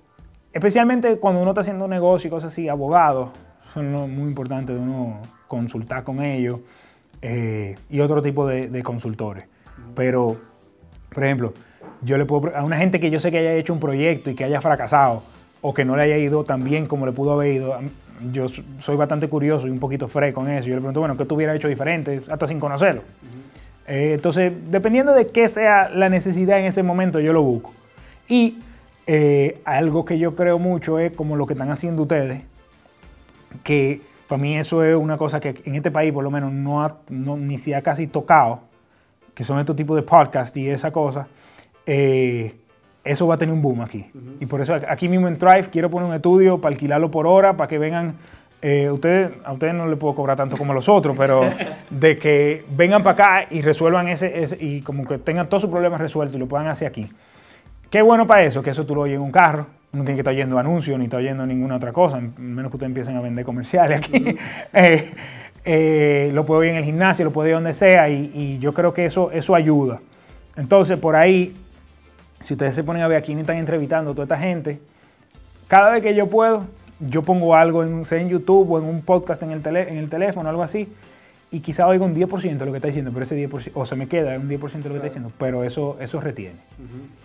especialmente 0.56 1.18
cuando 1.18 1.42
uno 1.42 1.50
está 1.50 1.60
haciendo 1.60 1.84
un 1.84 1.90
negocio 1.90 2.28
y 2.28 2.30
cosas 2.30 2.50
así, 2.50 2.66
abogados, 2.66 3.28
son 3.74 3.92
muy 3.92 4.28
importante 4.28 4.72
de 4.72 4.78
uno 4.78 5.20
consultar 5.46 6.02
con 6.02 6.22
ellos 6.22 6.60
eh, 7.20 7.74
y 7.90 8.00
otro 8.00 8.22
tipo 8.22 8.46
de, 8.46 8.68
de 8.68 8.82
consultores. 8.82 9.44
Pero, 9.94 10.38
por 11.12 11.24
ejemplo, 11.24 11.52
yo 12.00 12.16
le 12.16 12.24
puedo 12.24 12.56
a 12.56 12.64
una 12.64 12.78
gente 12.78 12.98
que 12.98 13.10
yo 13.10 13.20
sé 13.20 13.30
que 13.30 13.36
haya 13.36 13.52
hecho 13.52 13.74
un 13.74 13.80
proyecto 13.80 14.30
y 14.30 14.34
que 14.34 14.44
haya 14.44 14.62
fracasado 14.62 15.22
o 15.60 15.74
que 15.74 15.84
no 15.84 15.94
le 15.94 16.04
haya 16.04 16.16
ido 16.16 16.42
tan 16.44 16.64
bien 16.64 16.86
como 16.86 17.04
le 17.04 17.12
pudo 17.12 17.32
haber 17.32 17.52
ido, 17.52 17.78
yo 18.32 18.46
soy 18.80 18.96
bastante 18.96 19.28
curioso 19.28 19.66
y 19.66 19.70
un 19.70 19.78
poquito 19.78 20.08
fresco 20.08 20.40
con 20.40 20.50
eso. 20.50 20.68
Yo 20.68 20.74
le 20.74 20.80
pregunto, 20.80 21.00
bueno, 21.00 21.18
¿qué 21.18 21.26
tú 21.26 21.34
hubieras 21.34 21.56
hecho 21.56 21.68
diferente 21.68 22.22
hasta 22.30 22.46
sin 22.46 22.58
conocerlo? 22.58 23.02
Eh, 23.86 24.12
entonces, 24.14 24.54
dependiendo 24.70 25.12
de 25.12 25.26
qué 25.26 25.50
sea 25.50 25.90
la 25.90 26.08
necesidad 26.08 26.58
en 26.58 26.64
ese 26.64 26.82
momento, 26.82 27.20
yo 27.20 27.34
lo 27.34 27.42
busco. 27.42 27.74
Y 28.26 28.58
eh, 29.06 29.60
algo 29.64 30.04
que 30.04 30.18
yo 30.18 30.34
creo 30.34 30.58
mucho 30.58 30.98
es 30.98 31.12
como 31.14 31.36
lo 31.36 31.46
que 31.46 31.54
están 31.54 31.70
haciendo 31.70 32.02
ustedes, 32.02 32.42
que 33.62 34.00
para 34.28 34.40
mí 34.42 34.56
eso 34.56 34.82
es 34.84 34.96
una 34.96 35.16
cosa 35.16 35.40
que 35.40 35.54
en 35.64 35.74
este 35.74 35.90
país 35.90 36.12
por 36.12 36.24
lo 36.24 36.30
menos 36.30 36.52
no, 36.52 36.82
ha- 36.84 36.96
no- 37.08 37.36
ni 37.36 37.58
se 37.58 37.74
ha 37.74 37.82
casi 37.82 38.06
tocado, 38.06 38.60
que 39.34 39.44
son 39.44 39.58
estos 39.58 39.76
tipos 39.76 39.96
de 39.96 40.02
podcasts 40.02 40.56
y 40.56 40.68
esa 40.68 40.90
cosa, 40.90 41.28
eh, 41.86 42.54
eso 43.04 43.26
va 43.26 43.36
a 43.36 43.38
tener 43.38 43.54
un 43.54 43.62
boom 43.62 43.82
aquí. 43.82 44.06
Y 44.40 44.46
por 44.46 44.60
eso 44.60 44.74
aquí 44.88 45.08
mismo 45.08 45.28
en 45.28 45.38
Thrive 45.38 45.68
quiero 45.70 45.88
poner 45.90 46.08
un 46.08 46.14
estudio 46.14 46.60
para 46.60 46.74
alquilarlo 46.74 47.10
por 47.10 47.26
hora, 47.26 47.56
para 47.56 47.68
que 47.68 47.78
vengan, 47.78 48.14
eh, 48.62 48.90
ustedes, 48.90 49.30
a 49.44 49.52
ustedes 49.52 49.74
no 49.74 49.86
les 49.86 49.96
puedo 49.98 50.14
cobrar 50.16 50.36
tanto 50.36 50.56
como 50.56 50.72
a 50.72 50.74
los 50.74 50.88
otros, 50.88 51.16
pero 51.16 51.42
de 51.90 52.18
que 52.18 52.64
vengan 52.76 53.04
para 53.04 53.12
acá 53.42 53.46
y 53.50 53.62
resuelvan 53.62 54.08
ese, 54.08 54.42
ese- 54.42 54.58
y 54.60 54.80
como 54.80 55.04
que 55.06 55.18
tengan 55.18 55.48
todos 55.48 55.60
sus 55.62 55.70
problemas 55.70 56.00
resueltos 56.00 56.34
y 56.34 56.38
lo 56.40 56.48
puedan 56.48 56.66
hacer 56.66 56.88
aquí. 56.88 57.06
Qué 57.90 58.02
bueno 58.02 58.26
para 58.26 58.44
eso, 58.44 58.62
que 58.62 58.70
eso 58.70 58.84
tú 58.84 58.94
lo 58.94 59.02
oyes 59.02 59.16
en 59.16 59.22
un 59.22 59.32
carro, 59.32 59.66
no 59.92 60.00
tiene 60.02 60.14
que 60.16 60.20
estar 60.20 60.34
oyendo 60.34 60.58
anuncios 60.58 60.98
ni 60.98 61.04
estar 61.04 61.20
oyendo 61.20 61.46
ninguna 61.46 61.76
otra 61.76 61.92
cosa, 61.92 62.16
a 62.16 62.20
menos 62.20 62.70
que 62.70 62.76
ustedes 62.76 62.90
empiecen 62.90 63.16
a 63.16 63.20
vender 63.20 63.44
comerciales 63.44 63.98
aquí. 63.98 64.36
Eh, 64.72 65.12
eh, 65.64 66.30
lo 66.32 66.46
puede 66.46 66.60
oír 66.60 66.70
en 66.70 66.76
el 66.76 66.84
gimnasio, 66.84 67.24
lo 67.24 67.32
puede 67.32 67.48
oír 67.48 67.56
donde 67.56 67.74
sea 67.74 68.08
y, 68.08 68.30
y 68.34 68.58
yo 68.58 68.72
creo 68.72 68.94
que 68.94 69.06
eso, 69.06 69.30
eso 69.32 69.54
ayuda. 69.54 70.00
Entonces, 70.56 70.96
por 70.98 71.16
ahí, 71.16 71.56
si 72.40 72.54
ustedes 72.54 72.74
se 72.74 72.84
ponen 72.84 73.02
a 73.02 73.08
ver 73.08 73.18
a 73.18 73.20
quién 73.22 73.38
están 73.40 73.56
entrevistando 73.56 74.12
toda 74.12 74.24
esta 74.24 74.38
gente, 74.38 74.78
cada 75.66 75.90
vez 75.90 76.02
que 76.02 76.14
yo 76.14 76.28
puedo, 76.28 76.66
yo 77.00 77.22
pongo 77.22 77.56
algo, 77.56 77.82
en, 77.82 78.04
sea 78.04 78.20
en 78.20 78.28
YouTube 78.28 78.70
o 78.70 78.78
en 78.78 78.84
un 78.84 79.02
podcast 79.02 79.42
en 79.42 79.50
el, 79.50 79.62
tele- 79.62 79.88
en 79.88 79.96
el 79.96 80.08
teléfono, 80.08 80.48
algo 80.48 80.62
así, 80.62 80.88
y 81.50 81.60
quizá 81.60 81.86
oiga 81.86 82.04
un 82.04 82.14
10% 82.14 82.56
de 82.58 82.66
lo 82.66 82.72
que 82.72 82.78
está 82.78 82.88
diciendo, 82.88 83.10
pero 83.12 83.24
ese 83.24 83.48
10%, 83.48 83.70
o 83.74 83.86
se 83.86 83.94
me 83.96 84.08
queda 84.08 84.36
un 84.38 84.48
10% 84.48 84.82
de 84.82 84.88
lo 84.88 84.90
que 84.90 84.94
está 84.96 85.04
diciendo, 85.04 85.30
pero 85.38 85.62
eso, 85.64 85.96
eso 86.00 86.20
retiene. 86.20 86.56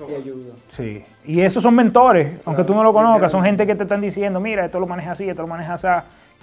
Y 0.10 0.14
ayuda. 0.16 0.54
Sí. 0.70 1.04
Y 1.26 1.42
esos 1.42 1.64
son 1.64 1.76
mentores, 1.76 2.40
aunque 2.46 2.64
tú 2.64 2.74
no 2.76 2.84
lo 2.84 2.94
conozcas, 2.94 3.32
son 3.32 3.44
gente 3.44 3.66
que 3.66 3.76
te 3.76 3.84
están 3.84 4.02
diciendo, 4.02 4.40
mira, 4.40 4.66
esto 4.66 4.80
lo 4.80 4.88
maneja 4.88 5.12
así, 5.12 5.28
esto 5.28 5.42
lo 5.42 5.48
maneja 5.48 5.74
así, 5.74 5.88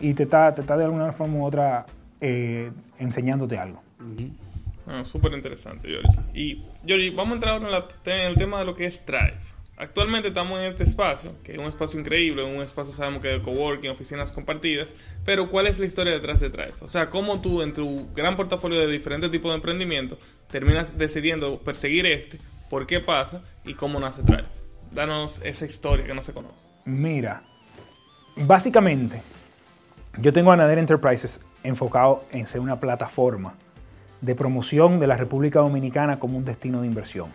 y 0.01 0.15
te 0.15 0.25
está, 0.25 0.55
te 0.55 0.61
está 0.63 0.77
de 0.77 0.85
alguna 0.85 1.13
forma 1.13 1.39
u 1.39 1.45
otra 1.45 1.87
eh, 2.21 2.71
enseñándote 2.99 3.57
algo. 3.59 3.81
Ah, 4.87 5.05
Súper 5.05 5.33
interesante, 5.35 5.87
Georgie. 5.89 6.21
Y, 6.35 6.65
Georgie, 6.87 7.11
vamos 7.11 7.33
a 7.33 7.35
entrar 7.35 7.53
ahora 7.55 7.67
en, 7.67 7.73
la- 7.73 8.15
en 8.17 8.31
el 8.31 8.37
tema 8.37 8.59
de 8.61 8.65
lo 8.65 8.75
que 8.75 8.87
es 8.87 9.05
Thrive. 9.05 9.35
Actualmente 9.81 10.27
estamos 10.27 10.59
en 10.59 10.67
este 10.67 10.83
espacio, 10.83 11.35
que 11.45 11.53
es 11.53 11.59
un 11.59 11.67
espacio 11.67 12.01
increíble, 12.01 12.43
un 12.43 12.61
espacio 12.61 12.93
sabemos 12.93 13.23
que 13.23 13.29
de 13.29 13.41
coworking, 13.41 13.91
oficinas 13.91 14.33
compartidas, 14.33 14.89
pero 15.25 15.49
¿cuál 15.51 15.69
es 15.69 15.79
la 15.79 15.87
historia 15.87 16.13
detrás 16.13 16.41
de 16.41 16.51
Thrive? 16.51 16.75
O 16.81 16.89
sea, 16.89 17.11
¿cómo 17.11 17.41
tú 17.41 17.63
en 17.63 17.73
tu 17.73 18.09
gran 18.13 18.35
portafolio 18.35 18.81
de 18.81 18.89
diferentes 18.89 19.31
tipos 19.31 19.53
de 19.53 19.55
emprendimiento 19.55 20.19
terminas 20.51 20.99
decidiendo 20.99 21.61
perseguir 21.61 22.07
este? 22.07 22.41
¿Por 22.69 22.89
qué 22.89 22.99
pasa? 22.99 23.41
¿Y 23.65 23.75
cómo 23.75 24.01
nace 24.01 24.25
Thrive? 24.25 24.49
Danos 24.91 25.41
esa 25.45 25.65
historia 25.65 26.05
que 26.05 26.15
no 26.15 26.23
se 26.23 26.33
conoce. 26.33 26.67
Mira, 26.85 27.45
básicamente, 28.35 29.23
yo 30.21 30.33
tengo 30.33 30.51
a 30.51 30.57
Nader 30.57 30.79
Enterprises 30.79 31.41
enfocado 31.63 32.25
en 32.33 32.49
ser 32.49 32.61
una 32.61 32.81
plataforma 32.81 33.55
de 34.23 34.35
promoción 34.35 34.99
de 34.99 35.07
la 35.07 35.17
República 35.17 35.61
Dominicana 35.61 36.19
como 36.19 36.37
un 36.37 36.45
destino 36.45 36.81
de 36.81 36.89
inversión. 36.89 37.29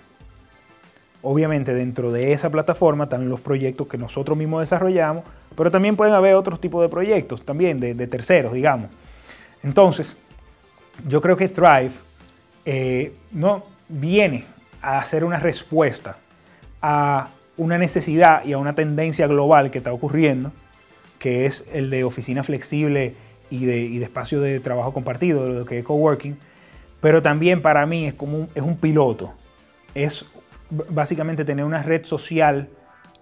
Obviamente 1.23 1.73
dentro 1.73 2.11
de 2.11 2.33
esa 2.33 2.51
plataforma 2.51 3.09
también 3.09 3.29
los 3.29 3.39
proyectos 3.39 3.87
que 3.87 3.97
nosotros 3.97 4.37
mismos 4.37 4.61
desarrollamos, 4.61 5.23
pero 5.55 5.71
también 5.71 5.95
pueden 5.95 6.13
haber 6.13 6.35
otros 6.35 6.61
tipos 6.61 6.81
de 6.83 6.89
proyectos 6.89 7.43
también 7.43 7.79
de, 7.79 7.95
de 7.95 8.07
terceros, 8.07 8.53
digamos. 8.53 8.91
Entonces, 9.63 10.15
yo 11.07 11.21
creo 11.21 11.37
que 11.37 11.49
Thrive 11.49 11.91
eh, 12.65 13.13
no 13.31 13.63
viene 13.89 14.45
a 14.81 14.99
hacer 14.99 15.23
una 15.23 15.37
respuesta 15.37 16.17
a 16.81 17.29
una 17.57 17.77
necesidad 17.77 18.43
y 18.45 18.53
a 18.53 18.57
una 18.57 18.75
tendencia 18.75 19.27
global 19.27 19.71
que 19.71 19.77
está 19.77 19.93
ocurriendo, 19.93 20.51
que 21.19 21.45
es 21.45 21.63
el 21.71 21.89
de 21.89 22.03
oficina 22.03 22.43
flexible 22.43 23.15
y 23.49 23.65
de, 23.65 23.79
y 23.79 23.99
de 23.99 24.05
espacio 24.05 24.41
de 24.41 24.59
trabajo 24.59 24.93
compartido, 24.93 25.47
lo 25.47 25.65
que 25.65 25.79
es 25.79 25.85
coworking, 25.85 26.37
pero 26.99 27.21
también 27.21 27.61
para 27.61 27.85
mí 27.85 28.07
es 28.07 28.13
como 28.13 28.37
un, 28.37 28.49
es 28.55 28.63
un 28.63 28.77
piloto, 28.77 29.33
es 29.93 30.25
básicamente 30.89 31.45
tener 31.45 31.65
una 31.65 31.83
red 31.83 32.05
social 32.05 32.69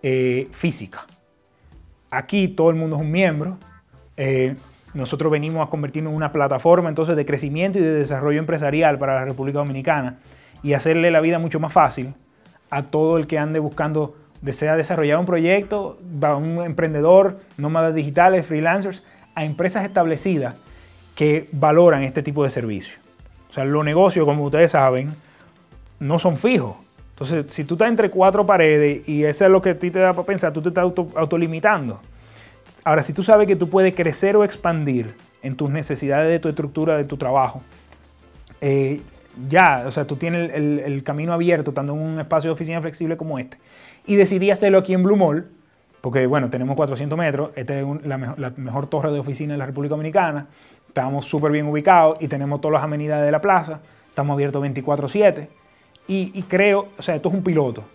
eh, 0.01 0.47
física. 0.51 1.05
Aquí 2.09 2.49
todo 2.49 2.69
el 2.69 2.75
mundo 2.75 2.95
es 2.97 3.01
un 3.01 3.11
miembro, 3.11 3.57
eh, 4.17 4.55
nosotros 4.93 5.31
venimos 5.31 5.65
a 5.65 5.69
convertirnos 5.69 6.11
en 6.11 6.17
una 6.17 6.31
plataforma 6.31 6.89
entonces 6.89 7.15
de 7.15 7.25
crecimiento 7.25 7.79
y 7.79 7.81
de 7.81 7.93
desarrollo 7.93 8.39
empresarial 8.39 8.99
para 8.99 9.15
la 9.15 9.25
República 9.25 9.59
Dominicana 9.59 10.19
y 10.63 10.73
hacerle 10.73 11.11
la 11.11 11.21
vida 11.21 11.39
mucho 11.39 11.59
más 11.59 11.71
fácil 11.71 12.13
a 12.69 12.83
todo 12.83 13.17
el 13.17 13.27
que 13.27 13.37
ande 13.37 13.59
buscando, 13.59 14.15
desea 14.41 14.75
desarrollar 14.75 15.17
un 15.17 15.25
proyecto, 15.25 15.97
a 16.21 16.35
un 16.35 16.61
emprendedor, 16.61 17.39
nómadas 17.57 17.95
digitales, 17.95 18.45
freelancers, 18.45 19.03
a 19.35 19.45
empresas 19.45 19.85
establecidas 19.85 20.55
que 21.15 21.47
valoran 21.51 22.03
este 22.03 22.23
tipo 22.23 22.43
de 22.43 22.49
servicios. 22.49 22.97
O 23.49 23.53
sea, 23.53 23.65
los 23.65 23.83
negocios, 23.83 24.25
como 24.25 24.43
ustedes 24.43 24.71
saben, 24.71 25.09
no 25.99 26.19
son 26.19 26.37
fijos. 26.37 26.77
Entonces, 27.21 27.53
si 27.53 27.65
tú 27.65 27.75
estás 27.75 27.87
entre 27.87 28.09
cuatro 28.09 28.47
paredes 28.47 29.07
y 29.07 29.25
eso 29.25 29.45
es 29.45 29.51
lo 29.51 29.61
que 29.61 29.69
a 29.69 29.77
ti 29.77 29.91
te 29.91 29.99
da 29.99 30.11
para 30.11 30.25
pensar, 30.25 30.51
tú 30.51 30.59
te 30.59 30.69
estás 30.69 30.81
auto, 30.81 31.07
autolimitando. 31.13 32.01
Ahora, 32.83 33.03
si 33.03 33.13
tú 33.13 33.21
sabes 33.21 33.45
que 33.45 33.55
tú 33.55 33.69
puedes 33.69 33.93
crecer 33.93 34.35
o 34.35 34.43
expandir 34.43 35.13
en 35.43 35.55
tus 35.55 35.69
necesidades 35.69 36.31
de 36.31 36.39
tu 36.39 36.49
estructura, 36.49 36.97
de 36.97 37.03
tu 37.03 37.17
trabajo, 37.17 37.61
eh, 38.59 39.01
ya, 39.47 39.83
o 39.85 39.91
sea, 39.91 40.07
tú 40.07 40.15
tienes 40.15 40.51
el, 40.51 41.03
camino 41.03 41.31
abierto, 41.31 41.69
estando 41.69 41.93
en 41.93 41.99
un 41.99 42.19
espacio 42.19 42.49
de 42.49 42.53
oficina 42.53 42.81
flexible 42.81 43.17
como 43.17 43.37
este. 43.37 43.59
Y 44.07 44.15
decidí 44.15 44.49
hacerlo 44.49 44.79
aquí 44.79 44.95
en 44.95 45.03
Blue 45.03 45.15
Mall, 45.15 45.47
porque 46.01 46.25
bueno, 46.25 46.49
tenemos 46.49 46.75
400 46.75 47.19
metros, 47.19 47.51
esta 47.55 47.77
es 47.77 47.85
un, 47.85 48.01
la, 48.03 48.17
mejor, 48.17 48.39
la, 48.39 48.49
mejor, 48.57 48.87
torre 48.87 49.11
de 49.11 49.19
oficina 49.19 49.53
de 49.53 49.59
la 49.59 49.67
República 49.67 49.91
Dominicana, 49.91 50.47
estamos 50.87 51.27
súper 51.27 51.51
bien 51.51 51.67
ubicados 51.67 52.17
y 52.19 52.27
tenemos 52.27 52.61
todas 52.61 52.73
las 52.73 52.83
amenidades 52.83 53.25
de 53.25 53.31
la 53.31 53.41
plaza, 53.41 53.79
estamos 54.09 54.33
abiertos 54.33 54.63
24/7 54.63 55.60
y, 56.11 56.31
y 56.33 56.43
creo, 56.43 56.89
o 56.97 57.01
sea, 57.01 57.15
esto 57.15 57.29
es 57.29 57.35
un 57.35 57.41
piloto. 57.41 57.85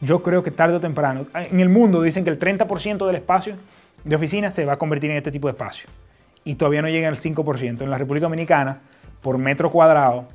Yo 0.00 0.22
creo 0.22 0.44
que 0.44 0.52
tarde 0.52 0.76
o 0.76 0.80
temprano, 0.80 1.26
en 1.34 1.58
el 1.58 1.68
mundo 1.68 2.02
dicen 2.02 2.22
que 2.22 2.30
el 2.30 2.38
30% 2.38 3.04
del 3.04 3.16
espacio 3.16 3.56
de 4.04 4.14
oficina 4.14 4.48
se 4.50 4.64
va 4.64 4.74
a 4.74 4.76
convertir 4.76 5.10
en 5.10 5.16
este 5.16 5.32
tipo 5.32 5.48
de 5.48 5.52
espacio. 5.52 5.88
Y 6.44 6.54
todavía 6.54 6.82
no 6.82 6.88
llega 6.88 7.08
al 7.08 7.16
5%. 7.16 7.82
En 7.82 7.90
la 7.90 7.98
República 7.98 8.26
Dominicana, 8.26 8.78
por 9.20 9.38
metro 9.38 9.72
cuadrado, 9.72 10.26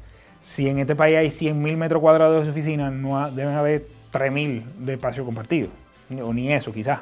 si 0.43 0.67
en 0.67 0.79
este 0.79 0.97
país 0.97 1.15
hay 1.15 1.27
100.000 1.27 1.77
metros 1.77 2.01
cuadrados 2.01 2.43
de 2.43 2.51
oficina, 2.51 2.89
no 2.89 3.17
ha, 3.17 3.31
deben 3.31 3.53
haber 3.53 3.85
3.000 4.11 4.63
de 4.79 4.93
espacio 4.93 5.23
compartido. 5.23 5.69
O 6.21 6.33
ni 6.33 6.51
eso, 6.51 6.73
quizás. 6.73 6.99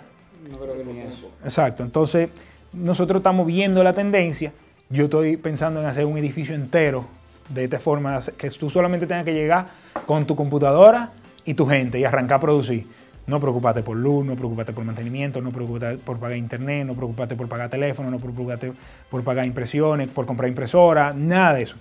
No 0.51 0.59
creo 0.59 0.77
que 0.77 0.83
ni 0.83 0.99
eso. 0.99 1.31
Exacto. 1.43 1.83
Entonces, 1.83 2.29
nosotros 2.73 3.21
estamos 3.21 3.47
viendo 3.47 3.83
la 3.83 3.93
tendencia. 3.93 4.51
Yo 4.89 5.05
estoy 5.05 5.37
pensando 5.37 5.79
en 5.79 5.87
hacer 5.87 6.05
un 6.05 6.17
edificio 6.17 6.53
entero 6.53 7.05
de 7.49 7.63
esta 7.63 7.79
forma, 7.79 8.19
que 8.37 8.49
tú 8.51 8.69
solamente 8.69 9.07
tengas 9.07 9.25
que 9.25 9.33
llegar 9.33 9.67
con 10.05 10.25
tu 10.25 10.35
computadora 10.35 11.11
y 11.45 11.53
tu 11.53 11.65
gente 11.65 11.99
y 11.99 12.03
arrancar 12.03 12.37
a 12.37 12.41
producir. 12.41 12.85
No 13.25 13.41
preocupate 13.41 13.83
por 13.83 13.97
luz, 13.97 14.25
no 14.25 14.35
preocupate 14.35 14.71
por 14.71 14.85
mantenimiento, 14.85 15.41
no 15.41 15.51
preocupate 15.51 15.97
por 15.97 16.17
pagar 16.17 16.37
internet, 16.37 16.85
no 16.85 16.93
preocupate 16.93 17.35
por 17.35 17.47
pagar 17.49 17.69
teléfono, 17.69 18.09
no 18.09 18.19
preocupate 18.19 18.71
por 19.09 19.23
pagar 19.23 19.45
impresiones, 19.45 20.09
por 20.09 20.25
comprar 20.25 20.47
impresora, 20.47 21.13
nada 21.13 21.53
de 21.53 21.63
eso. 21.63 21.75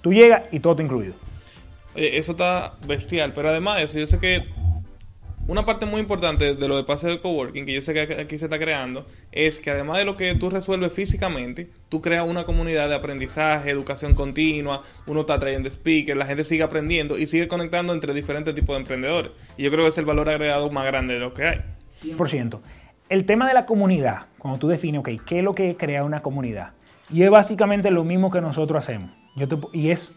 Tú 0.00 0.12
llegas 0.12 0.44
y 0.52 0.60
todo 0.60 0.72
está 0.72 0.82
incluido. 0.82 1.14
Eso 1.94 2.32
está 2.32 2.74
bestial, 2.86 3.32
pero 3.34 3.48
además 3.48 3.76
de 3.76 3.82
eso, 3.84 3.98
yo 3.98 4.06
sé 4.06 4.18
que 4.18 4.44
una 5.48 5.64
parte 5.64 5.86
muy 5.86 6.00
importante 6.00 6.54
de 6.54 6.68
lo 6.68 6.76
de 6.76 6.84
pase 6.84 7.08
de 7.08 7.20
coworking, 7.20 7.66
que 7.66 7.74
yo 7.74 7.82
sé 7.82 7.94
que 7.94 8.20
aquí 8.20 8.38
se 8.38 8.46
está 8.46 8.58
creando, 8.58 9.06
es 9.32 9.60
que 9.60 9.70
además 9.70 9.98
de 9.98 10.04
lo 10.04 10.16
que 10.16 10.34
tú 10.34 10.50
resuelves 10.50 10.92
físicamente, 10.92 11.70
tú 11.88 12.00
creas 12.00 12.26
una 12.26 12.44
comunidad 12.44 12.88
de 12.88 12.96
aprendizaje, 12.96 13.70
educación 13.70 14.14
continua, 14.14 14.82
uno 15.06 15.20
está 15.20 15.38
trayendo 15.38 15.70
speakers, 15.70 16.18
la 16.18 16.26
gente 16.26 16.44
sigue 16.44 16.62
aprendiendo 16.62 17.16
y 17.16 17.26
sigue 17.26 17.48
conectando 17.48 17.92
entre 17.92 18.12
diferentes 18.12 18.54
tipos 18.54 18.74
de 18.74 18.80
emprendedores. 18.80 19.32
Y 19.56 19.62
yo 19.62 19.70
creo 19.70 19.84
que 19.84 19.90
es 19.90 19.98
el 19.98 20.04
valor 20.04 20.28
agregado 20.28 20.70
más 20.70 20.84
grande 20.86 21.14
de 21.14 21.20
lo 21.20 21.32
que 21.32 21.44
hay. 21.44 21.60
100%. 22.02 22.60
El 23.08 23.24
tema 23.24 23.46
de 23.46 23.54
la 23.54 23.66
comunidad, 23.66 24.26
cuando 24.38 24.58
tú 24.58 24.66
defines, 24.66 25.00
ok, 25.00 25.10
¿qué 25.24 25.38
es 25.38 25.44
lo 25.44 25.54
que 25.54 25.76
crea 25.76 26.02
una 26.02 26.22
comunidad? 26.22 26.72
Y 27.12 27.22
es 27.22 27.30
básicamente 27.30 27.90
lo 27.92 28.02
mismo 28.02 28.32
que 28.32 28.40
nosotros 28.40 28.82
hacemos. 28.82 29.10
Yo 29.36 29.46
y 29.72 29.90
es 29.90 30.12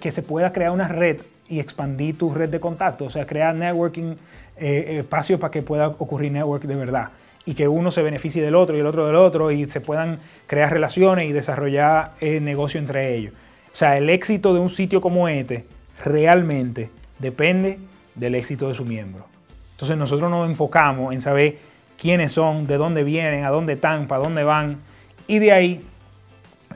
que 0.00 0.12
se 0.12 0.22
pueda 0.22 0.52
crear 0.52 0.72
una 0.72 0.88
red 0.88 1.20
y 1.52 1.60
expandir 1.60 2.16
tu 2.16 2.32
red 2.32 2.48
de 2.48 2.58
contacto, 2.58 3.04
o 3.04 3.10
sea, 3.10 3.26
crear 3.26 3.54
networking, 3.54 4.14
eh, 4.56 4.96
espacios 5.00 5.38
para 5.38 5.50
que 5.50 5.60
pueda 5.60 5.88
ocurrir 5.88 6.32
network 6.32 6.62
de 6.62 6.74
verdad 6.74 7.10
y 7.44 7.52
que 7.52 7.68
uno 7.68 7.90
se 7.90 8.00
beneficie 8.00 8.42
del 8.42 8.54
otro 8.54 8.74
y 8.74 8.80
el 8.80 8.86
otro 8.86 9.06
del 9.06 9.16
otro 9.16 9.50
y 9.50 9.66
se 9.66 9.82
puedan 9.82 10.18
crear 10.46 10.72
relaciones 10.72 11.28
y 11.28 11.32
desarrollar 11.32 12.12
eh, 12.20 12.40
negocio 12.40 12.80
entre 12.80 13.14
ellos. 13.14 13.34
O 13.70 13.76
sea, 13.76 13.98
el 13.98 14.08
éxito 14.08 14.54
de 14.54 14.60
un 14.60 14.70
sitio 14.70 15.02
como 15.02 15.28
este 15.28 15.66
realmente 16.02 16.88
depende 17.18 17.78
del 18.14 18.34
éxito 18.34 18.68
de 18.68 18.74
su 18.74 18.86
miembro. 18.86 19.26
Entonces 19.72 19.98
nosotros 19.98 20.30
nos 20.30 20.48
enfocamos 20.48 21.12
en 21.12 21.20
saber 21.20 21.58
quiénes 22.00 22.32
son, 22.32 22.66
de 22.66 22.78
dónde 22.78 23.04
vienen, 23.04 23.44
a 23.44 23.50
dónde 23.50 23.74
están, 23.74 24.06
para 24.06 24.22
dónde 24.22 24.42
van 24.42 24.78
y 25.26 25.38
de 25.38 25.52
ahí 25.52 25.80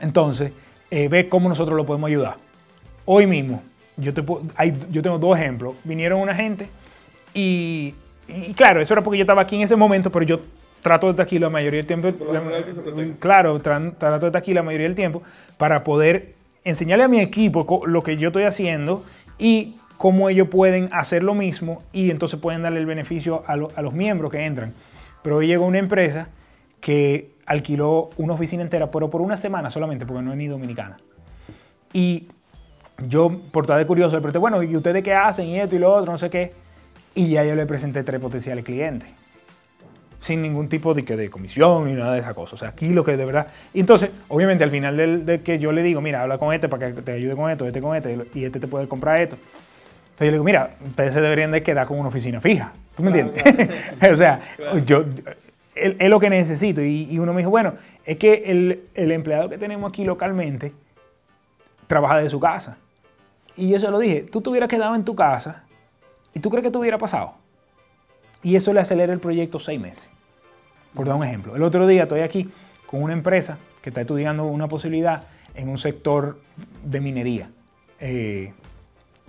entonces 0.01 0.51
eh, 0.91 1.07
ver 1.07 1.29
cómo 1.29 1.49
nosotros 1.49 1.75
lo 1.75 1.85
podemos 1.85 2.09
ayudar. 2.09 2.35
Hoy 3.05 3.25
mismo, 3.25 3.63
yo, 3.97 4.13
te, 4.13 4.23
hay, 4.55 4.73
yo 4.91 5.01
tengo 5.01 5.17
dos 5.17 5.37
ejemplos. 5.37 5.75
Vinieron 5.83 6.21
una 6.21 6.33
gente 6.33 6.67
y, 7.33 7.95
y, 8.27 8.53
claro, 8.53 8.81
eso 8.81 8.93
era 8.93 9.03
porque 9.03 9.17
yo 9.17 9.23
estaba 9.23 9.41
aquí 9.41 9.55
en 9.55 9.63
ese 9.63 9.75
momento, 9.75 10.11
pero 10.11 10.25
yo 10.25 10.39
trato 10.81 11.07
de 11.07 11.11
estar 11.11 11.25
aquí 11.25 11.39
la 11.39 11.49
mayoría 11.49 11.83
del 11.83 11.87
tiempo. 11.87 12.13
La, 12.31 12.41
claro, 13.19 13.59
tra, 13.59 13.79
trato 13.91 14.19
de 14.19 14.27
estar 14.27 14.37
aquí 14.37 14.53
la 14.53 14.63
mayoría 14.63 14.87
del 14.87 14.95
tiempo 14.95 15.23
para 15.57 15.83
poder 15.83 16.35
enseñarle 16.63 17.03
a 17.03 17.07
mi 17.07 17.19
equipo 17.19 17.85
lo 17.85 18.03
que 18.03 18.17
yo 18.17 18.29
estoy 18.29 18.43
haciendo 18.43 19.03
y 19.37 19.77
cómo 19.97 20.29
ellos 20.29 20.47
pueden 20.49 20.89
hacer 20.93 21.23
lo 21.23 21.33
mismo 21.33 21.83
y 21.91 22.11
entonces 22.11 22.39
pueden 22.39 22.61
darle 22.61 22.79
el 22.79 22.85
beneficio 22.85 23.43
a, 23.47 23.55
lo, 23.55 23.69
a 23.75 23.81
los 23.81 23.93
miembros 23.93 24.31
que 24.31 24.45
entran. 24.45 24.73
Pero 25.23 25.37
hoy 25.37 25.47
llegó 25.47 25.65
una 25.65 25.79
empresa 25.79 26.29
que 26.79 27.31
alquiló 27.45 28.11
una 28.17 28.33
oficina 28.33 28.61
entera, 28.61 28.91
pero 28.91 29.09
por 29.09 29.21
una 29.21 29.37
semana 29.37 29.71
solamente, 29.71 30.05
porque 30.05 30.21
no 30.21 30.31
es 30.31 30.37
ni 30.37 30.47
dominicana. 30.47 30.97
Y 31.93 32.27
yo, 33.07 33.41
por 33.51 33.65
estar 33.65 33.77
de 33.77 33.85
curioso, 33.85 34.15
le 34.15 34.21
pregunté, 34.21 34.39
bueno, 34.39 34.63
¿y 34.63 34.75
ustedes 34.75 35.03
qué 35.03 35.13
hacen? 35.13 35.47
Y 35.47 35.59
esto 35.59 35.75
y 35.75 35.79
lo 35.79 35.93
otro, 35.93 36.11
no 36.11 36.17
sé 36.17 36.29
qué. 36.29 36.53
Y 37.13 37.29
ya 37.29 37.43
yo 37.43 37.55
le 37.55 37.65
presenté 37.65 38.03
tres 38.03 38.19
potenciales 38.19 38.63
clientes. 38.63 39.09
Sin 40.21 40.41
ningún 40.41 40.67
tipo 40.67 40.93
de, 40.93 41.03
de 41.03 41.29
comisión 41.29 41.85
ni 41.85 41.93
nada 41.93 42.13
de 42.13 42.19
esa 42.19 42.33
cosa. 42.33 42.55
O 42.55 42.57
sea, 42.57 42.69
aquí 42.69 42.89
lo 42.89 43.03
que 43.03 43.15
de 43.15 43.25
verdad. 43.25 43.47
Y 43.73 43.79
entonces, 43.79 44.09
obviamente, 44.27 44.63
al 44.63 44.71
final 44.71 44.97
del, 44.97 45.25
de 45.25 45.41
que 45.41 45.59
yo 45.59 45.71
le 45.71 45.83
digo, 45.83 46.01
mira, 46.01 46.23
habla 46.23 46.37
con 46.37 46.53
este 46.53 46.67
para 46.67 46.93
que 46.93 47.01
te 47.01 47.11
ayude 47.11 47.35
con 47.35 47.49
esto, 47.51 47.65
este 47.67 47.81
con 47.81 47.95
este, 47.95 48.17
y 48.33 48.45
este 48.45 48.59
te 48.59 48.67
puede 48.67 48.87
comprar 48.87 49.21
esto. 49.21 49.35
Entonces 49.35 50.19
yo 50.19 50.25
le 50.25 50.31
digo, 50.31 50.43
mira, 50.43 50.71
ustedes 50.83 51.13
se 51.13 51.21
deberían 51.21 51.51
de 51.51 51.61
quedar 51.61 51.85
con 51.85 51.99
una 51.99 52.09
oficina 52.09 52.41
fija. 52.41 52.73
¿Tú 52.95 53.03
me 53.03 53.11
claro, 53.11 53.29
entiendes? 53.29 53.75
Claro. 53.99 54.13
o 54.13 54.17
sea, 54.17 54.39
claro. 54.57 54.79
yo 54.79 55.05
es, 55.75 56.09
lo 56.09 56.19
que 56.19 56.29
necesito. 56.29 56.81
Y, 56.81 57.07
y, 57.09 57.19
uno 57.19 57.33
me 57.33 57.41
dijo, 57.41 57.51
bueno, 57.51 57.75
es 58.05 58.17
que 58.17 58.43
el, 58.47 58.81
el, 58.95 59.11
empleado 59.11 59.49
que 59.49 59.57
tenemos 59.57 59.89
aquí 59.89 60.03
localmente 60.03 60.73
trabaja 61.87 62.17
de 62.17 62.29
su 62.29 62.39
casa. 62.39 62.77
Y 63.57 63.69
yo 63.69 63.79
se 63.79 63.89
lo 63.89 63.99
dije, 63.99 64.21
tú 64.21 64.39
te 64.41 64.49
hubieras 64.49 64.69
quedado 64.69 64.95
en 64.95 65.03
tu 65.03 65.15
casa 65.15 65.63
y 66.33 66.39
tú 66.39 66.49
crees 66.49 66.63
que 66.63 66.71
te 66.71 66.77
hubiera 66.77 66.99
pasado. 66.99 67.33
Y 68.43 68.55
eso 68.55 68.71
le 68.71 68.79
acelera 68.79 69.11
el 69.11 69.19
proyecto 69.19 69.59
seis 69.59 69.81
meses. 69.81 70.07
Por 70.93 71.07
dar 71.07 71.15
un 71.15 71.23
ejemplo. 71.23 71.55
El 71.55 71.63
otro 71.63 71.87
día 71.87 72.03
estoy 72.03 72.21
aquí 72.21 72.49
con 72.85 73.01
una 73.01 73.13
empresa 73.13 73.57
que 73.81 73.89
está 73.89 74.01
estudiando 74.01 74.45
una 74.45 74.67
posibilidad 74.67 75.23
en 75.55 75.69
un 75.69 75.79
sector 75.79 76.39
de 76.83 77.01
minería. 77.01 77.49
Eh, 77.99 78.53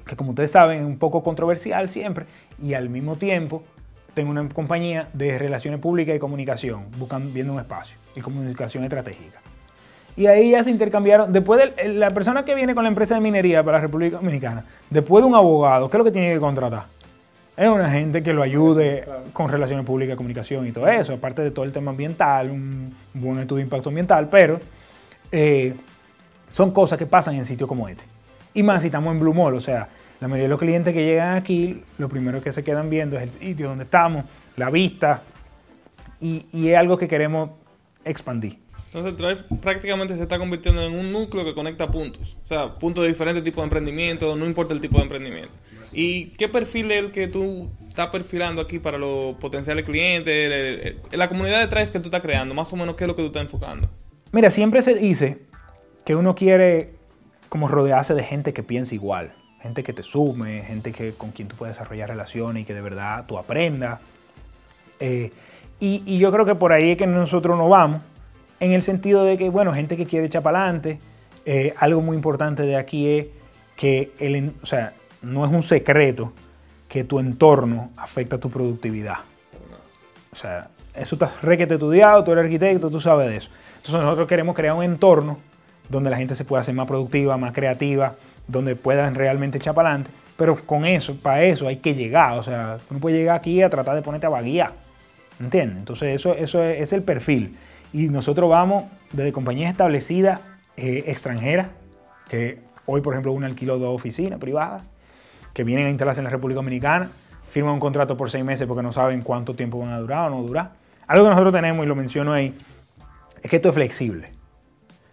que 0.07 0.17
como 0.17 0.31
ustedes 0.31 0.51
saben 0.51 0.81
es 0.81 0.87
un 0.87 0.99
poco 0.99 1.23
controversial 1.23 1.89
siempre 1.89 2.27
y 2.63 2.75
al 2.75 2.91
mismo 2.91 3.17
tiempo 3.17 3.63
tengo 4.15 4.31
una 4.31 4.47
compañía 4.49 5.09
de 5.13 5.39
relaciones 5.39 5.81
públicas 5.81 6.15
y 6.15 6.19
comunicación, 6.19 6.87
buscando, 6.99 7.33
viendo 7.33 7.53
un 7.53 7.61
espacio 7.61 7.97
y 8.15 8.21
comunicación 8.21 8.85
estratégica. 8.85 9.41
Y 10.19 10.27
ahí 10.27 10.51
ya 10.51 10.65
se 10.65 10.71
intercambiaron, 10.73 11.33
después 11.33 11.61
de 11.77 11.91
la 11.91 12.11
persona 12.11 12.45
que 12.45 12.53
viene 12.57 12.75
con 12.75 12.83
la 12.83 12.89
empresa 12.89 13.15
de 13.15 13.21
minería 13.21 13.63
para 13.63 13.79
la 13.79 13.83
República 13.83 14.17
Dominicana, 14.17 14.65
después 14.91 15.23
de 15.23 15.29
un 15.29 15.37
abogado, 15.37 15.89
¿qué 15.89 15.97
es 15.97 15.99
lo 15.99 16.05
que 16.05 16.11
tiene 16.11 16.35
que 16.35 16.41
contratar? 16.41 16.87
es 17.57 17.69
una 17.69 17.89
gente 17.89 18.23
que 18.23 18.33
lo 18.33 18.43
ayude 18.43 19.05
con 19.33 19.49
relaciones 19.49 19.87
públicas, 19.87 20.17
comunicación 20.17 20.67
y 20.67 20.73
todo 20.73 20.89
eso, 20.89 21.15
aparte 21.15 21.43
de 21.43 21.53
todo 21.53 21.65
el 21.65 21.73
tema 21.73 21.93
ambiental, 21.93 22.51
un 22.51 22.93
buen 23.15 23.39
estudio 23.39 23.59
de 23.59 23.63
impacto 23.63 23.91
ambiental, 23.91 24.29
pero 24.29 24.59
eh, 25.31 25.75
son 26.51 26.73
cosas 26.73 26.99
que 26.99 27.07
pasan 27.07 27.37
en 27.37 27.45
sitios 27.45 27.69
como 27.69 27.89
este. 27.89 28.03
Y 28.55 28.65
más 28.65 28.83
si 28.83 28.89
estamos 28.89 29.13
en 29.13 29.21
Blue 29.21 29.35
Mall, 29.35 29.55
o 29.55 29.61
sea, 29.61 29.89
la 30.21 30.27
mayoría 30.27 30.45
de 30.45 30.51
los 30.51 30.59
clientes 30.59 30.95
que 30.95 31.05
llegan 31.05 31.37
aquí, 31.37 31.83
lo 31.99 32.09
primero 32.09 32.41
que 32.43 32.51
se 32.51 32.65
quedan 32.65 32.91
viendo 32.91 33.17
es 33.17 33.23
el 33.23 33.31
sitio 33.31 33.69
donde 33.69 33.85
estamos, 33.85 34.25
la 34.57 34.69
vista, 34.69 35.23
y, 36.21 36.47
y 36.53 36.71
es 36.71 36.77
algo 36.77 36.99
que 36.99 37.07
queremos 37.07 37.51
expandir. 38.05 38.68
Entonces 38.89 39.17
Drive 39.19 39.61
prácticamente 39.61 40.17
se 40.17 40.23
está 40.23 40.39
convirtiendo 40.39 40.83
en 40.83 40.95
un 40.95 41.13
núcleo 41.13 41.45
que 41.45 41.55
conecta 41.55 41.91
puntos. 41.91 42.37
O 42.45 42.49
sea, 42.49 42.79
puntos 42.79 43.03
de 43.03 43.09
diferentes 43.09 43.45
tipos 43.45 43.59
de 43.59 43.65
emprendimiento, 43.65 44.35
no 44.35 44.47
importa 44.47 44.73
el 44.73 44.81
tipo 44.81 44.97
de 44.97 45.03
emprendimiento. 45.03 45.51
¿Y 45.93 46.31
qué 46.31 46.49
perfil 46.49 46.91
es 46.93 46.99
el 47.05 47.11
que 47.11 47.29
tú 47.29 47.71
estás 47.89 48.09
perfilando 48.09 48.63
aquí 48.63 48.79
para 48.79 48.97
los 48.97 49.37
potenciales 49.37 49.85
clientes? 49.85 50.97
la 51.13 51.29
comunidad 51.29 51.61
de 51.61 51.67
Drive 51.67 51.91
que 51.91 52.01
tú 52.01 52.07
estás 52.07 52.23
creando, 52.23 52.55
más 52.55 52.73
o 52.73 52.77
menos, 52.77 52.97
¿qué 52.97 53.05
es 53.05 53.09
lo 53.09 53.15
que 53.15 53.23
tú 53.23 53.27
estás 53.27 53.43
enfocando? 53.43 53.91
Mira, 54.33 54.51
siempre 54.51 54.81
se 54.81 54.95
dice 54.95 55.39
que 56.05 56.15
uno 56.15 56.35
quiere 56.35 56.95
como 57.51 57.69
rodearse 57.69 58.15
de 58.15 58.23
gente 58.23 58.55
que 58.55 58.63
piensa 58.63 58.95
igual, 58.95 59.35
gente 59.61 59.83
que 59.83 59.93
te 59.93 60.03
sume, 60.03 60.63
gente 60.63 60.93
que, 60.93 61.13
con 61.13 61.31
quien 61.33 61.49
tú 61.49 61.57
puedes 61.57 61.77
desarrollar 61.77 62.09
relaciones 62.09 62.63
y 62.63 62.65
que 62.65 62.75
de 62.75 62.81
verdad 62.81 63.27
tú 63.27 63.39
aprendas. 63.39 64.01
Eh, 65.01 65.31
y, 65.81 66.03
y 66.07 66.19
yo 66.19 66.33
creo 66.33 66.45
que 66.45 66.55
por 66.55 66.73
ahí 66.73 66.93
es 66.93 66.99
que 66.99 67.07
nosotros 67.07 67.57
nos 67.57 67.71
vamos, 67.71 68.03
en 68.61 68.73
el 68.73 68.83
sentido 68.83 69.25
de 69.25 69.37
que, 69.37 69.51
bueno, 69.51 69.73
gente 69.73 69.97
que 69.97 70.07
quiere 70.07 70.27
echar 70.27 70.43
para 70.43 70.63
adelante. 70.63 70.99
eh, 71.45 71.73
algo 71.79 72.03
muy 72.03 72.15
importante 72.15 72.65
de 72.65 72.77
aquí 72.77 73.09
es 73.09 73.27
que, 73.77 74.13
el, 74.19 74.53
o 74.63 74.67
sea, 74.67 74.93
no 75.23 75.47
es 75.47 75.53
un 75.53 75.63
secreto 75.63 76.33
que 76.89 77.05
tu 77.05 77.19
entorno 77.21 77.91
afecta 77.97 78.39
tu 78.39 78.51
productividad. 78.51 79.19
O 80.33 80.37
sea, 80.37 80.69
eso 80.95 81.15
está 81.15 81.31
requete 81.43 81.75
estudiado, 81.75 82.25
tú 82.25 82.33
eres 82.33 82.45
arquitecto, 82.45 82.91
tú 82.91 83.01
sabes 83.01 83.29
de 83.31 83.37
eso. 83.37 83.51
Entonces 83.77 84.01
nosotros 84.01 84.29
queremos 84.29 84.55
crear 84.55 84.75
un 84.75 84.83
entorno 84.83 85.39
donde 85.89 86.11
la 86.11 86.17
gente 86.17 86.35
se 86.35 86.45
pueda 86.45 86.61
hacer 86.61 86.75
más 86.75 86.87
productiva, 86.87 87.37
más 87.37 87.53
creativa, 87.53 88.15
donde 88.47 88.77
puedan 88.77 89.15
realmente 89.15 89.59
echar 89.59 89.75
para 89.75 89.91
adelante. 89.91 90.11
Pero 90.37 90.57
con 90.67 90.85
eso, 90.85 91.17
para 91.17 91.45
eso 91.45 91.67
hay 91.67 91.77
que 91.77 91.95
llegar. 91.95 92.39
O 92.39 92.43
sea, 92.43 92.79
tú 92.87 92.95
no 92.95 93.01
puedes 93.01 93.19
llegar 93.19 93.37
aquí 93.37 93.63
a 93.63 93.71
tratar 93.71 93.95
de 93.95 94.03
ponerte 94.03 94.27
a 94.27 94.31
vaguear. 94.31 94.73
¿Entiendes? 95.41 95.79
Entonces 95.79 96.15
eso, 96.15 96.35
eso 96.35 96.63
es, 96.63 96.83
es 96.83 96.93
el 96.93 97.03
perfil. 97.03 97.57
Y 97.93 98.09
nosotros 98.09 98.51
vamos 98.51 98.85
desde 99.13 99.33
compañías 99.33 99.71
establecidas 99.71 100.41
eh, 100.77 101.05
extranjeras, 101.07 101.69
que 102.29 102.59
hoy 102.87 103.01
por 103.01 103.15
ejemplo 103.15 103.33
una 103.33 103.47
alquiló 103.47 103.79
dos 103.79 103.95
oficinas 103.95 104.39
privadas, 104.39 104.83
que 105.55 105.65
vienen 105.65 105.87
a 105.87 105.91
instalarse 105.91 106.21
en 106.21 106.25
la 106.25 106.31
República 106.31 106.57
Dominicana, 106.57 107.11
firman 107.51 107.75
un 107.75 107.81
contrato 107.81 108.17
por 108.17 108.31
seis 108.31 108.45
meses 108.45 108.67
porque 108.67 108.83
no 108.83 108.93
saben 108.93 109.23
cuánto 109.23 109.55
tiempo 109.55 109.79
van 109.79 109.91
a 109.91 109.99
durar 109.99 110.31
o 110.31 110.31
no 110.31 110.43
durar. 110.43 110.73
Algo 111.07 111.25
que 111.25 111.31
nosotros 111.31 111.53
tenemos, 111.53 111.85
y 111.85 111.89
lo 111.89 111.97
menciono 111.97 112.33
ahí, 112.33 112.55
es 113.43 113.49
que 113.49 113.57
esto 113.57 113.71
es 113.71 113.75
flexible. 113.75 114.31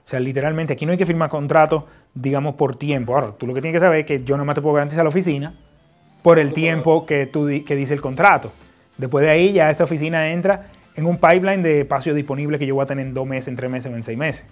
O 0.05 0.07
sea, 0.09 0.19
literalmente 0.19 0.73
aquí 0.73 0.86
no 0.86 0.91
hay 0.91 0.97
que 0.97 1.05
firmar 1.05 1.30
contratos, 1.30 1.86
digamos, 2.13 2.55
por 2.55 2.76
tiempo. 2.76 3.15
Ahora, 3.15 3.32
tú 3.32 3.47
lo 3.47 3.53
que 3.53 3.61
tienes 3.61 3.78
que 3.78 3.86
saber 3.86 4.01
es 4.01 4.05
que 4.05 4.23
yo 4.23 4.38
nomás 4.38 4.55
te 4.55 4.61
puedo 4.61 4.76
garantizar 4.76 5.03
la 5.03 5.09
oficina 5.09 5.55
por 6.21 6.38
el 6.38 6.53
tiempo 6.53 7.05
que, 7.05 7.26
tú, 7.26 7.47
que 7.65 7.76
dice 7.76 7.93
el 7.93 8.01
contrato. 8.01 8.51
Después 8.97 9.26
de 9.26 9.32
ahí 9.32 9.53
ya 9.53 9.69
esa 9.69 9.84
oficina 9.84 10.32
entra 10.32 10.67
en 10.96 11.06
un 11.06 11.18
pipeline 11.18 11.62
de 11.62 11.82
espacio 11.82 12.14
disponible 12.14 12.58
que 12.58 12.66
yo 12.66 12.76
voy 12.76 12.84
a 12.84 12.88
tener 12.88 13.06
en 13.06 13.14
dos 13.14 13.28
meses, 13.28 13.50
en 13.50 13.56
tres 13.56 13.70
meses 13.70 13.91
o 13.91 13.96
en 13.96 14.04
seis 14.04 14.18
meses. 14.18 14.46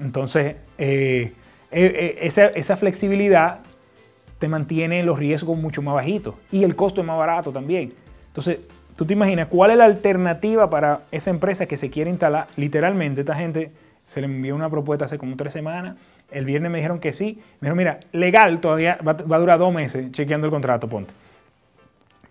Entonces, 0.00 0.56
eh, 0.76 1.32
eh, 1.70 1.92
eh, 1.94 2.18
esa, 2.22 2.46
esa 2.46 2.76
flexibilidad 2.76 3.60
te 4.38 4.48
mantiene 4.48 5.02
los 5.02 5.18
riesgos 5.18 5.58
mucho 5.58 5.82
más 5.82 5.94
bajitos 5.94 6.34
y 6.52 6.62
el 6.62 6.76
costo 6.76 7.00
es 7.00 7.06
más 7.06 7.18
barato 7.18 7.52
también. 7.52 7.92
Entonces, 8.28 8.60
tú 8.96 9.04
te 9.04 9.14
imaginas 9.14 9.48
cuál 9.48 9.72
es 9.72 9.78
la 9.78 9.86
alternativa 9.86 10.70
para 10.70 11.00
esa 11.10 11.30
empresa 11.30 11.66
que 11.66 11.76
se 11.76 11.90
quiere 11.90 12.10
instalar. 12.10 12.46
Literalmente, 12.56 13.22
esta 13.22 13.34
gente 13.34 13.72
se 14.06 14.20
le 14.20 14.26
envió 14.26 14.54
una 14.54 14.70
propuesta 14.70 15.06
hace 15.06 15.18
como 15.18 15.36
tres 15.36 15.52
semanas. 15.52 15.98
El 16.30 16.44
viernes 16.44 16.70
me 16.70 16.78
dijeron 16.78 17.00
que 17.00 17.12
sí. 17.12 17.40
Me 17.60 17.68
dijeron, 17.68 17.78
mira, 17.78 18.00
legal 18.12 18.60
todavía 18.60 18.98
va, 19.06 19.14
va 19.14 19.36
a 19.36 19.38
durar 19.40 19.58
dos 19.58 19.72
meses 19.72 20.12
chequeando 20.12 20.46
el 20.46 20.50
contrato, 20.50 20.86
ponte. 20.86 21.12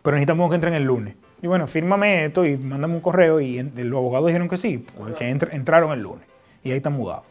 Pero 0.04 0.16
necesitamos 0.16 0.50
que 0.50 0.56
entren 0.56 0.74
el 0.76 0.84
lunes. 0.84 1.16
Y 1.42 1.48
bueno, 1.48 1.68
fírmame 1.68 2.26
esto 2.26 2.46
y 2.46 2.58
mándame 2.58 2.96
un 2.96 3.02
correo. 3.02 3.40
Y 3.40 3.62
los 3.62 3.98
abogados 3.98 4.28
dijeron 4.28 4.50
que 4.50 4.58
sí, 4.58 4.86
que 5.18 5.32
entr- 5.32 5.54
entraron 5.54 5.92
el 5.92 6.02
lunes. 6.02 6.26
Y 6.64 6.72
ahí 6.72 6.78
están 6.78 6.94
mudados. 6.94 7.24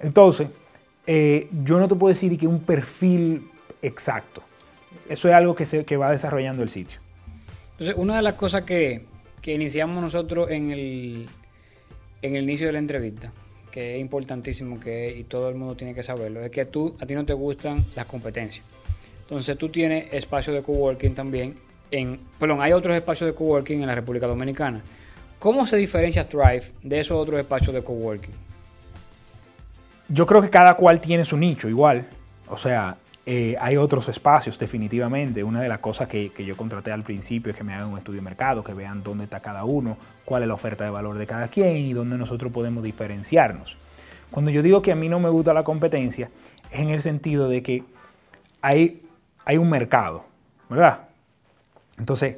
Entonces, 0.00 0.48
eh, 1.06 1.48
yo 1.64 1.78
no 1.78 1.88
te 1.88 1.94
puedo 1.94 2.08
decir 2.08 2.38
que 2.38 2.46
un 2.46 2.60
perfil 2.60 3.42
exacto. 3.82 4.42
Eso 5.08 5.28
es 5.28 5.34
algo 5.34 5.54
que, 5.54 5.66
se, 5.66 5.84
que 5.84 5.96
va 5.96 6.10
desarrollando 6.10 6.62
el 6.62 6.70
sitio. 6.70 7.00
Entonces, 7.72 7.96
una 7.96 8.16
de 8.16 8.22
las 8.22 8.34
cosas 8.34 8.62
que, 8.62 9.02
que 9.42 9.54
iniciamos 9.54 10.02
nosotros 10.02 10.50
en 10.50 10.70
el, 10.70 11.26
en 12.22 12.36
el 12.36 12.44
inicio 12.44 12.66
de 12.66 12.72
la 12.74 12.78
entrevista, 12.78 13.32
que 13.70 13.96
es 13.96 14.00
importantísimo 14.00 14.80
que, 14.80 15.16
y 15.16 15.24
todo 15.24 15.48
el 15.48 15.54
mundo 15.54 15.76
tiene 15.76 15.94
que 15.94 16.02
saberlo, 16.02 16.42
es 16.44 16.50
que 16.50 16.64
tú, 16.64 16.96
a 17.00 17.06
ti 17.06 17.14
no 17.14 17.24
te 17.24 17.32
gustan 17.34 17.84
las 17.94 18.06
competencias. 18.06 18.64
Entonces 19.22 19.56
tú 19.56 19.68
tienes 19.68 20.12
espacio 20.12 20.52
de 20.52 20.62
coworking 20.62 21.14
también, 21.14 21.54
en, 21.90 22.20
perdón, 22.38 22.60
hay 22.62 22.72
otros 22.72 22.96
espacios 22.96 23.28
de 23.28 23.34
coworking 23.34 23.80
en 23.80 23.86
la 23.86 23.94
República 23.94 24.26
Dominicana. 24.26 24.82
¿Cómo 25.38 25.66
se 25.66 25.76
diferencia 25.76 26.24
Thrive 26.24 26.72
de 26.82 27.00
esos 27.00 27.16
otros 27.16 27.40
espacios 27.40 27.74
de 27.74 27.82
coworking? 27.82 28.34
Yo 30.08 30.26
creo 30.26 30.42
que 30.42 30.50
cada 30.50 30.74
cual 30.74 31.00
tiene 31.00 31.24
su 31.24 31.36
nicho 31.36 31.68
igual. 31.68 32.06
O 32.48 32.58
sea, 32.58 32.96
eh, 33.24 33.56
hay 33.60 33.76
otros 33.76 34.08
espacios 34.08 34.58
definitivamente. 34.58 35.42
Una 35.42 35.60
de 35.60 35.68
las 35.68 35.78
cosas 35.78 36.08
que, 36.08 36.30
que 36.30 36.44
yo 36.44 36.56
contraté 36.56 36.92
al 36.92 37.02
principio 37.02 37.52
es 37.52 37.56
que 37.56 37.64
me 37.64 37.72
hagan 37.72 37.88
un 37.88 37.98
estudio 37.98 38.20
de 38.20 38.24
mercado, 38.24 38.64
que 38.64 38.74
vean 38.74 39.02
dónde 39.02 39.24
está 39.24 39.40
cada 39.40 39.64
uno, 39.64 39.96
cuál 40.24 40.42
es 40.42 40.48
la 40.48 40.54
oferta 40.54 40.84
de 40.84 40.90
valor 40.90 41.16
de 41.16 41.26
cada 41.26 41.48
quien 41.48 41.76
y 41.76 41.92
dónde 41.92 42.18
nosotros 42.18 42.52
podemos 42.52 42.82
diferenciarnos. 42.82 43.76
Cuando 44.30 44.50
yo 44.50 44.62
digo 44.62 44.82
que 44.82 44.92
a 44.92 44.96
mí 44.96 45.08
no 45.08 45.20
me 45.20 45.28
gusta 45.28 45.52
la 45.52 45.64
competencia, 45.64 46.30
es 46.70 46.80
en 46.80 46.90
el 46.90 47.02
sentido 47.02 47.48
de 47.48 47.62
que 47.62 47.82
hay, 48.62 49.02
hay 49.44 49.56
un 49.56 49.70
mercado, 49.70 50.24
¿verdad? 50.68 51.09
Entonces, 52.00 52.36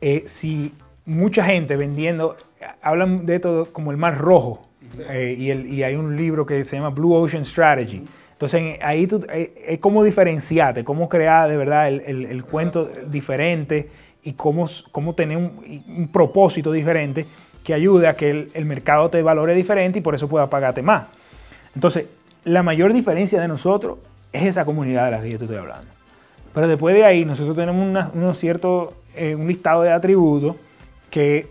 eh, 0.00 0.22
si 0.26 0.72
mucha 1.04 1.44
gente 1.44 1.76
vendiendo, 1.76 2.36
hablan 2.80 3.26
de 3.26 3.34
esto 3.36 3.68
como 3.72 3.90
el 3.90 3.96
mar 3.98 4.16
rojo, 4.16 4.66
eh, 5.10 5.34
y, 5.38 5.50
el- 5.50 5.66
y 5.66 5.82
hay 5.82 5.94
un 5.96 6.16
libro 6.16 6.46
que 6.46 6.64
se 6.64 6.76
llama 6.76 6.88
Blue 6.90 7.12
Ocean 7.14 7.44
Strategy. 7.44 8.02
Entonces, 8.32 8.60
en- 8.62 8.76
ahí 8.82 9.06
tú, 9.06 9.24
eh, 9.32 9.52
es 9.68 9.78
cómo 9.80 10.02
diferenciarte, 10.02 10.84
cómo 10.84 11.08
crear 11.08 11.48
de 11.50 11.56
verdad 11.58 11.88
el, 11.88 12.00
el- 12.06 12.24
el 12.26 12.44
cuento 12.44 12.88
diferente 13.06 13.90
y 14.22 14.32
cómo, 14.32 14.66
cómo 14.92 15.14
tener 15.14 15.36
un, 15.36 15.52
un 15.88 16.08
propósito 16.08 16.72
diferente 16.72 17.26
que 17.64 17.74
ayude 17.74 18.08
a 18.08 18.14
que 18.16 18.30
el, 18.30 18.50
el 18.54 18.64
mercado 18.64 19.10
te 19.10 19.20
valore 19.22 19.54
diferente 19.54 19.98
y 19.98 20.02
por 20.02 20.14
eso 20.14 20.28
pueda 20.28 20.48
pagarte 20.48 20.80
más. 20.82 21.06
Entonces, 21.74 22.06
la 22.44 22.62
mayor 22.62 22.92
diferencia 22.94 23.40
de 23.40 23.48
nosotros 23.48 23.98
es 24.32 24.44
esa 24.44 24.64
comunidad 24.64 25.04
de 25.06 25.10
la 25.10 25.20
que 25.20 25.30
yo 25.30 25.38
te 25.38 25.44
estoy 25.44 25.58
hablando. 25.58 25.86
Pero 26.54 26.66
después 26.66 26.94
de 26.94 27.04
ahí, 27.04 27.24
nosotros 27.24 27.54
tenemos 27.54 27.86
una- 27.86 28.10
unos 28.14 28.38
ciertos, 28.38 28.94
eh, 29.14 29.34
un 29.34 29.46
listado 29.46 29.82
de 29.82 29.92
atributos 29.92 30.56
que 31.10 31.48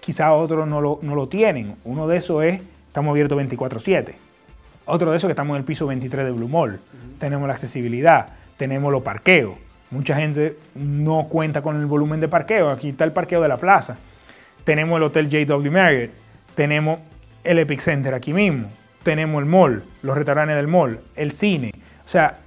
quizá 0.00 0.32
otros 0.32 0.66
no 0.66 0.80
lo, 0.80 0.98
no 1.02 1.14
lo 1.14 1.28
tienen. 1.28 1.76
Uno 1.84 2.06
de 2.08 2.16
esos 2.16 2.42
es, 2.44 2.62
estamos 2.86 3.10
abiertos 3.10 3.38
24/7. 3.38 4.14
Otro 4.86 5.10
de 5.10 5.16
esos 5.16 5.28
que 5.28 5.32
estamos 5.32 5.54
en 5.54 5.60
el 5.60 5.64
piso 5.64 5.86
23 5.86 6.24
de 6.24 6.32
Blue 6.32 6.48
Mall. 6.48 6.80
Tenemos 7.18 7.46
la 7.46 7.54
accesibilidad, 7.54 8.28
tenemos 8.56 8.92
los 8.92 9.02
parqueos. 9.02 9.56
Mucha 9.90 10.16
gente 10.16 10.56
no 10.74 11.26
cuenta 11.28 11.62
con 11.62 11.76
el 11.76 11.86
volumen 11.86 12.20
de 12.20 12.28
parqueo. 12.28 12.70
Aquí 12.70 12.90
está 12.90 13.04
el 13.04 13.12
parqueo 13.12 13.40
de 13.42 13.48
la 13.48 13.56
plaza. 13.56 13.96
Tenemos 14.64 14.96
el 14.96 15.02
Hotel 15.04 15.28
JW 15.28 15.70
Marriott. 15.70 16.10
Tenemos 16.54 17.00
el 17.44 17.58
Epic 17.58 17.80
Center 17.80 18.14
aquí 18.14 18.32
mismo. 18.32 18.68
Tenemos 19.02 19.40
el 19.40 19.48
mall, 19.48 19.82
los 20.02 20.16
restaurantes 20.16 20.56
del 20.56 20.68
mall, 20.68 21.00
el 21.16 21.32
cine. 21.32 21.72
O 22.04 22.08
sea, 22.08 22.38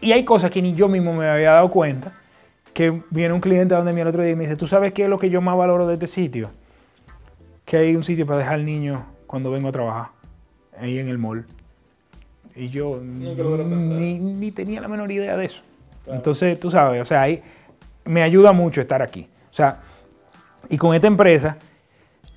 y 0.00 0.12
hay 0.12 0.24
cosas 0.24 0.50
que 0.50 0.60
ni 0.60 0.74
yo 0.74 0.88
mismo 0.88 1.12
me 1.12 1.28
había 1.28 1.52
dado 1.52 1.70
cuenta. 1.70 2.12
Que 2.80 3.02
viene 3.10 3.34
un 3.34 3.40
cliente 3.42 3.74
a 3.74 3.76
donde 3.76 3.92
mí 3.92 4.00
el 4.00 4.08
otro 4.08 4.22
día 4.22 4.32
y 4.32 4.36
me 4.36 4.44
dice, 4.44 4.56
¿tú 4.56 4.66
sabes 4.66 4.94
qué 4.94 5.02
es 5.02 5.10
lo 5.10 5.18
que 5.18 5.28
yo 5.28 5.42
más 5.42 5.54
valoro 5.54 5.86
de 5.86 5.92
este 5.92 6.06
sitio? 6.06 6.48
Que 7.66 7.76
hay 7.76 7.94
un 7.94 8.02
sitio 8.02 8.24
para 8.24 8.38
dejar 8.38 8.54
al 8.54 8.64
niño 8.64 9.04
cuando 9.26 9.50
vengo 9.50 9.68
a 9.68 9.72
trabajar, 9.72 10.06
ahí 10.80 10.98
en 10.98 11.10
el 11.10 11.18
mall. 11.18 11.44
Y 12.56 12.70
yo 12.70 12.98
pensado. 12.98 13.66
ni, 13.66 14.18
ni 14.18 14.50
tenía 14.50 14.80
la 14.80 14.88
menor 14.88 15.12
idea 15.12 15.36
de 15.36 15.44
eso. 15.44 15.60
Entonces, 16.06 16.58
tú 16.58 16.70
sabes, 16.70 17.02
o 17.02 17.04
sea, 17.04 17.20
ahí 17.20 17.42
me 18.06 18.22
ayuda 18.22 18.52
mucho 18.54 18.80
estar 18.80 19.02
aquí. 19.02 19.28
O 19.50 19.54
sea, 19.54 19.80
y 20.70 20.78
con 20.78 20.94
esta 20.94 21.06
empresa, 21.06 21.58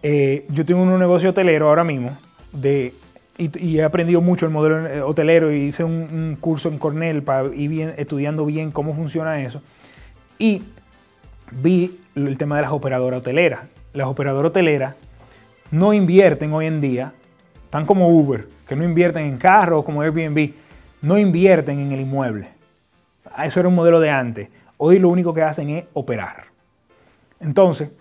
eh, 0.02 0.46
yo 0.50 0.66
tengo 0.66 0.82
un 0.82 1.00
negocio 1.00 1.30
hotelero 1.30 1.70
ahora 1.70 1.86
mismo 1.86 2.18
de, 2.52 2.94
y, 3.38 3.66
y 3.66 3.80
he 3.80 3.84
aprendido 3.84 4.20
mucho 4.20 4.46
el 4.46 4.52
modelo 4.52 4.86
eh, 4.89 5.02
hotelero 5.02 5.54
y 5.54 5.60
hice 5.60 5.86
un, 5.86 5.94
un 6.12 6.38
curso 6.38 6.68
en 6.68 6.80
Cornell 6.80 7.24
para 7.24 7.48
ir 7.56 7.70
bien, 7.70 7.94
estudiando 7.96 8.46
bien 8.46 8.72
cómo 8.72 8.94
funciona 8.94 9.41
eso. 9.41 9.62
Y 10.44 10.62
vi 11.52 12.02
el 12.16 12.38
tema 12.38 12.58
de 12.58 12.64
las 12.64 12.74
operadoras 12.74 13.22
hoteleras. 13.22 13.62
Las 13.94 14.08
operadoras 14.08 14.50
hoteleras 14.50 14.96
no 15.72 15.94
invierten 15.94 16.52
hoy 16.52 16.66
en 16.66 16.82
día, 16.82 17.14
tan 17.70 17.86
como 17.86 18.10
Uber, 18.10 18.50
que 18.68 18.76
no 18.76 18.84
invierten 18.84 19.24
en 19.24 19.38
carros 19.38 19.86
como 19.86 20.02
Airbnb, 20.02 20.52
no 21.02 21.18
invierten 21.18 21.80
en 21.80 21.94
el 21.94 22.02
inmueble. 22.02 22.50
Eso 23.41 23.62
era 23.62 23.70
un 23.70 23.76
modelo 23.76 24.02
de 24.02 24.10
antes. 24.10 24.50
Hoy 24.76 25.00
lo 25.00 25.08
único 25.08 25.34
que 25.34 25.44
hacen 25.44 25.70
es 25.70 25.86
operar. 25.94 26.48
Entonces, 27.39 27.91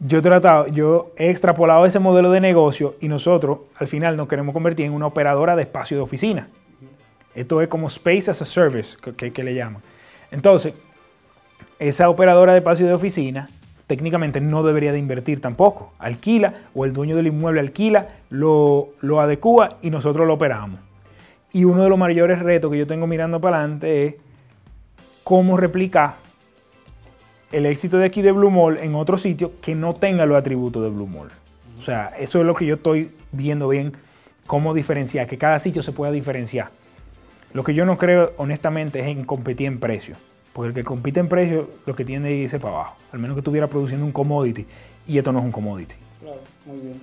yo 0.00 0.18
he 0.18 0.22
tratado, 0.22 0.66
yo 0.66 1.12
he 1.16 1.30
extrapolado 1.30 1.86
ese 1.86 2.00
modelo 2.00 2.32
de 2.32 2.40
negocio 2.40 2.96
y 3.00 3.06
nosotros 3.06 3.60
al 3.76 3.86
final 3.86 4.16
nos 4.16 4.26
queremos 4.26 4.52
convertir 4.52 4.86
en 4.86 4.92
una 4.92 5.06
operadora 5.06 5.54
de 5.54 5.62
espacio 5.62 5.96
de 5.96 6.02
oficina. 6.02 6.48
Esto 7.32 7.62
es 7.62 7.68
como 7.68 7.86
Space 7.86 8.28
as 8.28 8.42
a 8.42 8.44
Service, 8.44 8.96
que- 9.16 9.32
que 9.32 9.42
le 9.44 9.54
llaman. 9.54 9.82
Entonces, 10.32 10.74
esa 11.78 12.08
operadora 12.08 12.52
de 12.52 12.58
espacio 12.58 12.86
de 12.86 12.94
oficina 12.94 13.48
técnicamente 13.86 14.40
no 14.40 14.62
debería 14.62 14.92
de 14.92 14.98
invertir 14.98 15.40
tampoco. 15.40 15.92
Alquila 15.98 16.54
o 16.74 16.84
el 16.84 16.92
dueño 16.92 17.16
del 17.16 17.28
inmueble 17.28 17.60
alquila, 17.60 18.08
lo, 18.30 18.88
lo 19.00 19.20
adecua 19.20 19.78
y 19.82 19.90
nosotros 19.90 20.26
lo 20.26 20.34
operamos. 20.34 20.80
Y 21.52 21.64
uno 21.64 21.84
de 21.84 21.88
los 21.88 21.98
mayores 21.98 22.40
retos 22.40 22.70
que 22.70 22.78
yo 22.78 22.86
tengo 22.86 23.06
mirando 23.06 23.40
para 23.40 23.58
adelante 23.58 24.06
es 24.06 24.14
cómo 25.22 25.56
replicar 25.56 26.16
el 27.52 27.66
éxito 27.66 27.98
de 27.98 28.06
aquí 28.06 28.22
de 28.22 28.32
Blue 28.32 28.50
Mall 28.50 28.78
en 28.78 28.94
otro 28.94 29.16
sitio 29.16 29.52
que 29.62 29.74
no 29.74 29.94
tenga 29.94 30.26
los 30.26 30.36
atributos 30.36 30.82
de 30.82 30.90
Blue 30.90 31.06
Mall. 31.06 31.28
O 31.78 31.82
sea, 31.82 32.12
eso 32.18 32.40
es 32.40 32.46
lo 32.46 32.54
que 32.54 32.66
yo 32.66 32.74
estoy 32.74 33.12
viendo 33.32 33.68
bien, 33.68 33.92
cómo 34.46 34.74
diferenciar, 34.74 35.26
que 35.26 35.38
cada 35.38 35.60
sitio 35.60 35.82
se 35.82 35.92
pueda 35.92 36.10
diferenciar. 36.10 36.70
Lo 37.52 37.62
que 37.62 37.74
yo 37.74 37.86
no 37.86 37.96
creo, 37.96 38.32
honestamente, 38.36 39.00
es 39.00 39.06
en 39.06 39.24
competir 39.24 39.68
en 39.68 39.78
precio. 39.78 40.16
Porque 40.56 40.68
el 40.68 40.74
que 40.74 40.84
compite 40.84 41.20
en 41.20 41.28
precio, 41.28 41.68
lo 41.84 41.94
que 41.94 42.02
tiende 42.02 42.32
es 42.32 42.44
irse 42.44 42.58
para 42.58 42.76
abajo. 42.76 42.96
Al 43.12 43.18
menos 43.18 43.34
que 43.34 43.40
estuviera 43.40 43.66
produciendo 43.66 44.06
un 44.06 44.12
commodity. 44.12 44.64
Y 45.06 45.18
esto 45.18 45.30
no 45.30 45.40
es 45.40 45.44
un 45.44 45.52
commodity. 45.52 45.94
Claro, 46.18 46.40
muy 46.64 46.78
bien. 46.78 47.00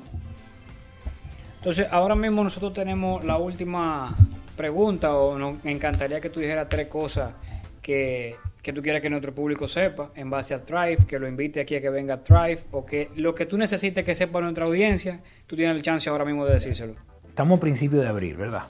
Entonces, 1.57 1.85
ahora 1.91 2.15
mismo 2.15 2.43
nosotros 2.43 2.73
tenemos 2.73 3.23
la 3.23 3.37
última 3.37 4.17
pregunta, 4.57 5.15
o 5.15 5.37
nos 5.37 5.63
encantaría 5.65 6.19
que 6.19 6.31
tú 6.31 6.39
dijeras 6.39 6.67
tres 6.67 6.87
cosas 6.87 7.35
que, 7.79 8.37
que 8.63 8.73
tú 8.73 8.81
quieras 8.81 9.03
que 9.03 9.11
nuestro 9.11 9.35
público 9.35 9.67
sepa 9.67 10.09
en 10.15 10.31
base 10.31 10.55
a 10.55 10.65
Thrive, 10.65 11.05
que 11.07 11.19
lo 11.19 11.27
invite 11.27 11.59
aquí 11.59 11.75
a 11.75 11.81
que 11.81 11.91
venga 11.91 12.15
a 12.15 12.23
Thrive, 12.23 12.61
o 12.71 12.83
que 12.83 13.11
lo 13.17 13.35
que 13.35 13.45
tú 13.45 13.59
necesites 13.59 14.03
que 14.03 14.15
sepa 14.15 14.41
nuestra 14.41 14.65
audiencia, 14.65 15.19
tú 15.45 15.55
tienes 15.55 15.75
el 15.75 15.83
chance 15.83 16.09
ahora 16.09 16.25
mismo 16.25 16.43
de 16.47 16.55
decírselo. 16.55 16.95
Estamos 17.29 17.59
a 17.59 17.61
principio 17.61 18.01
de 18.01 18.07
abril, 18.07 18.35
¿verdad? 18.35 18.63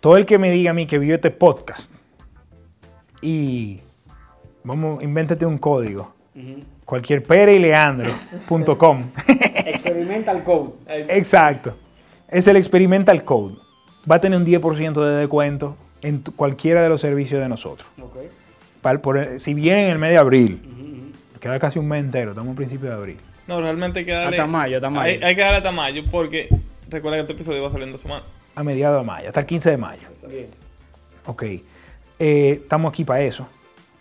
Todo 0.00 0.16
el 0.16 0.24
que 0.24 0.38
me 0.38 0.50
diga 0.50 0.70
a 0.70 0.74
mí 0.74 0.86
que 0.86 0.98
vio 0.98 1.14
este 1.14 1.30
podcast 1.30 1.92
y 3.22 3.80
vamos, 4.64 5.02
invéntate 5.02 5.46
un 5.46 5.56
código. 5.58 6.14
Cualquier 6.84 7.22
pereyleandro.com. 7.22 9.10
Experimental 9.66 10.42
Code. 10.44 10.70
Exacto. 11.08 11.76
Es 12.28 12.46
el 12.46 12.56
Experimental 12.56 13.24
Code. 13.24 13.56
Va 14.10 14.16
a 14.16 14.20
tener 14.20 14.38
un 14.38 14.44
10% 14.46 15.04
de 15.04 15.16
descuento 15.20 15.76
en 16.00 16.22
cualquiera 16.34 16.82
de 16.82 16.88
los 16.88 17.00
servicios 17.00 17.40
de 17.40 17.48
nosotros. 17.48 17.88
Ok. 18.00 18.16
Para- 18.80 19.00
por- 19.00 19.38
si 19.38 19.54
viene 19.54 19.84
en 19.86 19.92
el 19.92 19.98
mes 19.98 20.10
de 20.10 20.18
abril, 20.18 21.12
queda 21.40 21.58
casi 21.58 21.78
un 21.78 21.86
mes 21.88 22.02
entero, 22.02 22.30
estamos 22.32 22.52
a 22.52 22.56
principio 22.56 22.88
de 22.88 22.94
abril. 22.96 23.18
No, 23.46 23.60
realmente 23.60 24.00
hay 24.00 24.04
que 24.04 24.12
darle. 24.12 24.36
Hasta 24.36 24.46
mayo, 24.46 24.76
hasta 24.76 24.90
mayo. 24.90 25.02
Hay, 25.12 25.22
hay 25.22 25.34
que 25.36 25.40
darle 25.40 25.56
hasta 25.58 25.72
mayo 25.72 26.02
porque 26.10 26.48
recuerda 26.88 27.16
que 27.18 27.20
este 27.22 27.32
episodio 27.34 27.62
va 27.62 27.68
a 27.68 27.70
salir 27.70 27.86
en 27.86 27.92
dos 27.92 28.00
semanas. 28.00 28.24
A 28.54 28.62
mediados 28.64 29.00
de 29.00 29.06
mayo, 29.06 29.28
hasta 29.28 29.40
el 29.40 29.46
15 29.46 29.70
de 29.70 29.76
mayo. 29.76 30.08
Bien. 30.28 30.48
Ok. 31.26 31.44
Eh, 32.18 32.60
estamos 32.62 32.92
aquí 32.92 33.04
para 33.04 33.22
eso, 33.22 33.46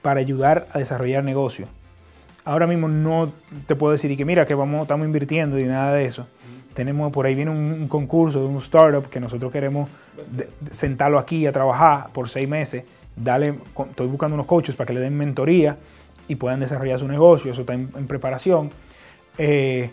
para 0.02 0.20
ayudar 0.20 0.68
a 0.74 0.80
desarrollar 0.80 1.24
negocios. 1.24 1.70
Ahora 2.44 2.66
mismo 2.68 2.88
no 2.88 3.32
te 3.68 3.76
puedo 3.76 3.92
decir 3.94 4.12
y 4.12 4.18
que 4.18 4.26
mira 4.26 4.46
que 4.46 4.56
vamos, 4.56 4.82
estamos 4.84 5.06
invirtiendo 5.06 5.60
y 5.60 5.66
nada 5.66 5.94
de 5.94 6.06
eso. 6.06 6.28
Tenemos 6.74 7.12
por 7.12 7.26
ahí 7.26 7.36
viene 7.36 7.52
un, 7.52 7.58
un 7.82 7.88
concurso 7.88 8.40
de 8.40 8.46
un 8.46 8.58
startup 8.58 9.10
que 9.10 9.20
nosotros 9.20 9.52
queremos 9.52 9.90
de- 10.32 10.50
sentarlo 10.72 11.20
aquí 11.20 11.46
a 11.46 11.52
trabajar 11.52 12.08
por 12.14 12.30
seis 12.30 12.48
meses. 12.48 12.84
Darle, 13.16 13.56
con- 13.74 13.90
estoy 13.90 14.08
buscando 14.08 14.36
unos 14.36 14.46
coaches 14.48 14.76
para 14.76 14.88
que 14.88 14.94
le 14.94 15.02
den 15.02 15.18
mentoría 15.18 15.78
y 16.28 16.36
puedan 16.36 16.62
desarrollar 16.62 16.98
su 16.98 17.08
negocio. 17.08 17.52
Eso 17.52 17.62
está 17.62 17.74
en, 17.74 17.90
en 17.96 18.08
preparación. 18.08 18.70
Eh, 19.38 19.92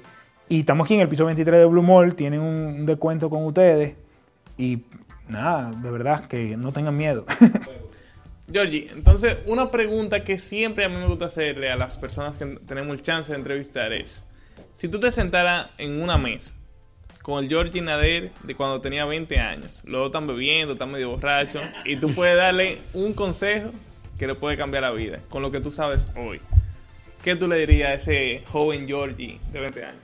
y 0.49 0.61
estamos 0.61 0.85
aquí 0.87 0.95
en 0.95 1.01
el 1.01 1.09
piso 1.09 1.25
23 1.27 1.59
de 1.61 1.65
Blue 1.67 1.83
Mall. 1.83 2.15
Tienen 2.15 2.41
un, 2.41 2.77
un 2.81 2.87
descuento 2.87 3.29
con 3.29 3.45
ustedes. 3.45 3.95
Y 4.57 4.85
nada, 5.29 5.71
de 5.73 5.91
verdad 5.91 6.25
que 6.27 6.57
no 6.57 6.73
tengan 6.73 6.97
miedo. 6.97 7.27
Georgie, 8.51 8.89
entonces 8.93 9.39
una 9.47 9.71
pregunta 9.71 10.25
que 10.25 10.39
siempre 10.39 10.85
a 10.85 10.89
mí 10.89 10.97
me 10.97 11.07
gusta 11.07 11.27
hacerle 11.27 11.71
a 11.71 11.77
las 11.77 11.99
personas 11.99 12.37
que 12.37 12.47
tenemos 12.67 12.95
el 12.95 13.03
chance 13.03 13.31
de 13.31 13.39
entrevistar 13.39 13.93
es, 13.93 14.25
si 14.77 14.89
tú 14.89 14.99
te 14.99 15.13
sentaras 15.13 15.69
en 15.77 16.01
una 16.01 16.17
mesa 16.17 16.55
con 17.23 17.45
el 17.45 17.51
Georgie 17.51 17.83
Nader 17.83 18.31
de 18.43 18.55
cuando 18.55 18.81
tenía 18.81 19.05
20 19.05 19.39
años, 19.39 19.83
dos 19.85 20.07
están 20.07 20.27
bebiendo, 20.27 20.73
están 20.73 20.91
medio 20.91 21.11
borrachos, 21.11 21.63
y 21.85 21.97
tú 21.97 22.15
puedes 22.15 22.39
darle 22.39 22.79
un 22.95 23.13
consejo 23.13 23.71
que 24.19 24.27
le 24.27 24.35
puede 24.35 24.57
cambiar 24.57 24.83
la 24.83 24.93
vida, 24.93 25.21
con 25.29 25.43
lo 25.43 25.51
que 25.51 25.61
tú 25.61 25.71
sabes 25.71 26.07
hoy, 26.17 26.41
¿qué 27.23 27.37
tú 27.37 27.47
le 27.47 27.57
dirías 27.57 27.91
a 27.91 27.95
ese 27.95 28.43
joven 28.47 28.87
Georgie 28.87 29.39
de 29.53 29.61
20 29.61 29.85
años? 29.85 30.01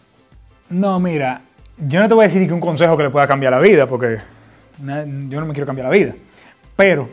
No, 0.69 1.01
mira, 1.01 1.41
yo 1.79 1.99
no 2.01 2.09
te 2.09 2.15
voy 2.15 2.27
a 2.27 2.29
decir 2.29 2.47
que 2.47 2.53
un 2.53 2.61
consejo 2.61 2.95
que 2.97 3.05
le 3.05 3.11
pueda 3.11 3.27
cambiar 3.27 3.53
la 3.53 3.61
vida, 3.61 3.87
porque 3.87 4.19
yo 4.79 5.41
no 5.41 5.47
me 5.47 5.55
quiero 5.55 5.67
cambiar 5.67 5.89
la 5.89 5.95
vida. 5.95 6.15
Pero, 6.77 7.09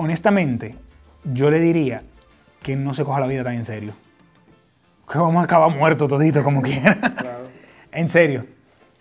honestamente, 0.00 0.74
yo 1.24 1.50
le 1.50 1.60
diría 1.60 2.02
que 2.62 2.74
no 2.76 2.94
se 2.94 3.04
coja 3.04 3.20
la 3.20 3.26
vida 3.26 3.44
tan 3.44 3.54
en 3.54 3.64
serio. 3.66 3.92
Que 5.10 5.18
vamos 5.18 5.40
a 5.42 5.44
acabar 5.44 5.70
muertos 5.76 6.08
toditos 6.08 6.42
como 6.42 6.62
quiera. 6.68 6.94
Claro. 6.96 7.44
en 7.92 8.08
serio. 8.08 8.46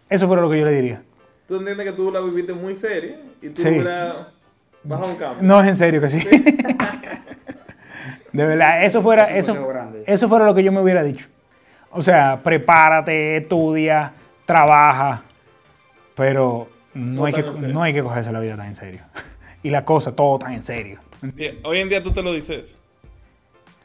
Eso 0.10 0.28
fue 0.28 0.38
lo 0.38 0.50
que 0.50 0.60
yo 0.60 0.66
le 0.66 0.72
diría. 0.74 1.02
Tú 1.48 1.56
entiendes 1.58 1.86
que 1.86 1.94
tú 1.94 2.12
la 2.12 2.20
viviste 2.20 2.54
muy 2.54 2.76
seria 2.76 3.18
y 3.42 3.50
tú 3.50 3.62
Sí. 3.62 3.70
hubieras 3.70 4.16
bajado 4.84 5.10
un 5.12 5.16
cambio. 5.18 5.44
No, 5.44 5.62
es 5.62 5.68
en 5.68 5.76
serio 5.76 6.02
que 6.02 6.10
sí. 6.10 6.20
De 8.32 8.46
verdad, 8.46 8.86
eso 8.86 9.02
fuera, 9.02 9.24
eso, 9.36 9.58
eso 10.06 10.30
fuera 10.30 10.46
lo 10.46 10.54
que 10.54 10.64
yo 10.64 10.72
me 10.72 10.80
hubiera 10.82 11.02
dicho. 11.04 11.26
O 11.92 12.04
sea, 12.04 12.40
prepárate, 12.44 13.38
estudia, 13.38 14.12
trabaja, 14.46 15.24
pero 16.16 16.68
no, 16.94 17.22
No 17.22 17.26
hay, 17.26 17.34
que, 17.34 17.42
no 17.44 17.82
hay 17.82 17.94
que 17.94 18.04
cogerse 18.04 18.32
la 18.32 18.40
vida 18.40 18.56
tan 18.56 18.68
en 18.68 18.76
serio. 18.76 19.02
Y 19.64 19.70
la 19.70 19.84
cosa, 19.86 20.12
todo 20.14 20.40
tan 20.40 20.54
en 20.54 20.66
serio. 20.66 21.00
Hoy 21.64 21.80
en 21.80 21.90
día 21.90 22.02
tú 22.02 22.12
te 22.12 22.22
lo 22.24 22.32
dices. 22.34 22.76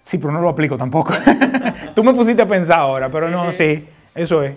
Sí, 0.02 0.18
pero 0.18 0.32
no 0.32 0.40
lo 0.40 0.50
aplico 0.50 0.76
tampoco. 0.76 1.14
Tú 1.94 2.04
me 2.04 2.12
pusiste 2.12 2.42
a 2.42 2.46
pensar 2.46 2.78
ahora, 2.78 3.08
pero 3.10 3.30
no, 3.30 3.50
sí, 3.52 3.84
eso 4.14 4.42
es. 4.42 4.54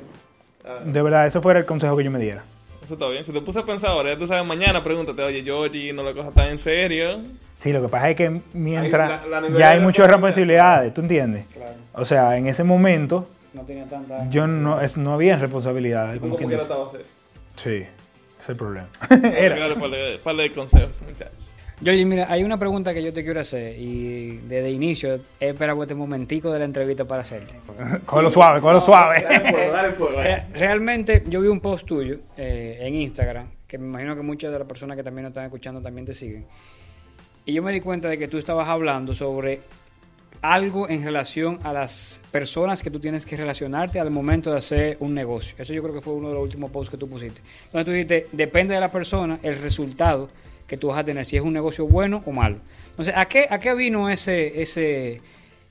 Ah, 0.65 0.79
De 0.85 1.01
verdad, 1.01 1.25
eso 1.25 1.41
fuera 1.41 1.59
el 1.59 1.65
consejo 1.65 1.95
que 1.95 2.03
yo 2.03 2.11
me 2.11 2.19
diera. 2.19 2.43
Eso 2.83 2.95
está 2.95 3.07
bien. 3.07 3.23
Si 3.23 3.31
te 3.31 3.39
puse 3.41 3.59
a 3.59 3.63
pensar 3.63 3.91
ahora, 3.91 4.11
ya 4.13 4.19
tú 4.19 4.27
sabes, 4.27 4.45
mañana 4.45 4.83
pregúntate, 4.83 5.21
oye, 5.23 5.41
Georgie, 5.43 5.93
no 5.93 6.03
lo 6.03 6.13
cojas 6.13 6.33
tan 6.33 6.49
en 6.49 6.59
serio. 6.59 7.19
Sí, 7.55 7.71
lo 7.71 7.81
que 7.81 7.87
pasa 7.87 8.09
es 8.09 8.17
que 8.17 8.41
mientras 8.53 9.25
la- 9.29 9.39
la 9.41 9.49
ya 9.57 9.69
hay 9.71 9.79
muchas 9.79 10.07
responsabilidad. 10.07 10.83
responsabilidades, 10.83 10.93
¿tú 10.93 11.01
entiendes? 11.01 11.45
Claro. 11.53 11.73
O 11.93 12.05
sea, 12.05 12.37
en 12.37 12.47
ese 12.47 12.63
momento 12.65 13.27
No 13.53 13.61
tenía 13.61 13.85
tanta... 13.85 14.29
yo 14.29 14.47
no, 14.47 14.81
es, 14.81 14.97
no 14.97 15.13
había 15.13 15.37
responsabilidades. 15.37 16.15
¿Tú 16.21 16.29
Como 16.29 16.35
como 16.37 16.55
a 16.55 16.87
hacer? 16.87 17.05
Sí, 17.55 17.69
ese 17.69 17.89
es 18.47 18.55
el 18.55 18.55
problema. 18.57 18.87
Era. 19.37 19.57
darle 19.59 20.17
par 20.19 20.35
de, 20.35 20.51
consejos, 20.51 21.01
muchachos. 21.01 21.49
Georgie, 21.83 22.05
mira, 22.05 22.25
hay 22.27 22.43
una 22.43 22.57
pregunta 22.57 22.91
que 22.91 23.03
yo 23.03 23.13
te 23.13 23.23
quiero 23.23 23.39
hacer 23.39 23.79
y 23.79 24.37
desde 24.47 24.71
inicio 24.71 25.19
he 25.39 25.49
esperado 25.49 25.79
este 25.83 25.93
momentico 25.93 26.51
de 26.51 26.57
la 26.59 26.65
entrevista 26.65 27.05
para 27.05 27.21
hacerte. 27.21 27.53
Cógelo 28.05 28.31
suave, 28.31 28.59
cógelo 28.61 28.81
suave. 28.81 29.21
Dale 29.21 29.51
fuego, 29.51 29.71
dale 29.73 29.91
fuego. 29.93 30.17
Re- 30.21 30.45
Realmente 30.53 31.23
yo 31.27 31.39
vi 31.39 31.47
un 31.49 31.59
post 31.59 31.85
tuyo 31.85 32.17
eh, 32.35 32.79
en 32.81 32.95
Instagram, 32.95 33.47
que 33.67 33.77
me 33.77 33.85
imagino 33.85 34.15
que 34.15 34.23
muchas 34.23 34.51
de 34.51 34.57
las 34.57 34.67
personas 34.67 34.97
que 34.97 35.03
también 35.03 35.23
nos 35.25 35.31
están 35.31 35.45
escuchando 35.45 35.79
también 35.79 36.07
te 36.07 36.13
siguen. 36.13 36.45
Y 37.45 37.53
yo 37.53 37.61
me 37.61 37.71
di 37.71 37.79
cuenta 37.79 38.09
de 38.09 38.17
que 38.17 38.27
tú 38.27 38.39
estabas 38.39 38.67
hablando 38.67 39.13
sobre 39.13 39.61
algo 40.41 40.89
en 40.89 41.03
relación 41.03 41.59
a 41.63 41.73
las 41.73 42.21
personas 42.31 42.81
que 42.81 42.91
tú 42.91 42.99
tienes 42.99 43.25
que 43.25 43.35
relacionarte 43.37 43.99
al 43.99 44.11
momento 44.11 44.51
de 44.51 44.57
hacer 44.57 44.97
un 44.99 45.13
negocio. 45.13 45.55
Eso 45.57 45.73
yo 45.73 45.81
creo 45.81 45.95
que 45.95 46.01
fue 46.01 46.13
uno 46.13 46.29
de 46.29 46.35
los 46.35 46.43
últimos 46.43 46.71
posts 46.71 46.91
que 46.91 46.97
tú 46.97 47.09
pusiste. 47.09 47.41
Entonces 47.65 47.85
tú 47.85 47.91
dijiste, 47.91 48.27
depende 48.31 48.73
de 48.73 48.79
la 48.79 48.91
persona 48.91 49.39
el 49.43 49.57
resultado 49.59 50.29
que 50.67 50.77
tú 50.77 50.87
vas 50.87 50.99
a 50.99 51.03
tener, 51.03 51.25
si 51.25 51.37
es 51.37 51.43
un 51.43 51.53
negocio 51.53 51.87
bueno 51.87 52.21
o 52.25 52.31
malo. 52.31 52.57
Entonces, 52.89 53.15
¿a 53.15 53.25
qué, 53.25 53.45
a 53.49 53.59
qué 53.59 53.73
vino 53.73 54.09
ese, 54.09 54.61
ese, 54.61 55.21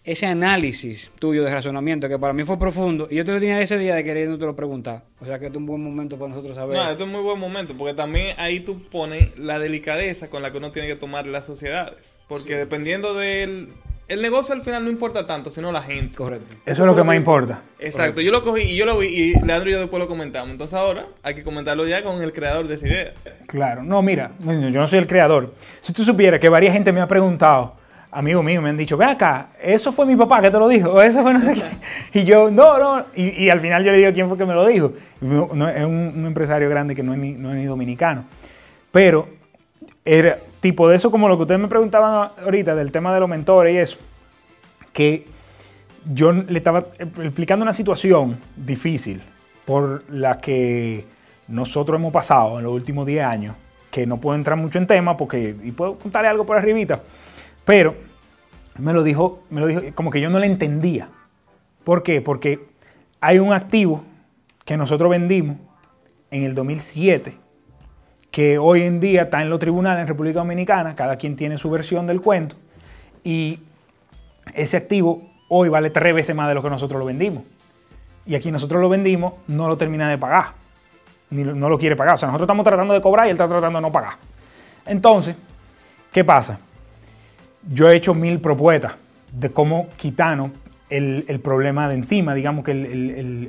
ese 0.04 0.26
análisis 0.26 1.10
tuyo 1.18 1.44
de 1.44 1.52
razonamiento 1.52 2.08
que 2.08 2.18
para 2.18 2.32
mí 2.32 2.44
fue 2.44 2.58
profundo? 2.58 3.08
Y 3.10 3.16
yo 3.16 3.24
te 3.24 3.32
lo 3.32 3.40
tenía 3.40 3.60
ese 3.60 3.76
día 3.78 3.94
de 3.94 4.04
queriendo 4.04 4.38
te 4.38 4.46
lo 4.46 4.56
preguntar. 4.56 5.02
O 5.20 5.26
sea 5.26 5.38
que 5.38 5.46
este 5.46 5.58
es 5.58 5.60
un 5.60 5.66
buen 5.66 5.82
momento 5.82 6.16
para 6.16 6.30
nosotros 6.30 6.54
saber. 6.54 6.76
No, 6.76 6.82
este 6.82 7.02
es 7.02 7.06
un 7.06 7.12
muy 7.12 7.22
buen 7.22 7.38
momento, 7.38 7.74
porque 7.76 7.94
también 7.94 8.34
ahí 8.38 8.60
tú 8.60 8.80
pones 8.88 9.36
la 9.38 9.58
delicadeza 9.58 10.28
con 10.28 10.42
la 10.42 10.50
que 10.50 10.58
uno 10.58 10.72
tiene 10.72 10.88
que 10.88 10.96
tomar 10.96 11.26
las 11.26 11.44
sociedades. 11.44 12.18
Porque 12.28 12.56
dependiendo 12.56 13.14
del... 13.14 13.68
El 14.08 14.22
negocio 14.22 14.54
al 14.54 14.62
final 14.62 14.84
no 14.84 14.90
importa 14.90 15.26
tanto, 15.26 15.50
sino 15.50 15.72
la 15.72 15.82
gente. 15.82 16.14
Correcto. 16.14 16.54
Eso 16.64 16.82
es 16.82 16.86
lo 16.86 16.94
que 16.94 17.02
más 17.02 17.16
importa. 17.16 17.60
Exacto, 17.80 18.20
yo 18.20 18.30
lo 18.30 18.42
cogí 18.42 18.62
y 18.62 18.76
yo 18.76 18.86
lo 18.86 18.98
vi 18.98 19.08
y 19.08 19.34
Leandro 19.44 19.68
y 19.68 19.72
yo 19.72 19.80
después 19.80 20.00
lo 20.00 20.06
comentamos. 20.06 20.50
Entonces 20.50 20.74
ahora 20.74 21.06
hay 21.24 21.34
que 21.34 21.42
comentarlo 21.42 21.86
ya 21.88 22.04
con 22.04 22.22
el 22.22 22.32
creador 22.32 22.68
de 22.68 22.76
esa 22.76 22.86
idea. 22.86 23.12
Claro, 23.48 23.82
no, 23.82 24.02
mira, 24.02 24.30
no, 24.38 24.52
yo 24.68 24.80
no 24.80 24.86
soy 24.86 25.00
el 25.00 25.08
creador. 25.08 25.52
Si 25.80 25.92
tú 25.92 26.04
supieras 26.04 26.38
que 26.38 26.48
varias 26.48 26.72
gente 26.72 26.92
me 26.92 27.00
ha 27.00 27.08
preguntado, 27.08 27.74
amigos 28.12 28.44
míos 28.44 28.62
me 28.62 28.68
han 28.68 28.76
dicho, 28.76 28.96
ve 28.96 29.06
acá, 29.06 29.48
eso 29.60 29.92
fue 29.92 30.06
mi 30.06 30.14
papá 30.14 30.40
que 30.40 30.50
te 30.50 30.58
lo 30.58 30.68
dijo, 30.68 30.92
o 30.92 31.02
eso 31.02 31.22
fue 31.22 31.34
no 31.34 31.40
sé 31.40 31.54
qué". 31.54 32.20
Y 32.20 32.24
yo, 32.24 32.48
no, 32.48 32.78
no, 32.78 33.06
y, 33.16 33.44
y 33.44 33.50
al 33.50 33.58
final 33.58 33.82
yo 33.82 33.90
le 33.90 33.98
digo 33.98 34.12
quién 34.12 34.28
fue 34.28 34.38
que 34.38 34.46
me 34.46 34.54
lo 34.54 34.66
dijo. 34.68 34.92
No, 35.20 35.68
es 35.68 35.84
un, 35.84 36.12
un 36.16 36.26
empresario 36.26 36.70
grande 36.70 36.94
que 36.94 37.02
no 37.02 37.12
es, 37.12 37.18
ni, 37.18 37.32
no 37.32 37.50
es 37.50 37.56
ni 37.56 37.64
dominicano. 37.64 38.24
Pero 38.92 39.28
era 40.04 40.38
tipo 40.66 40.88
de 40.88 40.96
eso 40.96 41.12
como 41.12 41.28
lo 41.28 41.36
que 41.36 41.42
ustedes 41.42 41.60
me 41.60 41.68
preguntaban 41.68 42.32
ahorita 42.42 42.74
del 42.74 42.90
tema 42.90 43.14
de 43.14 43.20
los 43.20 43.28
mentores 43.28 43.72
y 43.72 43.78
eso, 43.78 43.98
que 44.92 45.24
yo 46.12 46.32
le 46.32 46.58
estaba 46.58 46.86
explicando 46.98 47.62
una 47.62 47.72
situación 47.72 48.36
difícil 48.56 49.22
por 49.64 50.02
la 50.10 50.38
que 50.38 51.04
nosotros 51.46 52.00
hemos 52.00 52.12
pasado 52.12 52.58
en 52.58 52.64
los 52.64 52.72
últimos 52.72 53.06
10 53.06 53.24
años, 53.24 53.54
que 53.92 54.08
no 54.08 54.18
puedo 54.18 54.34
entrar 54.34 54.58
mucho 54.58 54.78
en 54.78 54.88
tema 54.88 55.16
porque, 55.16 55.54
y 55.62 55.70
puedo 55.70 55.96
contarle 55.98 56.30
algo 56.30 56.44
por 56.44 56.58
arribita, 56.58 57.00
pero 57.64 57.94
me 58.76 58.92
lo 58.92 59.04
dijo, 59.04 59.44
me 59.48 59.60
lo 59.60 59.68
dijo 59.68 59.82
como 59.94 60.10
que 60.10 60.20
yo 60.20 60.30
no 60.30 60.40
le 60.40 60.46
entendía. 60.46 61.10
¿Por 61.84 62.02
qué? 62.02 62.20
Porque 62.22 62.66
hay 63.20 63.38
un 63.38 63.52
activo 63.52 64.02
que 64.64 64.76
nosotros 64.76 65.08
vendimos 65.10 65.58
en 66.32 66.42
el 66.42 66.56
2007, 66.56 67.36
que 68.36 68.58
hoy 68.58 68.82
en 68.82 69.00
día 69.00 69.22
está 69.22 69.40
en 69.40 69.48
los 69.48 69.58
tribunales 69.58 70.02
en 70.02 70.08
República 70.08 70.40
Dominicana, 70.40 70.94
cada 70.94 71.16
quien 71.16 71.36
tiene 71.36 71.56
su 71.56 71.70
versión 71.70 72.06
del 72.06 72.20
cuento, 72.20 72.54
y 73.24 73.60
ese 74.52 74.76
activo 74.76 75.22
hoy 75.48 75.70
vale 75.70 75.88
tres 75.88 76.14
veces 76.14 76.36
más 76.36 76.46
de 76.46 76.54
lo 76.54 76.62
que 76.62 76.68
nosotros 76.68 76.98
lo 76.98 77.06
vendimos. 77.06 77.44
Y 78.26 78.34
aquí 78.34 78.52
nosotros 78.52 78.78
lo 78.82 78.90
vendimos, 78.90 79.32
no 79.48 79.68
lo 79.68 79.78
termina 79.78 80.10
de 80.10 80.18
pagar, 80.18 80.48
ni 81.30 81.44
lo- 81.44 81.54
no 81.54 81.70
lo 81.70 81.78
quiere 81.78 81.96
pagar. 81.96 82.16
O 82.16 82.18
sea, 82.18 82.26
nosotros 82.26 82.44
estamos 82.44 82.64
tratando 82.66 82.92
de 82.92 83.00
cobrar 83.00 83.26
y 83.26 83.30
él 83.30 83.36
está 83.36 83.48
tratando 83.48 83.78
de 83.78 83.82
no 83.82 83.90
pagar. 83.90 84.16
Entonces, 84.84 85.34
¿qué 86.12 86.22
pasa? 86.22 86.58
Yo 87.72 87.88
he 87.88 87.96
hecho 87.96 88.12
mil 88.12 88.38
propuestas 88.38 88.96
de 89.32 89.48
cómo 89.50 89.88
quitarnos 89.96 90.50
el, 90.90 91.24
el 91.28 91.40
problema 91.40 91.88
de 91.88 91.94
encima, 91.94 92.34
digamos 92.34 92.66
que 92.66 92.72
el, 92.72 92.84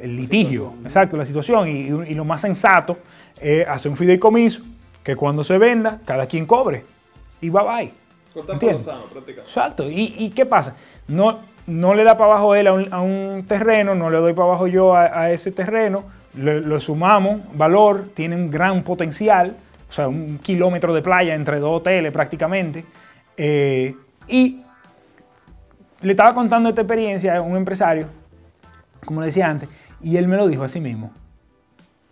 el- 0.02 0.16
litigio, 0.16 0.76
exacto, 0.86 1.18
la 1.18 1.26
situación. 1.26 1.68
Y, 1.68 1.88
y 2.10 2.16
lo 2.16 2.24
más 2.24 2.40
sensato 2.40 2.98
es 3.42 3.68
hacer 3.68 3.92
un 3.92 3.98
fideicomiso 3.98 4.62
que 5.08 5.16
cuando 5.16 5.42
se 5.46 5.58
venda, 5.58 6.02
cada 6.04 6.26
quien 6.28 6.46
cobre. 6.46 6.84
Y 7.40 7.50
bye 7.50 7.64
bye. 7.64 7.94
Cortar 8.34 8.60
sano, 8.60 9.04
prácticamente. 9.04 9.42
Exacto. 9.42 9.90
¿Y, 9.90 10.14
y 10.18 10.32
qué 10.32 10.46
pasa? 10.46 10.76
No, 11.08 11.40
no 11.66 11.94
le 11.96 12.04
da 12.04 12.18
para 12.18 12.32
abajo 12.32 12.56
él 12.56 12.68
a 12.68 12.74
un, 12.74 12.94
a 12.94 13.00
un 13.00 13.46
terreno, 13.48 13.96
no 13.96 14.10
le 14.10 14.18
doy 14.18 14.34
para 14.34 14.50
abajo 14.50 14.68
yo 14.68 14.94
a, 14.94 15.04
a 15.06 15.32
ese 15.32 15.54
terreno, 15.54 16.04
le- 16.36 16.60
lo 16.60 16.78
sumamos, 16.82 17.40
valor, 17.58 18.10
tiene 18.14 18.36
un 18.36 18.52
gran 18.52 18.84
potencial, 18.84 19.56
o 19.90 19.92
sea, 19.94 20.10
un 20.10 20.40
kilómetro 20.40 20.94
de 20.94 21.02
playa 21.02 21.36
entre 21.36 21.60
dos 21.60 21.72
hoteles 21.72 22.12
prácticamente. 22.12 22.84
eh, 23.38 23.96
y 24.28 24.62
le 26.02 26.12
estaba 26.12 26.34
contando 26.34 26.68
esta 26.68 26.82
experiencia 26.82 27.38
a 27.38 27.42
un 27.42 27.56
empresario, 27.56 28.08
como 29.06 29.22
le 29.22 29.28
decía 29.28 29.48
antes, 29.48 29.70
y 30.02 30.18
él 30.18 30.28
me 30.28 30.36
lo 30.36 30.50
dijo 30.50 30.64
así 30.66 30.82
mismo, 30.82 31.12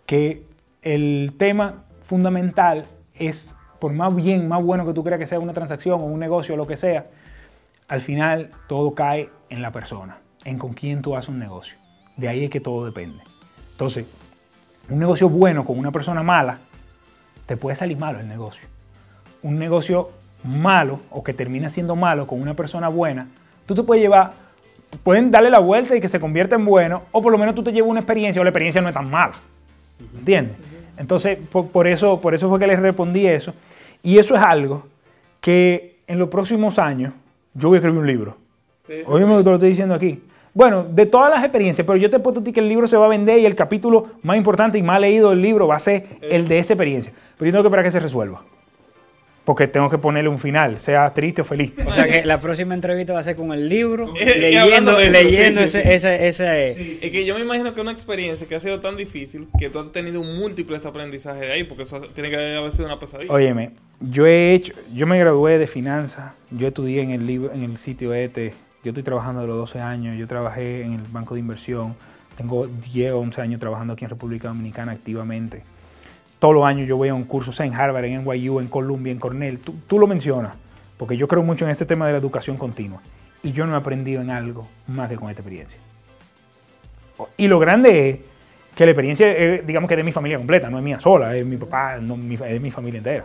que 0.06 0.44
el 0.80 1.34
tema 1.36 1.82
fundamental 2.06 2.84
es, 3.14 3.54
por 3.80 3.92
más 3.92 4.14
bien, 4.14 4.48
más 4.48 4.62
bueno 4.62 4.86
que 4.86 4.92
tú 4.92 5.02
creas 5.02 5.18
que 5.18 5.26
sea 5.26 5.40
una 5.40 5.52
transacción 5.52 6.00
o 6.00 6.04
un 6.04 6.20
negocio 6.20 6.54
o 6.54 6.56
lo 6.56 6.66
que 6.66 6.76
sea, 6.76 7.06
al 7.88 8.00
final 8.00 8.50
todo 8.68 8.94
cae 8.94 9.28
en 9.50 9.60
la 9.60 9.72
persona, 9.72 10.18
en 10.44 10.58
con 10.58 10.72
quién 10.72 11.02
tú 11.02 11.16
haces 11.16 11.28
un 11.28 11.38
negocio. 11.38 11.76
De 12.16 12.28
ahí 12.28 12.44
es 12.44 12.50
que 12.50 12.60
todo 12.60 12.84
depende. 12.84 13.22
Entonces, 13.72 14.06
un 14.88 14.98
negocio 15.00 15.28
bueno 15.28 15.64
con 15.64 15.78
una 15.78 15.90
persona 15.90 16.22
mala, 16.22 16.58
te 17.44 17.56
puede 17.56 17.76
salir 17.76 17.98
malo 17.98 18.20
el 18.20 18.28
negocio. 18.28 18.66
Un 19.42 19.58
negocio 19.58 20.10
malo 20.44 21.00
o 21.10 21.24
que 21.24 21.34
termina 21.34 21.70
siendo 21.70 21.96
malo 21.96 22.26
con 22.26 22.40
una 22.40 22.54
persona 22.54 22.88
buena, 22.88 23.28
tú 23.66 23.74
te 23.74 23.82
puedes 23.82 24.02
llevar, 24.02 24.30
pueden 25.02 25.30
darle 25.32 25.50
la 25.50 25.58
vuelta 25.58 25.96
y 25.96 26.00
que 26.00 26.08
se 26.08 26.20
convierta 26.20 26.54
en 26.54 26.64
bueno, 26.64 27.02
o 27.10 27.20
por 27.20 27.32
lo 27.32 27.38
menos 27.38 27.54
tú 27.54 27.64
te 27.64 27.72
llevas 27.72 27.90
una 27.90 28.00
experiencia 28.00 28.40
o 28.40 28.44
la 28.44 28.50
experiencia 28.50 28.80
no 28.80 28.88
es 28.88 28.94
tan 28.94 29.10
mala. 29.10 29.34
¿Entiendes? 30.18 30.75
Entonces, 30.98 31.38
por, 31.50 31.68
por 31.68 31.86
eso, 31.86 32.20
por 32.20 32.34
eso 32.34 32.48
fue 32.48 32.58
que 32.58 32.66
les 32.66 32.78
respondí 32.78 33.26
eso. 33.26 33.54
Y 34.02 34.18
eso 34.18 34.34
es 34.34 34.42
algo 34.42 34.86
que 35.40 35.96
en 36.06 36.18
los 36.18 36.28
próximos 36.28 36.78
años 36.78 37.12
yo 37.54 37.68
voy 37.68 37.76
a 37.76 37.78
escribir 37.78 38.00
un 38.00 38.06
libro. 38.06 38.36
Sí, 38.86 38.94
sí. 38.98 39.02
Óyeme 39.06 39.42
lo 39.42 39.54
estoy 39.54 39.68
diciendo 39.68 39.94
aquí. 39.94 40.22
Bueno, 40.54 40.84
de 40.84 41.04
todas 41.04 41.28
las 41.28 41.42
experiencias, 41.42 41.86
pero 41.86 41.98
yo 41.98 42.08
te 42.08 42.18
puedo 42.18 42.40
decir 42.40 42.54
que 42.54 42.60
el 42.60 42.68
libro 42.68 42.86
se 42.86 42.96
va 42.96 43.04
a 43.04 43.08
vender 43.08 43.38
y 43.40 43.44
el 43.44 43.54
capítulo 43.54 44.06
más 44.22 44.38
importante 44.38 44.78
y 44.78 44.82
más 44.82 44.98
leído 45.00 45.30
del 45.30 45.42
libro 45.42 45.66
va 45.66 45.76
a 45.76 45.80
ser 45.80 46.06
el 46.22 46.48
de 46.48 46.58
esa 46.58 46.72
experiencia. 46.72 47.12
Pero 47.36 47.46
yo 47.46 47.52
tengo 47.52 47.62
que 47.62 47.68
esperar 47.68 47.84
que 47.84 47.90
se 47.90 48.00
resuelva. 48.00 48.42
Porque 49.46 49.68
tengo 49.68 49.88
que 49.88 49.96
ponerle 49.96 50.28
un 50.28 50.40
final, 50.40 50.80
sea 50.80 51.14
triste 51.14 51.40
o 51.42 51.44
feliz. 51.44 51.70
O 51.86 51.92
sea 51.92 52.04
que 52.06 52.24
la 52.26 52.40
próxima 52.40 52.74
entrevista 52.74 53.12
va 53.12 53.20
a 53.20 53.22
ser 53.22 53.36
con 53.36 53.52
el 53.52 53.68
libro, 53.68 54.12
Eh, 54.20 54.38
leyendo, 54.38 54.98
leyendo 54.98 55.62
sí, 55.62 55.68
sí, 55.68 55.78
ese, 55.84 56.26
ese, 56.26 56.70
ese- 56.70 56.92
Es 57.06 57.12
que 57.12 57.24
yo 57.24 57.34
me 57.36 57.42
imagino 57.42 57.72
que 57.72 57.80
una 57.80 57.92
experiencia 57.92 58.44
que 58.48 58.56
ha 58.56 58.60
sido 58.60 58.80
tan 58.80 58.96
difícil 58.96 59.46
que 59.56 59.70
tú 59.70 59.78
has 59.78 59.92
tenido 59.92 60.20
múltiples 60.22 60.84
aprendizajes 60.84 61.42
de 61.42 61.52
ahí, 61.52 61.62
porque 61.62 61.84
eso 61.84 62.00
tiene 62.12 62.28
que 62.28 62.56
haber 62.56 62.72
sido 62.72 62.86
una 62.86 62.98
pesadilla. 62.98 63.32
Óyeme, 63.32 63.70
yo 64.00 64.26
he 64.26 64.52
hecho, 64.52 64.72
yo 64.92 65.06
me 65.06 65.16
gradué 65.16 65.58
de 65.58 65.68
finanzas, 65.68 66.32
yo 66.50 66.66
estudié 66.66 67.02
en 67.02 67.12
el 67.12 67.24
libro, 67.24 67.52
en 67.54 67.62
el 67.62 67.76
sitio 67.76 68.12
ETE, 68.14 68.52
yo 68.82 68.90
estoy 68.90 69.04
trabajando 69.04 69.42
de 69.42 69.46
los 69.46 69.56
12 69.58 69.78
años, 69.80 70.18
yo 70.18 70.26
trabajé 70.26 70.82
en 70.82 70.94
el 70.94 71.02
banco 71.12 71.34
de 71.34 71.40
inversión, 71.40 71.94
tengo 72.36 72.66
10 72.66 73.12
o 73.12 73.18
11 73.20 73.40
años 73.42 73.60
trabajando 73.60 73.92
aquí 73.92 74.04
en 74.04 74.10
República 74.10 74.48
Dominicana 74.48 74.90
activamente. 74.90 75.62
Todos 76.38 76.54
los 76.54 76.64
años 76.64 76.86
yo 76.86 76.96
voy 76.96 77.08
a 77.08 77.14
un 77.14 77.24
curso, 77.24 77.50
sea 77.52 77.64
en 77.66 77.74
Harvard, 77.74 78.04
en 78.04 78.22
NYU, 78.24 78.60
en 78.60 78.68
Columbia, 78.68 79.10
en 79.12 79.18
Cornell, 79.18 79.58
tú, 79.58 79.74
tú 79.86 79.98
lo 79.98 80.06
mencionas, 80.06 80.52
porque 80.98 81.16
yo 81.16 81.26
creo 81.28 81.42
mucho 81.42 81.64
en 81.64 81.70
este 81.70 81.86
tema 81.86 82.06
de 82.06 82.12
la 82.12 82.18
educación 82.18 82.56
continua. 82.58 83.00
Y 83.42 83.52
yo 83.52 83.66
no 83.66 83.74
he 83.74 83.76
aprendido 83.76 84.20
en 84.22 84.30
algo 84.30 84.66
más 84.86 85.08
que 85.08 85.16
con 85.16 85.30
esta 85.30 85.40
experiencia. 85.42 85.78
Y 87.38 87.48
lo 87.48 87.58
grande 87.58 88.10
es 88.10 88.18
que 88.74 88.84
la 88.84 88.90
experiencia, 88.90 89.26
digamos 89.62 89.88
que 89.88 89.94
es 89.94 89.98
de 89.98 90.04
mi 90.04 90.12
familia 90.12 90.36
completa, 90.36 90.68
no 90.68 90.76
es 90.78 90.84
mía 90.84 91.00
sola, 91.00 91.34
es 91.34 91.46
mi 91.46 91.56
papá, 91.56 91.96
no, 91.98 92.16
mi- 92.16 92.34
es 92.44 92.60
mi 92.60 92.70
familia 92.70 92.98
entera. 92.98 93.24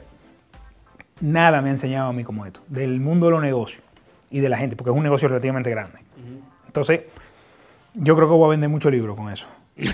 Nada 1.19 1.61
me 1.61 1.69
ha 1.69 1.71
enseñado 1.73 2.09
a 2.09 2.13
mí 2.13 2.23
como 2.23 2.45
esto, 2.45 2.61
del 2.67 2.99
mundo 3.01 3.25
de 3.27 3.31
los 3.33 3.41
negocios 3.41 3.83
y 4.29 4.39
de 4.39 4.47
la 4.49 4.57
gente, 4.57 4.75
porque 4.77 4.91
es 4.91 4.95
un 4.95 5.03
negocio 5.03 5.27
relativamente 5.27 5.69
grande. 5.69 5.99
Entonces, 6.67 7.01
yo 7.95 8.15
creo 8.15 8.29
que 8.29 8.33
voy 8.35 8.45
a 8.45 8.49
vender 8.51 8.69
muchos 8.69 8.91
libros 8.91 9.17
con 9.17 9.29
eso. 9.31 9.45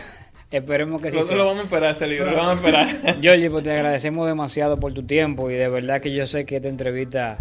Esperemos 0.49 1.01
que 1.01 1.11
sí. 1.11 1.17
Nosotros 1.17 1.37
sea. 1.37 1.37
lo 1.37 1.45
vamos 1.45 1.61
a 1.61 1.63
esperar 1.65 1.95
ese 1.95 2.07
libro, 2.07 2.31
lo 2.31 2.37
vamos 2.37 2.51
a 2.51 2.55
esperar. 2.55 2.87
Pues 3.51 3.63
te 3.63 3.71
agradecemos 3.71 4.27
demasiado 4.27 4.79
por 4.79 4.93
tu 4.93 5.03
tiempo 5.03 5.51
y 5.51 5.55
de 5.55 5.67
verdad 5.67 6.01
que 6.01 6.13
yo 6.13 6.25
sé 6.27 6.45
que 6.45 6.57
esta 6.57 6.69
entrevista 6.69 7.39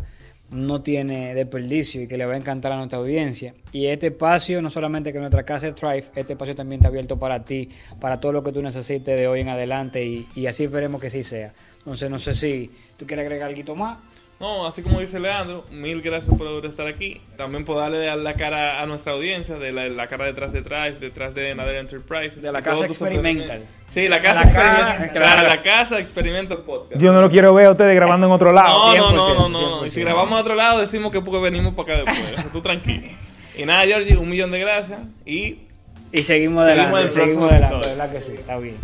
no 0.50 0.82
tiene 0.82 1.34
desperdicio 1.34 2.02
y 2.02 2.08
que 2.08 2.16
le 2.16 2.24
va 2.24 2.34
a 2.34 2.36
encantar 2.36 2.72
a 2.72 2.76
nuestra 2.76 2.98
audiencia. 2.98 3.54
Y 3.72 3.86
este 3.86 4.08
espacio, 4.08 4.62
no 4.62 4.70
solamente 4.70 5.12
que 5.12 5.18
nuestra 5.18 5.44
casa 5.44 5.68
es 5.68 5.74
Thrive, 5.74 6.04
este 6.14 6.34
espacio 6.34 6.54
también 6.54 6.80
está 6.80 6.88
abierto 6.88 7.18
para 7.18 7.44
ti, 7.44 7.68
para 8.00 8.20
todo 8.20 8.32
lo 8.32 8.42
que 8.42 8.52
tú 8.52 8.62
necesites 8.62 9.16
de 9.16 9.28
hoy 9.28 9.40
en 9.40 9.48
adelante 9.48 10.04
y, 10.04 10.26
y 10.34 10.46
así 10.46 10.64
esperemos 10.64 11.00
que 11.00 11.10
sí 11.10 11.24
sea. 11.24 11.52
Entonces, 11.78 12.10
no 12.10 12.18
sé 12.18 12.34
si 12.34 12.70
tú 12.96 13.06
quieres 13.06 13.24
agregar 13.24 13.48
algo 13.48 13.76
más. 13.76 13.98
No, 14.38 14.66
así 14.66 14.82
como 14.82 15.00
dice 15.00 15.18
Leandro, 15.18 15.64
mil 15.70 16.02
gracias 16.02 16.36
por 16.36 16.66
estar 16.66 16.86
aquí. 16.86 17.22
También 17.38 17.64
por 17.64 17.78
darle 17.78 18.14
la 18.16 18.34
cara 18.34 18.82
a 18.82 18.86
nuestra 18.86 19.14
audiencia, 19.14 19.56
de 19.56 19.72
la, 19.72 19.88
la 19.88 20.06
cara 20.08 20.26
detrás 20.26 20.52
de 20.52 20.60
Drive, 20.60 20.98
detrás 21.00 21.34
de 21.34 21.54
Nader 21.54 21.76
Enterprises. 21.76 22.42
De 22.42 22.52
la 22.52 22.60
casa 22.60 22.84
Experimental. 22.84 23.64
Sí, 23.94 24.08
la 24.08 24.20
casa 24.20 24.44
La 24.44 24.50
Experimental. 24.50 25.10
claro. 25.10 25.48
La 25.48 25.62
casa 25.62 25.98
Experimental 25.98 26.58
Podcast. 26.58 27.00
Yo 27.00 27.14
no 27.14 27.22
lo 27.22 27.30
quiero 27.30 27.54
ver 27.54 27.66
a 27.66 27.70
ustedes 27.70 27.94
grabando 27.94 28.26
en 28.26 28.32
otro 28.34 28.52
lado. 28.52 28.94
No, 28.94 29.10
no, 29.10 29.16
no, 29.16 29.26
100%, 29.26 29.36
no, 29.36 29.48
no, 29.48 29.70
no. 29.80 29.86
Y 29.86 29.90
si 29.90 30.00
100%. 30.00 30.04
grabamos 30.04 30.32
a 30.38 30.40
otro 30.42 30.54
lado, 30.54 30.80
decimos 30.80 31.10
que 31.10 31.22
porque 31.22 31.40
venimos 31.40 31.74
para 31.74 32.02
acá 32.02 32.10
después. 32.12 32.46
Tú 32.52 32.60
tranquilo. 32.60 33.06
Y 33.56 33.64
nada, 33.64 33.86
Georgie, 33.86 34.18
un 34.18 34.28
millón 34.28 34.50
de 34.50 34.58
gracias. 34.58 35.00
Y 35.24 35.60
Y 36.12 36.22
seguimos 36.24 36.26
Seguimos 36.26 36.64
adelante, 36.64 37.10
seguimos 37.10 37.48
próximo 37.48 37.48
adelante. 37.48 37.88
¿verdad 37.88 38.12
que 38.12 38.20
sí? 38.20 38.32
Está 38.34 38.58
bien. 38.58 38.76